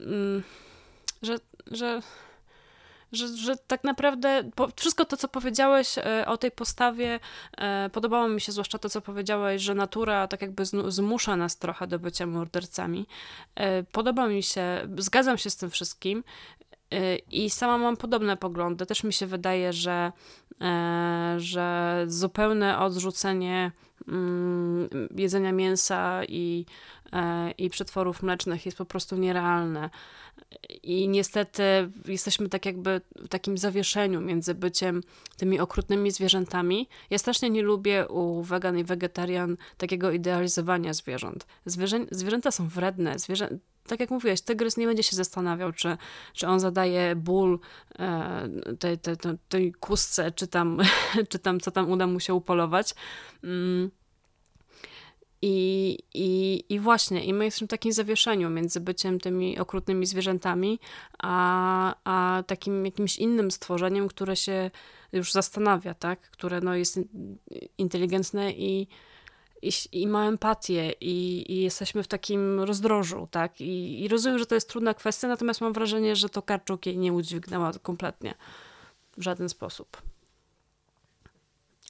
mm, 0.00 0.42
że, 1.22 1.38
że 1.66 2.00
że, 3.12 3.28
że 3.28 3.56
tak 3.56 3.84
naprawdę 3.84 4.50
wszystko 4.76 5.04
to, 5.04 5.16
co 5.16 5.28
powiedziałeś 5.28 5.98
e, 5.98 6.24
o 6.26 6.36
tej 6.36 6.50
postawie, 6.50 7.20
e, 7.58 7.90
podobało 7.92 8.28
mi 8.28 8.40
się 8.40 8.52
zwłaszcza 8.52 8.78
to, 8.78 8.88
co 8.88 9.00
powiedziałeś, 9.00 9.62
że 9.62 9.74
natura 9.74 10.28
tak 10.28 10.42
jakby 10.42 10.64
zmusza 10.88 11.36
nas 11.36 11.58
trochę 11.58 11.86
do 11.86 11.98
bycia 11.98 12.26
mordercami. 12.26 13.06
E, 13.54 13.82
podoba 13.82 14.28
mi 14.28 14.42
się, 14.42 14.88
zgadzam 14.98 15.38
się 15.38 15.50
z 15.50 15.56
tym 15.56 15.70
wszystkim. 15.70 16.24
I 17.30 17.50
sama 17.50 17.78
mam 17.78 17.96
podobne 17.96 18.36
poglądy. 18.36 18.86
Też 18.86 19.04
mi 19.04 19.12
się 19.12 19.26
wydaje, 19.26 19.72
że, 19.72 20.12
że 21.36 22.04
zupełne 22.06 22.78
odrzucenie 22.78 23.72
mm, 24.08 24.88
jedzenia 25.16 25.52
mięsa 25.52 26.24
i, 26.28 26.66
i 27.58 27.70
przetworów 27.70 28.22
mlecznych 28.22 28.66
jest 28.66 28.78
po 28.78 28.84
prostu 28.84 29.16
nierealne. 29.16 29.90
I 30.82 31.08
niestety 31.08 31.62
jesteśmy 32.08 32.48
tak 32.48 32.66
jakby 32.66 33.00
w 33.16 33.28
takim 33.28 33.58
zawieszeniu 33.58 34.20
między 34.20 34.54
byciem 34.54 35.02
tymi 35.36 35.60
okrutnymi 35.60 36.10
zwierzętami. 36.10 36.88
Ja 37.10 37.18
strasznie 37.18 37.50
nie 37.50 37.62
lubię 37.62 38.08
u 38.08 38.42
wegan 38.42 38.78
i 38.78 38.84
wegetarian 38.84 39.56
takiego 39.76 40.10
idealizowania 40.10 40.92
zwierząt. 40.92 41.46
Zwierzę, 41.66 42.06
zwierzęta 42.10 42.50
są 42.50 42.68
wredne. 42.68 43.18
Tak 43.86 44.00
jak 44.00 44.10
mówiłeś, 44.10 44.40
tygrys 44.40 44.76
nie 44.76 44.86
będzie 44.86 45.02
się 45.02 45.16
zastanawiał, 45.16 45.72
czy, 45.72 45.96
czy 46.32 46.46
on 46.46 46.60
zadaje 46.60 47.16
ból 47.16 47.58
e, 47.98 48.48
tej, 48.78 48.98
tej, 48.98 49.16
tej, 49.48 49.72
kustce, 49.72 50.32
czy 50.32 50.46
tam, 50.46 50.78
czy 51.30 51.38
tam 51.38 51.60
co 51.60 51.70
tam 51.70 51.90
uda 51.90 52.06
mu 52.06 52.20
się 52.20 52.34
upolować. 52.34 52.94
Mm 53.44 53.90
i, 55.42 55.98
i, 56.14 56.64
I 56.68 56.80
właśnie, 56.80 57.24
i 57.24 57.34
my 57.34 57.44
jesteśmy 57.44 57.66
w 57.66 57.70
takim 57.70 57.92
zawieszeniu 57.92 58.50
między 58.50 58.80
byciem 58.80 59.20
tymi 59.20 59.58
okrutnymi 59.58 60.06
zwierzętami, 60.06 60.80
a, 61.18 61.94
a 62.04 62.42
takim 62.42 62.84
jakimś 62.84 63.16
innym 63.16 63.50
stworzeniem, 63.50 64.08
które 64.08 64.36
się 64.36 64.70
już 65.12 65.32
zastanawia, 65.32 65.94
tak? 65.94 66.20
Które 66.20 66.60
no, 66.60 66.74
jest 66.74 67.00
inteligentne 67.78 68.52
i, 68.52 68.88
i, 69.68 69.72
i 69.92 70.06
ma 70.06 70.26
empatię, 70.26 70.92
i, 71.00 71.44
i 71.52 71.62
jesteśmy 71.62 72.02
w 72.02 72.08
takim 72.08 72.60
rozdrożu, 72.60 73.28
tak? 73.30 73.60
I, 73.60 74.04
I 74.04 74.08
rozumiem, 74.08 74.38
że 74.38 74.46
to 74.46 74.54
jest 74.54 74.68
trudna 74.68 74.94
kwestia, 74.94 75.28
natomiast 75.28 75.60
mam 75.60 75.72
wrażenie, 75.72 76.16
że 76.16 76.28
to 76.28 76.42
Karczuk 76.42 76.86
jej 76.86 76.98
nie 76.98 77.12
udźwignęła 77.12 77.72
kompletnie 77.82 78.34
w 79.16 79.22
żaden 79.22 79.48
sposób. 79.48 80.02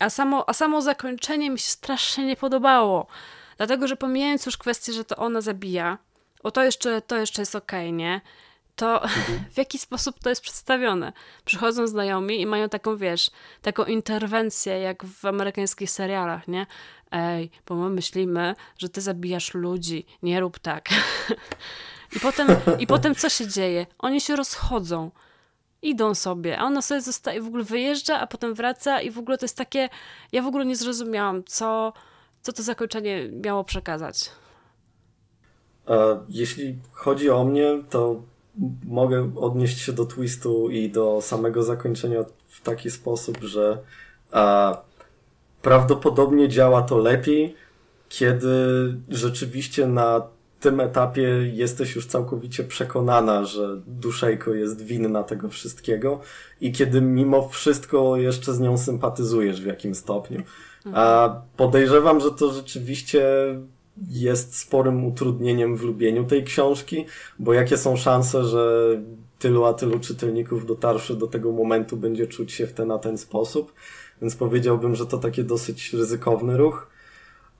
A 0.00 0.10
samo, 0.10 0.48
a 0.48 0.52
samo 0.52 0.82
zakończenie 0.82 1.50
mi 1.50 1.58
się 1.58 1.70
strasznie 1.70 2.26
nie 2.26 2.36
podobało. 2.36 3.06
Dlatego, 3.56 3.88
że 3.88 3.96
pomijając 3.96 4.46
już 4.46 4.56
kwestię, 4.56 4.92
że 4.92 5.04
to 5.04 5.16
ona 5.16 5.40
zabija, 5.40 5.98
o 6.42 6.50
to 6.50 6.62
jeszcze, 6.62 7.02
to 7.02 7.16
jeszcze 7.16 7.42
jest 7.42 7.54
okej, 7.54 7.88
okay, 7.88 7.92
nie? 7.92 8.20
To 8.76 9.02
mhm. 9.02 9.44
w 9.54 9.58
jaki 9.58 9.78
sposób 9.78 10.18
to 10.18 10.28
jest 10.28 10.42
przedstawione? 10.42 11.12
Przychodzą 11.44 11.86
znajomi 11.86 12.40
i 12.40 12.46
mają 12.46 12.68
taką, 12.68 12.96
wiesz, 12.96 13.30
taką 13.62 13.84
interwencję, 13.84 14.78
jak 14.78 15.04
w 15.04 15.24
amerykańskich 15.24 15.90
serialach, 15.90 16.48
nie? 16.48 16.66
Ej, 17.10 17.50
bo 17.66 17.74
my 17.74 17.90
myślimy, 17.90 18.54
że 18.78 18.88
ty 18.88 19.00
zabijasz 19.00 19.54
ludzi, 19.54 20.06
nie 20.22 20.40
rób 20.40 20.58
tak. 20.58 20.88
I 22.16 22.20
potem, 22.20 22.48
I 22.78 22.86
potem 22.86 23.14
co 23.14 23.28
się 23.28 23.48
dzieje? 23.48 23.86
Oni 23.98 24.20
się 24.20 24.36
rozchodzą. 24.36 25.10
Idą 25.82 26.14
sobie, 26.14 26.58
a 26.58 26.64
ona 26.64 26.82
sobie 26.82 27.00
zostaje, 27.00 27.42
w 27.42 27.46
ogóle 27.46 27.64
wyjeżdża, 27.64 28.20
a 28.20 28.26
potem 28.26 28.54
wraca 28.54 29.00
i 29.00 29.10
w 29.10 29.18
ogóle 29.18 29.38
to 29.38 29.44
jest 29.44 29.56
takie, 29.56 29.88
ja 30.32 30.42
w 30.42 30.46
ogóle 30.46 30.66
nie 30.66 30.76
zrozumiałam, 30.76 31.44
co, 31.44 31.92
co 32.42 32.52
to 32.52 32.62
zakończenie 32.62 33.28
miało 33.32 33.64
przekazać. 33.64 34.30
Jeśli 36.28 36.78
chodzi 36.92 37.30
o 37.30 37.44
mnie, 37.44 37.82
to 37.90 38.22
mogę 38.84 39.32
odnieść 39.36 39.78
się 39.78 39.92
do 39.92 40.06
twistu 40.06 40.70
i 40.70 40.90
do 40.90 41.20
samego 41.22 41.62
zakończenia 41.62 42.24
w 42.48 42.60
taki 42.60 42.90
sposób, 42.90 43.38
że 43.42 43.78
prawdopodobnie 45.66 46.48
działa 46.48 46.82
to 46.82 46.98
lepiej, 46.98 47.54
kiedy 48.08 48.48
rzeczywiście 49.08 49.86
na 49.86 50.22
tym 50.60 50.80
etapie 50.80 51.28
jesteś 51.52 51.96
już 51.96 52.06
całkowicie 52.06 52.64
przekonana, 52.64 53.44
że 53.44 53.80
Duszejko 53.86 54.54
jest 54.54 54.82
winna 54.82 55.22
tego 55.22 55.48
wszystkiego 55.48 56.20
i 56.60 56.72
kiedy 56.72 57.00
mimo 57.00 57.48
wszystko 57.48 58.16
jeszcze 58.16 58.54
z 58.54 58.60
nią 58.60 58.78
sympatyzujesz 58.78 59.62
w 59.62 59.66
jakim 59.66 59.94
stopniu. 59.94 60.42
A 60.92 61.36
podejrzewam, 61.56 62.20
że 62.20 62.30
to 62.30 62.52
rzeczywiście 62.52 63.24
jest 64.08 64.58
sporym 64.58 65.04
utrudnieniem 65.04 65.76
w 65.76 65.82
lubieniu 65.82 66.24
tej 66.24 66.44
książki, 66.44 67.04
bo 67.38 67.54
jakie 67.54 67.76
są 67.76 67.96
szanse, 67.96 68.44
że 68.44 68.88
tylu 69.38 69.64
a 69.64 69.74
tylu 69.74 70.00
czytelników 70.00 70.66
dotarszy 70.66 71.16
do 71.16 71.26
tego 71.26 71.52
momentu 71.52 71.96
będzie 71.96 72.26
czuć 72.26 72.52
się 72.52 72.66
w 72.66 72.72
ten 72.72 72.90
a 72.90 72.98
ten 72.98 73.18
sposób. 73.18 73.72
Więc 74.22 74.36
powiedziałbym, 74.36 74.94
że 74.94 75.06
to 75.06 75.18
taki 75.18 75.44
dosyć 75.44 75.92
ryzykowny 75.92 76.56
ruch. 76.56 76.86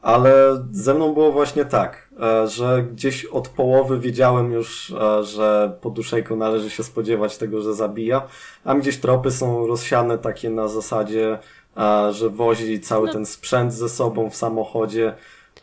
Ale 0.03 0.65
ze 0.73 0.95
mną 0.95 1.15
było 1.15 1.33
właśnie 1.33 1.65
tak, 1.65 2.09
e, 2.21 2.49
że 2.49 2.87
gdzieś 2.93 3.25
od 3.25 3.49
połowy 3.49 4.01
wiedziałem 4.01 4.53
już, 4.53 4.91
e, 4.91 5.25
że 5.25 5.77
po 5.81 5.91
duszejku 5.91 6.37
należy 6.37 6.71
się 6.71 6.83
spodziewać 6.83 7.39
tego, 7.39 7.63
że 7.63 7.75
zabija, 7.75 8.23
a 8.65 8.75
gdzieś 8.75 8.99
tropy 8.99 9.31
są 9.31 9.67
rozsiane 9.67 10.19
takie 10.19 10.51
na 10.51 10.69
zasadzie, 10.69 11.39
e, 11.77 12.13
że 12.13 12.31
wozi 12.31 12.81
cały 12.81 13.07
no. 13.07 13.13
ten 13.13 13.27
sprzęt 13.27 13.73
ze 13.73 13.89
sobą 13.89 14.31
w 14.31 14.37
samochodzie, 14.37 15.15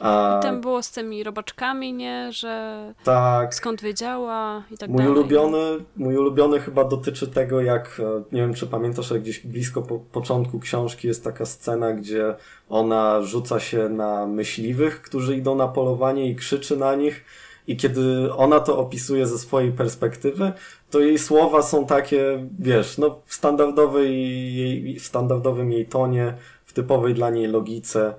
a... 0.03 0.39
I 0.39 0.43
tam 0.43 0.61
było 0.61 0.83
z 0.83 0.91
tymi 0.91 1.23
robaczkami, 1.23 1.93
nie? 1.93 2.31
Że 2.31 2.93
tak. 3.03 3.55
skąd 3.55 3.81
wiedziała 3.81 4.63
i 4.71 4.77
tak 4.77 4.89
mój 4.89 4.97
dalej. 4.97 5.13
Ulubiony, 5.13 5.57
mój 5.95 6.17
ulubiony 6.17 6.59
chyba 6.59 6.83
dotyczy 6.83 7.27
tego, 7.27 7.61
jak, 7.61 7.99
e, 7.99 8.23
nie 8.35 8.41
wiem 8.41 8.53
czy 8.53 8.67
pamiętasz, 8.67 9.11
jak 9.11 9.21
gdzieś 9.21 9.39
blisko 9.39 9.81
po 9.81 9.99
początku 9.99 10.59
książki 10.59 11.07
jest 11.07 11.23
taka 11.23 11.45
scena, 11.45 11.93
gdzie 11.93 12.35
ona 12.69 13.21
rzuca 13.21 13.59
się 13.59 13.89
na 13.89 14.27
myśliwych, 14.27 15.01
którzy 15.01 15.35
idą 15.35 15.55
na 15.55 15.67
polowanie 15.67 16.29
i 16.29 16.35
krzyczy 16.35 16.77
na 16.77 16.95
nich. 16.95 17.25
I 17.67 17.77
kiedy 17.77 18.33
ona 18.33 18.59
to 18.59 18.77
opisuje 18.77 19.27
ze 19.27 19.39
swojej 19.39 19.71
perspektywy, 19.71 20.51
to 20.91 20.99
jej 20.99 21.19
słowa 21.19 21.61
są 21.61 21.85
takie, 21.85 22.47
wiesz, 22.59 22.97
no 22.97 23.19
w 23.25 23.33
standardowej 23.33 24.11
jej, 24.55 24.99
w 24.99 25.05
standardowym 25.05 25.71
jej 25.71 25.85
tonie, 25.85 26.33
w 26.65 26.73
typowej 26.73 27.13
dla 27.13 27.29
niej 27.29 27.47
logice 27.47 28.13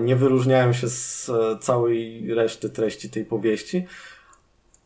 nie 0.00 0.16
wyróżniają 0.16 0.72
się 0.72 0.88
z 0.88 1.28
e, 1.28 1.58
całej 1.58 2.34
reszty 2.34 2.70
treści 2.70 3.10
tej 3.10 3.24
powieści. 3.24 3.86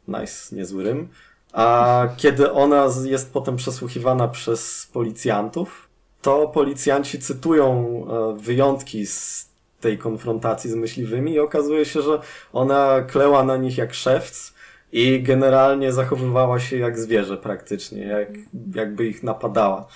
Nice, 0.08 0.56
niezły 0.56 0.84
rym. 0.84 1.08
A 1.52 2.08
kiedy 2.16 2.52
ona 2.52 2.86
jest 3.04 3.32
potem 3.32 3.56
przesłuchiwana 3.56 4.28
przez 4.28 4.88
policjantów, 4.92 5.88
to 6.22 6.48
policjanci 6.48 7.18
cytują 7.18 7.86
e, 8.06 8.36
wyjątki 8.42 9.06
z 9.06 9.48
tej 9.80 9.98
konfrontacji 9.98 10.70
z 10.70 10.74
myśliwymi 10.74 11.32
i 11.32 11.40
okazuje 11.40 11.84
się, 11.84 12.02
że 12.02 12.20
ona 12.52 13.02
kleła 13.02 13.44
na 13.44 13.56
nich 13.56 13.78
jak 13.78 13.94
szewc 13.94 14.52
i 14.92 15.22
generalnie 15.22 15.92
zachowywała 15.92 16.60
się 16.60 16.76
jak 16.76 16.98
zwierzę 16.98 17.36
praktycznie, 17.36 18.02
jak, 18.02 18.28
jakby 18.74 19.06
ich 19.06 19.22
napadała. 19.22 19.86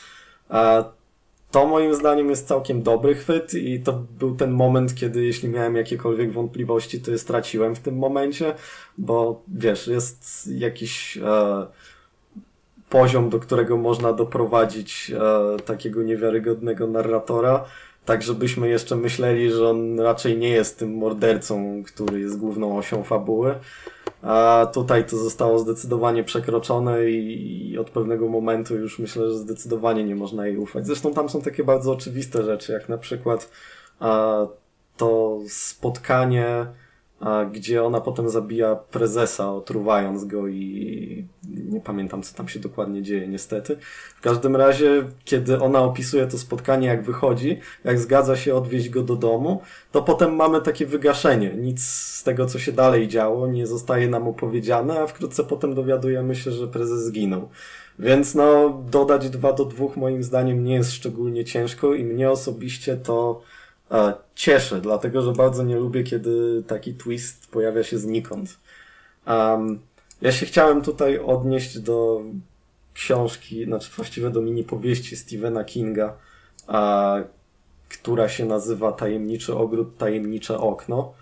To 1.55 1.67
moim 1.67 1.95
zdaniem 1.95 2.31
jest 2.31 2.49
całkiem 2.49 2.83
dobry 2.83 3.15
chwyt 3.15 3.55
i 3.55 3.81
to 3.81 3.93
był 4.19 4.37
ten 4.37 4.51
moment, 4.51 4.95
kiedy 4.95 5.25
jeśli 5.25 5.49
miałem 5.49 5.77
jakiekolwiek 5.77 6.33
wątpliwości, 6.33 7.01
to 7.01 7.11
je 7.11 7.19
straciłem 7.19 7.75
w 7.75 7.79
tym 7.79 7.99
momencie, 7.99 8.55
bo 8.99 9.43
wiesz, 9.49 9.87
jest 9.87 10.47
jakiś 10.55 11.17
e, 11.17 11.67
poziom, 12.89 13.31
do 13.31 13.39
którego 13.39 13.77
można 13.77 14.13
doprowadzić 14.13 15.13
e, 15.15 15.57
takiego 15.63 16.03
niewiarygodnego 16.03 16.87
narratora, 16.87 17.65
tak 18.05 18.23
żebyśmy 18.23 18.69
jeszcze 18.69 18.97
myśleli, 18.97 19.51
że 19.51 19.69
on 19.69 20.01
raczej 20.01 20.39
nie 20.39 20.49
jest 20.49 20.79
tym 20.79 20.95
mordercą, 20.95 21.83
który 21.87 22.21
jest 22.21 22.39
główną 22.39 22.79
osią 22.79 23.05
fabuły. 23.05 23.55
A 24.25 24.67
tutaj 24.75 25.07
to 25.07 25.17
zostało 25.17 25.59
zdecydowanie 25.59 26.25
przekroczone 26.25 27.11
i, 27.11 27.79
od 27.79 27.91
pewnego 27.91 28.29
momentu 28.29 28.77
już 28.77 28.99
myślę, 28.99 29.29
że 29.29 29.39
zdecydowanie 29.39 30.05
nie 30.05 30.17
można 30.17 30.47
jej 30.47 30.57
ufać. 30.57 30.87
Zresztą 30.87 31.15
tam 31.15 31.29
są 31.29 31.43
takie 31.43 31.65
bardzo 31.65 31.93
oczywiste 31.93 32.43
rzeczy, 32.43 32.73
jak 32.73 32.89
na 32.89 32.99
przykład 32.99 33.51
to 34.97 35.39
spotkanie 35.49 36.67
gdzie 37.53 37.85
ona 37.85 38.01
potem 38.01 38.29
zabija 38.29 38.77
prezesa, 38.77 39.53
otruwając 39.53 40.25
go 40.25 40.49
i 40.49 41.27
nie 41.49 41.81
pamiętam, 41.81 42.23
co 42.23 42.37
tam 42.37 42.49
się 42.49 42.61
dokładnie 42.61 43.03
dzieje, 43.03 43.29
niestety. 43.29 43.77
W 44.17 44.21
każdym 44.21 44.57
razie, 44.57 45.05
kiedy 45.25 45.61
ona 45.61 45.83
opisuje 45.83 46.27
to 46.27 46.39
spotkanie, 46.39 46.89
jak 46.89 47.05
wychodzi, 47.05 47.59
jak 47.85 47.99
zgadza 47.99 48.37
się 48.37 48.55
odwieźć 48.55 48.89
go 48.89 49.03
do 49.03 49.17
domu, 49.17 49.63
to 49.93 50.03
potem 50.03 50.37
mamy 50.37 50.61
takie 50.61 50.87
wygaszenie. 50.87 51.55
Nic 51.55 51.85
z 51.85 52.23
tego, 52.23 52.47
co 52.47 52.59
się 52.59 52.73
dalej 52.73 53.09
działo, 53.09 53.47
nie 53.47 53.67
zostaje 53.67 54.09
nam 54.09 54.29
opowiedziane, 54.29 55.01
a 55.01 55.07
wkrótce 55.07 55.45
potem 55.45 55.75
dowiadujemy 55.75 56.35
się, 56.35 56.51
że 56.51 56.69
prezes 56.69 57.05
zginął. 57.05 57.49
Więc 57.99 58.35
no, 58.35 58.79
dodać 58.91 59.31
dwa 59.31 59.53
do 59.53 59.65
dwóch 59.65 59.97
moim 59.97 60.23
zdaniem 60.23 60.65
nie 60.65 60.75
jest 60.75 60.93
szczególnie 60.93 61.45
ciężko 61.45 61.95
i 61.95 62.05
mnie 62.05 62.31
osobiście 62.31 62.97
to 62.97 63.41
cieszę, 64.35 64.81
dlatego 64.81 65.23
że 65.23 65.33
bardzo 65.33 65.63
nie 65.63 65.77
lubię, 65.77 66.03
kiedy 66.03 66.63
taki 66.67 66.95
twist 66.95 67.47
pojawia 67.47 67.83
się 67.83 67.99
znikąd. 67.99 68.59
Um, 69.27 69.81
ja 70.23 70.33
się 70.33 70.47
chciałem 70.47 70.83
tutaj 70.83 71.19
odnieść 71.19 71.79
do 71.79 72.23
książki, 72.95 73.65
znaczy 73.65 73.91
właściwie 73.97 74.31
do 74.31 74.41
mini 74.43 74.65
powieści 74.65 75.17
Stephena 75.17 75.65
Kinga, 75.65 76.17
a, 76.67 77.17
która 77.89 78.29
się 78.29 78.45
nazywa 78.45 78.93
Tajemniczy 78.93 79.55
Ogród, 79.55 79.99
Tajemnicze 79.99 80.59
Okno. 80.59 81.13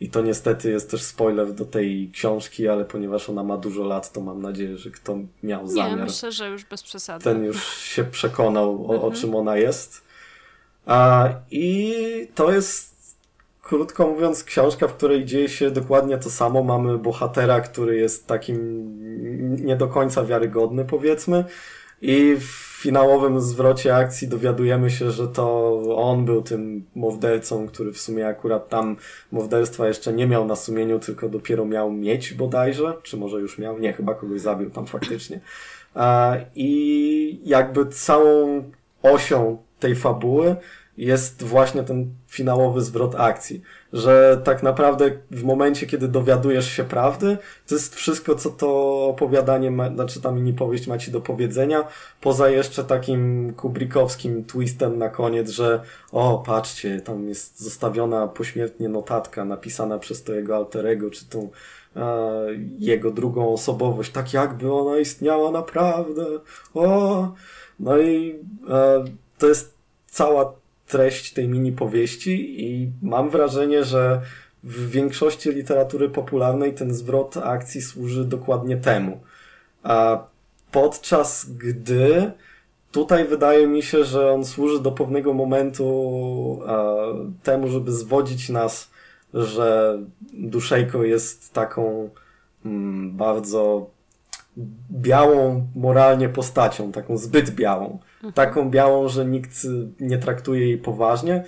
I 0.00 0.10
to 0.10 0.22
niestety 0.22 0.70
jest 0.70 0.90
też 0.90 1.02
spoiler 1.02 1.52
do 1.52 1.64
tej 1.64 2.10
książki, 2.12 2.68
ale 2.68 2.84
ponieważ 2.84 3.30
ona 3.30 3.42
ma 3.42 3.56
dużo 3.56 3.84
lat, 3.84 4.12
to 4.12 4.20
mam 4.20 4.42
nadzieję, 4.42 4.76
że 4.76 4.90
kto 4.90 5.18
miał 5.42 5.68
zamiar. 5.68 5.98
Nie, 5.98 6.04
myślę, 6.04 6.32
że 6.32 6.48
już 6.48 6.64
bez 6.64 6.82
przesady. 6.82 7.24
Ten 7.24 7.44
już 7.44 7.76
się 7.78 8.04
przekonał, 8.04 8.90
o, 8.90 8.94
mhm. 8.94 9.12
o 9.12 9.16
czym 9.16 9.34
ona 9.34 9.56
jest. 9.56 10.09
I 11.50 12.28
to 12.34 12.52
jest, 12.52 12.94
krótko 13.62 14.06
mówiąc, 14.06 14.44
książka, 14.44 14.88
w 14.88 14.94
której 14.94 15.24
dzieje 15.24 15.48
się 15.48 15.70
dokładnie 15.70 16.18
to 16.18 16.30
samo. 16.30 16.62
Mamy 16.62 16.98
bohatera, 16.98 17.60
który 17.60 17.96
jest 17.96 18.26
takim 18.26 18.90
nie 19.64 19.76
do 19.76 19.88
końca 19.88 20.24
wiarygodny, 20.24 20.84
powiedzmy. 20.84 21.44
I 22.02 22.36
w 22.36 22.70
finałowym 22.82 23.40
zwrocie 23.40 23.96
akcji 23.96 24.28
dowiadujemy 24.28 24.90
się, 24.90 25.10
że 25.10 25.28
to 25.28 25.78
on 25.96 26.24
był 26.24 26.42
tym 26.42 26.84
mordercą, 26.94 27.66
który 27.66 27.92
w 27.92 28.00
sumie 28.00 28.26
akurat 28.26 28.68
tam 28.68 28.96
morderstwa 29.32 29.88
jeszcze 29.88 30.12
nie 30.12 30.26
miał 30.26 30.46
na 30.46 30.56
sumieniu, 30.56 30.98
tylko 30.98 31.28
dopiero 31.28 31.64
miał 31.64 31.92
mieć 31.92 32.34
bodajże, 32.34 32.94
czy 33.02 33.16
może 33.16 33.40
już 33.40 33.58
miał? 33.58 33.78
Nie, 33.78 33.92
chyba 33.92 34.14
kogoś 34.14 34.40
zabił 34.40 34.70
tam 34.70 34.86
faktycznie. 34.86 35.40
I 36.54 37.40
jakby 37.44 37.86
całą 37.86 38.64
osią 39.02 39.58
tej 39.80 39.96
fabuły 39.96 40.56
jest 41.00 41.42
właśnie 41.42 41.82
ten 41.82 42.14
finałowy 42.26 42.82
zwrot 42.82 43.14
akcji. 43.14 43.62
Że 43.92 44.40
tak 44.44 44.62
naprawdę 44.62 45.10
w 45.30 45.42
momencie, 45.44 45.86
kiedy 45.86 46.08
dowiadujesz 46.08 46.70
się 46.70 46.84
prawdy, 46.84 47.38
to 47.68 47.74
jest 47.74 47.94
wszystko, 47.94 48.34
co 48.34 48.50
to 48.50 48.68
opowiadanie, 49.06 49.70
ma, 49.70 49.90
znaczy 49.94 50.20
ta 50.20 50.32
mini 50.32 50.52
powieść 50.52 50.86
ma 50.86 50.98
ci 50.98 51.10
do 51.10 51.20
powiedzenia, 51.20 51.84
poza 52.20 52.48
jeszcze 52.48 52.84
takim 52.84 53.52
kubrikowskim 53.56 54.44
twistem 54.44 54.98
na 54.98 55.08
koniec, 55.08 55.50
że 55.50 55.82
o, 56.12 56.42
patrzcie, 56.46 57.00
tam 57.00 57.28
jest 57.28 57.60
zostawiona 57.60 58.28
pośmiertnie 58.28 58.88
notatka 58.88 59.44
napisana 59.44 59.98
przez 59.98 60.22
to 60.22 60.34
jego 60.34 60.56
alterego, 60.56 61.10
czy 61.10 61.24
tą 61.24 61.50
e, 61.96 62.46
jego 62.78 63.10
drugą 63.10 63.52
osobowość, 63.52 64.12
tak 64.12 64.32
jakby 64.32 64.72
ona 64.72 64.98
istniała 64.98 65.50
naprawdę. 65.50 66.26
O! 66.74 67.32
No 67.80 67.98
i 67.98 68.38
e, 68.68 69.04
to 69.38 69.48
jest 69.48 69.69
cała 70.10 70.52
treść 70.86 71.32
tej 71.32 71.48
mini 71.48 71.72
powieści 71.72 72.64
i 72.64 72.90
mam 73.02 73.30
wrażenie, 73.30 73.84
że 73.84 74.20
w 74.64 74.90
większości 74.90 75.52
literatury 75.52 76.08
popularnej 76.08 76.74
ten 76.74 76.94
zwrot 76.94 77.36
akcji 77.36 77.82
służy 77.82 78.24
dokładnie 78.24 78.76
temu. 78.76 79.20
A 79.82 80.24
podczas 80.72 81.50
gdy 81.50 82.32
tutaj 82.92 83.24
wydaje 83.24 83.66
mi 83.66 83.82
się, 83.82 84.04
że 84.04 84.32
on 84.32 84.44
służy 84.44 84.80
do 84.80 84.92
pewnego 84.92 85.34
momentu 85.34 86.60
temu, 87.42 87.68
żeby 87.68 87.92
zwodzić 87.92 88.48
nas, 88.48 88.90
że 89.34 89.98
Duszejko 90.32 91.04
jest 91.04 91.52
taką 91.52 92.10
mm, 92.64 93.16
bardzo 93.16 93.90
białą 94.90 95.66
moralnie 95.76 96.28
postacią, 96.28 96.92
taką 96.92 97.16
zbyt 97.16 97.50
białą. 97.50 97.98
Mhm. 98.24 98.32
Taką 98.32 98.70
białą, 98.70 99.08
że 99.08 99.24
nikt 99.24 99.50
nie 100.00 100.18
traktuje 100.18 100.66
jej 100.66 100.78
poważnie, 100.78 101.44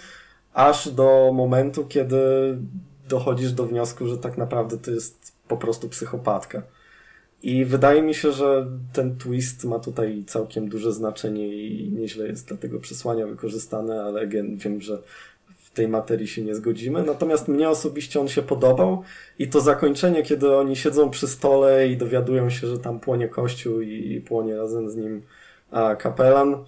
aż 0.55 0.89
do 0.89 1.31
momentu, 1.35 1.85
kiedy 1.85 2.19
dochodzisz 3.09 3.53
do 3.53 3.67
wniosku, 3.67 4.07
że 4.07 4.19
tak 4.19 4.39
naprawdę 4.39 4.79
to 4.79 4.91
jest 4.91 5.33
po 5.49 5.57
prostu 5.57 5.89
psychopatka. 5.89 6.63
I 7.43 7.65
wydaje 7.65 8.03
mi 8.03 8.15
się, 8.15 8.33
że 8.33 8.67
ten 8.93 9.17
twist 9.17 9.65
ma 9.65 9.79
tutaj 9.79 10.25
całkiem 10.27 10.69
duże 10.69 10.93
znaczenie 10.93 11.49
i 11.49 11.93
nieźle 11.93 12.27
jest 12.27 12.49
dla 12.49 12.57
tego 12.57 12.81
przesłania 12.81 13.27
wykorzystane, 13.27 14.03
ale 14.03 14.27
wiem, 14.27 14.81
że 14.81 14.99
w 15.59 15.71
tej 15.71 15.89
materii 15.89 16.29
się 16.29 16.43
nie 16.43 16.55
zgodzimy. 16.55 17.03
Natomiast 17.03 17.49
mnie 17.49 17.69
osobiście 17.69 18.21
on 18.21 18.29
się 18.29 18.43
podobał 18.43 19.03
i 19.39 19.49
to 19.49 19.61
zakończenie, 19.61 20.23
kiedy 20.23 20.57
oni 20.57 20.77
siedzą 20.77 21.11
przy 21.11 21.29
stole 21.29 21.89
i 21.89 21.97
dowiadują 21.97 22.51
się, 22.51 22.67
że 22.67 22.79
tam 22.79 23.01
płonie 23.01 23.29
kościół 23.29 23.81
i, 23.81 24.21
płonie 24.21 24.57
razem 24.57 24.91
z 24.91 24.97
nim 24.97 25.23
kapelan, 25.99 26.65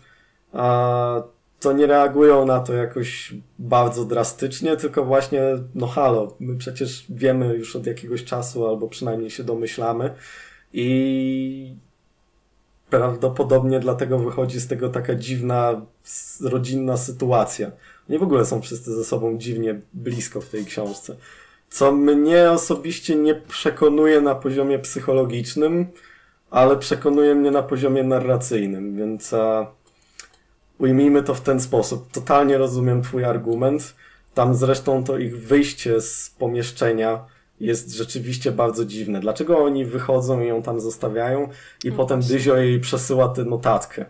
to 1.61 1.73
nie 1.73 1.87
reagują 1.87 2.47
na 2.47 2.61
to 2.61 2.73
jakoś 2.73 3.35
bardzo 3.59 4.05
drastycznie, 4.05 4.77
tylko 4.77 5.05
właśnie, 5.05 5.43
no 5.75 5.87
halo, 5.87 6.37
my 6.41 6.57
przecież 6.57 7.07
wiemy 7.09 7.55
już 7.55 7.77
od 7.77 7.87
jakiegoś 7.87 8.25
czasu, 8.25 8.67
albo 8.67 8.89
przynajmniej 8.89 9.31
się 9.31 9.45
domyślamy, 9.45 10.15
i 10.73 11.77
prawdopodobnie 12.91 13.81
dlatego 13.81 14.19
wychodzi 14.19 14.61
z 14.61 14.67
tego 14.67 14.89
taka 14.89 15.15
dziwna, 15.15 15.87
rodzinna 16.41 16.97
sytuacja. 16.97 17.71
Nie 18.09 18.19
w 18.19 18.23
ogóle 18.23 18.45
są 18.45 18.63
wszyscy 18.63 18.95
ze 18.97 19.05
sobą 19.05 19.39
dziwnie 19.39 19.81
blisko 19.95 20.41
w 20.41 20.49
tej 20.49 20.65
książce. 20.65 21.17
Co 21.69 21.93
mnie 21.93 22.51
osobiście 22.51 23.17
nie 23.17 23.35
przekonuje 23.35 24.21
na 24.21 24.35
poziomie 24.35 24.79
psychologicznym, 24.79 25.87
ale 26.51 26.77
przekonuje 26.77 27.35
mnie 27.35 27.51
na 27.51 27.63
poziomie 27.63 28.03
narracyjnym, 28.03 28.97
więc 28.97 29.33
a, 29.33 29.67
ujmijmy 30.79 31.23
to 31.23 31.35
w 31.35 31.41
ten 31.41 31.61
sposób. 31.61 32.13
Totalnie 32.13 32.59
rozumiem 32.59 33.03
Twój 33.03 33.25
argument. 33.25 33.95
Tam 34.35 34.55
zresztą 34.55 35.05
to 35.05 35.19
ich 35.19 35.47
wyjście 35.47 36.01
z 36.01 36.35
pomieszczenia 36.39 37.25
jest 37.61 37.93
rzeczywiście 37.93 38.53
bardzo 38.53 38.85
dziwne. 38.85 39.21
Dlaczego 39.21 39.59
oni 39.59 39.85
wychodzą 39.85 40.41
i 40.41 40.47
ją 40.47 40.63
tam 40.63 40.81
zostawiają 40.81 41.49
i 41.85 41.91
no 41.91 41.97
potem. 41.97 42.21
Dyzio 42.21 42.57
jej 42.57 42.81
przesyła 42.81 43.29
tę 43.29 43.45
notatkę, 43.45 44.05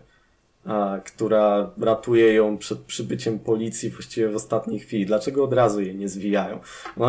a, 0.66 0.98
która 1.04 1.70
ratuje 1.80 2.34
ją 2.34 2.58
przed 2.58 2.78
przybyciem 2.78 3.38
policji 3.38 3.90
właściwie 3.90 4.28
w 4.28 4.36
ostatniej 4.36 4.80
chwili. 4.80 5.06
Dlaczego 5.06 5.44
od 5.44 5.52
razu 5.52 5.80
jej 5.80 5.94
nie 5.94 6.08
zwijają? 6.08 6.60
No 6.96 7.06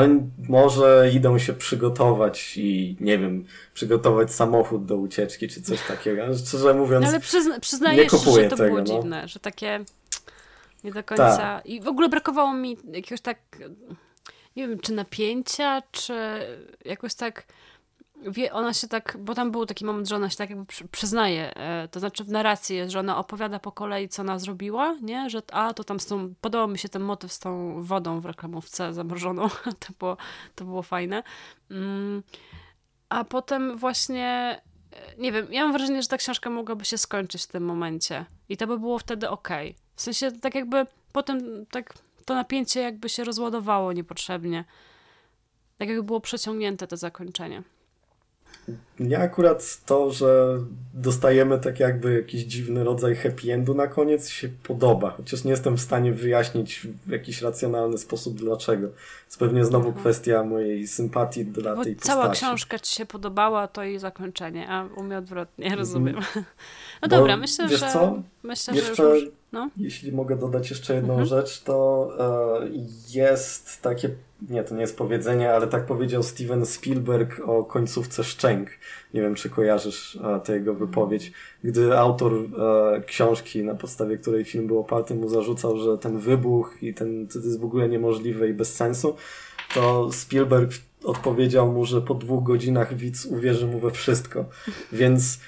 może 0.50 1.12
idą 1.14 1.38
się 1.38 1.54
przygotować 1.54 2.58
i 2.58 2.98
nie 3.00 3.18
wiem, 3.18 3.46
przygotować 3.74 4.34
samochód 4.34 4.86
do 4.86 4.96
ucieczki 4.96 5.48
czy 5.48 5.62
coś 5.62 5.82
takiego. 5.88 6.24
Szczerze 6.38 6.74
mówiąc, 6.74 7.04
no, 7.04 7.10
Ale 7.10 7.20
przyzna 7.20 7.60
przyznajesz, 7.60 8.14
nie 8.14 8.20
kupuję 8.20 8.44
że 8.44 8.50
to 8.50 8.56
tego, 8.56 8.70
było 8.70 8.80
no. 8.80 8.86
dziwne, 8.86 9.28
że 9.28 9.40
takie 9.40 9.80
nie 10.84 10.92
do 10.92 11.04
końca. 11.04 11.38
Ta. 11.38 11.62
I 11.66 11.82
w 11.82 11.88
ogóle 11.88 12.10
brakowało 12.10 12.54
mi 12.54 12.78
jakiegoś 12.92 13.22
tak 13.22 13.38
nie 14.56 14.68
wiem, 14.68 14.80
czy 14.80 14.94
napięcia, 14.94 15.82
czy 15.92 16.14
jakoś 16.86 17.14
tak 17.14 17.44
wie, 18.26 18.54
ona 18.54 18.74
się 18.74 18.88
tak, 18.88 19.18
bo 19.20 19.36
tam 19.36 19.52
był 19.52 19.66
taki 19.66 19.86
moment, 19.86 20.08
że 20.08 20.16
ona 20.16 20.30
się 20.30 20.38
tak 20.38 20.50
jakby 20.50 20.66
przyznaje, 20.92 21.56
e, 21.56 21.88
to 21.88 22.00
znaczy 22.00 22.24
w 22.24 22.30
narracji 22.30 22.76
jest, 22.76 22.92
że 22.92 23.00
ona 23.00 23.18
opowiada 23.18 23.60
po 23.60 23.72
kolei, 23.72 24.10
co 24.10 24.22
ona 24.22 24.40
zrobiła, 24.40 24.96
nie, 25.02 25.30
że 25.30 25.42
a, 25.52 25.74
to 25.74 25.84
tam 25.84 26.00
z 26.00 26.06
tą, 26.06 26.34
podobał 26.42 26.68
mi 26.68 26.78
się 26.78 26.90
ten 26.90 27.02
motyw 27.02 27.34
z 27.34 27.40
tą 27.40 27.84
wodą 27.84 28.20
w 28.20 28.26
reklamówce 28.26 28.94
zamrożoną, 28.94 29.50
to 29.88 29.94
było, 30.00 30.18
to 30.56 30.66
było 30.66 30.82
fajne. 30.82 31.24
Mm, 31.72 32.24
a 33.10 33.24
potem 33.24 33.78
właśnie, 33.78 34.62
e, 34.92 35.18
nie 35.18 35.32
wiem, 35.32 35.48
ja 35.52 35.64
mam 35.64 35.74
wrażenie, 35.74 36.02
że 36.02 36.08
ta 36.08 36.18
książka 36.18 36.50
mogłaby 36.50 36.86
się 36.86 36.98
skończyć 36.98 37.44
w 37.44 37.48
tym 37.48 37.66
momencie 37.66 38.26
i 38.50 38.58
to 38.58 38.68
by 38.68 38.80
było 38.80 39.00
wtedy 39.00 39.30
ok. 39.30 39.50
W 39.96 40.02
sensie 40.02 40.32
tak 40.32 40.56
jakby 40.56 40.86
potem 41.12 41.66
tak 41.66 41.94
to 42.26 42.36
napięcie 42.36 42.82
jakby 42.82 43.10
się 43.10 43.24
rozładowało 43.24 43.94
niepotrzebnie. 43.94 44.66
Tak 45.78 45.88
jakby 45.90 46.04
było 46.04 46.20
przeciągnięte 46.20 46.88
to 46.88 46.98
zakończenie. 46.98 47.64
Mnie 49.00 49.20
akurat 49.20 49.86
to, 49.86 50.12
że 50.12 50.60
dostajemy 50.94 51.60
tak 51.60 51.80
jakby 51.80 52.14
jakiś 52.14 52.44
dziwny 52.44 52.84
rodzaj 52.84 53.16
happy 53.16 53.54
endu 53.54 53.74
na 53.74 53.88
koniec 53.88 54.30
się 54.30 54.50
podoba, 54.64 55.12
chociaż 55.12 55.44
nie 55.44 55.52
jestem 55.52 55.78
w 55.78 55.82
stanie 55.82 56.12
wyjaśnić 56.12 56.88
w 57.06 57.10
jakiś 57.10 57.42
racjonalny 57.42 57.98
sposób 57.98 58.36
dlaczego. 58.36 58.88
Jest 59.26 59.40
pewnie 59.40 59.66
znowu 59.66 59.88
mhm. 59.88 60.04
kwestia 60.04 60.44
mojej 60.44 60.88
sympatii 60.88 61.46
dla 61.46 61.76
Bo 61.76 61.84
tej 61.84 61.96
cała 61.96 62.24
postaci. 62.24 62.40
Cała 62.40 62.52
książka 62.52 62.80
ci 62.80 62.96
się 62.96 63.06
podobała, 63.06 63.68
to 63.68 63.84
jej 63.84 64.00
zakończenie, 64.00 64.70
a 64.70 64.86
u 64.98 65.04
mnie 65.04 65.18
odwrotnie, 65.18 65.66
mhm. 65.66 65.80
rozumiem. 65.80 66.16
No 67.02 67.08
Bo, 67.10 67.18
dobra, 67.18 67.38
myślę, 67.38 67.68
wiesz 67.68 67.80
że... 67.80 67.92
Co? 67.94 68.22
Myślę, 68.44 68.76
Jeszcze, 68.76 68.96
że 68.96 69.20
już... 69.20 69.30
no? 69.52 69.70
jeśli 69.78 70.12
mogę 70.12 70.38
dodać 70.38 70.70
jeszcze 70.70 70.96
jedną 70.96 71.14
mhm. 71.14 71.30
rzecz, 71.30 71.62
to 71.64 72.10
e, 72.20 72.70
jest 73.10 73.82
takie 73.82 74.10
nie, 74.50 74.64
to 74.64 74.76
nie 74.76 74.82
jest 74.82 74.98
powiedzenie, 74.98 75.54
ale 75.54 75.68
tak 75.68 75.86
powiedział 75.86 76.24
Steven 76.24 76.66
Spielberg 76.66 77.42
o 77.46 77.64
końcówce 77.64 78.24
Szczęk. 78.24 78.70
Nie 79.14 79.22
wiem, 79.22 79.36
czy 79.36 79.50
kojarzysz 79.50 80.16
e, 80.16 80.40
tę 80.40 80.54
jego 80.54 80.74
wypowiedź. 80.74 81.32
Gdy 81.64 81.98
autor 81.98 82.34
e, 82.34 83.02
książki, 83.02 83.64
na 83.64 83.76
podstawie 83.76 84.18
której 84.18 84.46
film 84.46 84.68
był 84.68 84.80
oparty, 84.80 85.16
mu 85.16 85.30
zarzucał, 85.30 85.78
że 85.78 85.98
ten 85.98 86.20
wybuch 86.20 86.78
i 86.82 86.94
ten, 86.94 87.28
to 87.28 87.40
jest 87.40 87.60
w 87.60 87.66
ogóle 87.66 87.90
niemożliwe 87.90 88.50
i 88.50 88.54
bez 88.54 88.76
sensu, 88.76 89.16
to 89.74 90.12
Spielberg 90.12 90.72
odpowiedział 91.04 91.72
mu, 91.72 91.86
że 91.86 92.02
po 92.02 92.14
dwóch 92.14 92.44
godzinach 92.44 92.96
widz 92.96 93.26
uwierzy 93.26 93.68
mu 93.68 93.80
we 93.80 93.92
wszystko. 93.92 94.46
Więc 94.92 95.40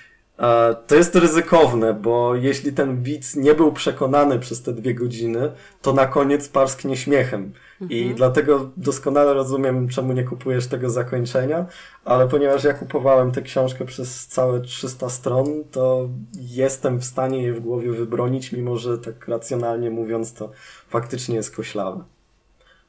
to 0.88 0.96
jest 0.96 1.16
ryzykowne, 1.16 1.94
bo 1.94 2.36
jeśli 2.36 2.74
ten 2.74 3.04
widz 3.04 3.36
nie 3.36 3.54
był 3.54 3.72
przekonany 3.72 4.40
przez 4.40 4.62
te 4.62 4.74
dwie 4.74 4.94
godziny, 4.94 5.52
to 5.82 5.94
na 5.94 6.06
koniec 6.06 6.50
parsknie 6.50 6.98
śmiechem. 6.98 7.54
Mhm. 7.82 8.02
I 8.02 8.16
dlatego 8.16 8.70
doskonale 8.78 9.34
rozumiem, 9.34 9.88
czemu 9.88 10.14
nie 10.14 10.24
kupujesz 10.24 10.68
tego 10.68 10.90
zakończenia, 10.90 11.66
ale 12.06 12.28
ponieważ 12.28 12.64
ja 12.64 12.74
kupowałem 12.74 13.32
tę 13.32 13.42
książkę 13.42 13.86
przez 13.86 14.28
całe 14.28 14.62
300 14.62 15.10
stron, 15.10 15.64
to 15.72 16.10
jestem 16.36 17.00
w 17.00 17.06
stanie 17.06 17.44
je 17.44 17.54
w 17.54 17.60
głowie 17.60 17.92
wybronić, 17.92 18.52
mimo 18.52 18.78
że 18.78 18.98
tak 18.98 19.28
racjonalnie 19.28 19.90
mówiąc, 19.90 20.34
to 20.34 20.52
faktycznie 20.90 21.36
jest 21.36 21.56
koślawe. 21.56 22.04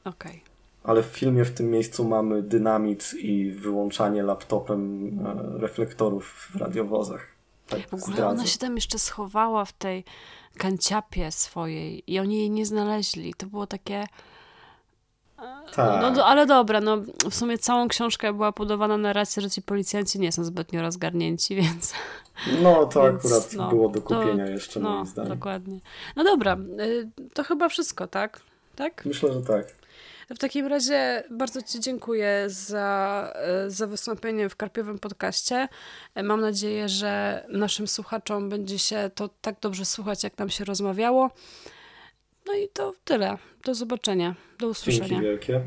Okej. 0.05 0.31
Okay. 0.31 0.39
Ale 0.83 1.03
w 1.03 1.05
filmie 1.05 1.45
w 1.45 1.51
tym 1.51 1.71
miejscu 1.71 2.05
mamy 2.05 2.41
dynamit 2.41 3.13
i 3.13 3.51
wyłączanie 3.51 4.23
laptopem 4.23 5.09
e, 5.25 5.59
reflektorów 5.59 6.49
w 6.53 6.55
radiowozach. 6.55 7.38
Tak 7.69 7.81
w 7.81 7.93
ogóle 7.93 8.13
zdradzę. 8.13 8.27
ona 8.27 8.45
się 8.45 8.57
tam 8.57 8.75
jeszcze 8.75 8.99
schowała 8.99 9.65
w 9.65 9.73
tej 9.73 10.03
kanciapie 10.57 11.31
swojej 11.31 12.03
i 12.13 12.19
oni 12.19 12.37
jej 12.37 12.49
nie 12.51 12.65
znaleźli. 12.65 13.33
To 13.33 13.45
było 13.45 13.67
takie... 13.67 14.07
Tak. 15.75 16.15
No, 16.15 16.25
ale 16.25 16.45
dobra, 16.45 16.81
no 16.81 16.97
w 17.29 17.35
sumie 17.35 17.57
całą 17.57 17.87
książkę 17.87 18.33
była 18.33 18.51
podawana 18.51 18.97
narracja, 18.97 19.41
że 19.41 19.49
ci 19.49 19.61
policjanci 19.61 20.19
nie 20.19 20.31
są 20.31 20.43
zbytnio 20.43 20.81
rozgarnięci, 20.81 21.55
więc... 21.61 21.93
No, 22.61 22.85
to 22.85 23.03
więc, 23.03 23.25
akurat 23.25 23.53
no, 23.53 23.69
było 23.69 23.89
do 23.89 24.01
kupienia 24.01 24.45
to, 24.45 24.51
jeszcze, 24.51 24.79
no, 24.79 24.89
moim 24.89 25.05
zdaniem. 25.05 25.31
dokładnie. 25.31 25.79
No 26.15 26.23
dobra, 26.23 26.57
y, 26.79 27.09
to 27.33 27.43
chyba 27.43 27.69
wszystko, 27.69 28.07
tak? 28.07 28.39
Tak? 28.75 29.05
Myślę, 29.05 29.33
że 29.33 29.41
tak. 29.41 29.78
W 30.29 30.37
takim 30.37 30.67
razie 30.67 31.23
bardzo 31.29 31.61
Ci 31.61 31.79
dziękuję 31.79 32.43
za, 32.47 33.31
e, 33.35 33.69
za 33.69 33.87
wystąpienie 33.87 34.49
w 34.49 34.55
Karpiowym 34.55 34.99
podcaście. 34.99 35.67
E, 36.15 36.23
mam 36.23 36.41
nadzieję, 36.41 36.89
że 36.89 37.43
naszym 37.49 37.87
słuchaczom 37.87 38.49
będzie 38.49 38.79
się 38.79 39.09
to 39.15 39.29
tak 39.41 39.55
dobrze 39.61 39.85
słuchać, 39.85 40.23
jak 40.23 40.37
nam 40.37 40.49
się 40.49 40.65
rozmawiało. 40.65 41.29
No 42.47 42.53
i 42.53 42.69
to 42.73 42.93
tyle. 43.03 43.37
Do 43.65 43.75
zobaczenia. 43.75 44.35
Do 44.59 44.67
usłyszenia. 44.67 45.07
Dzięki 45.07 45.23
wielkie. 45.23 45.61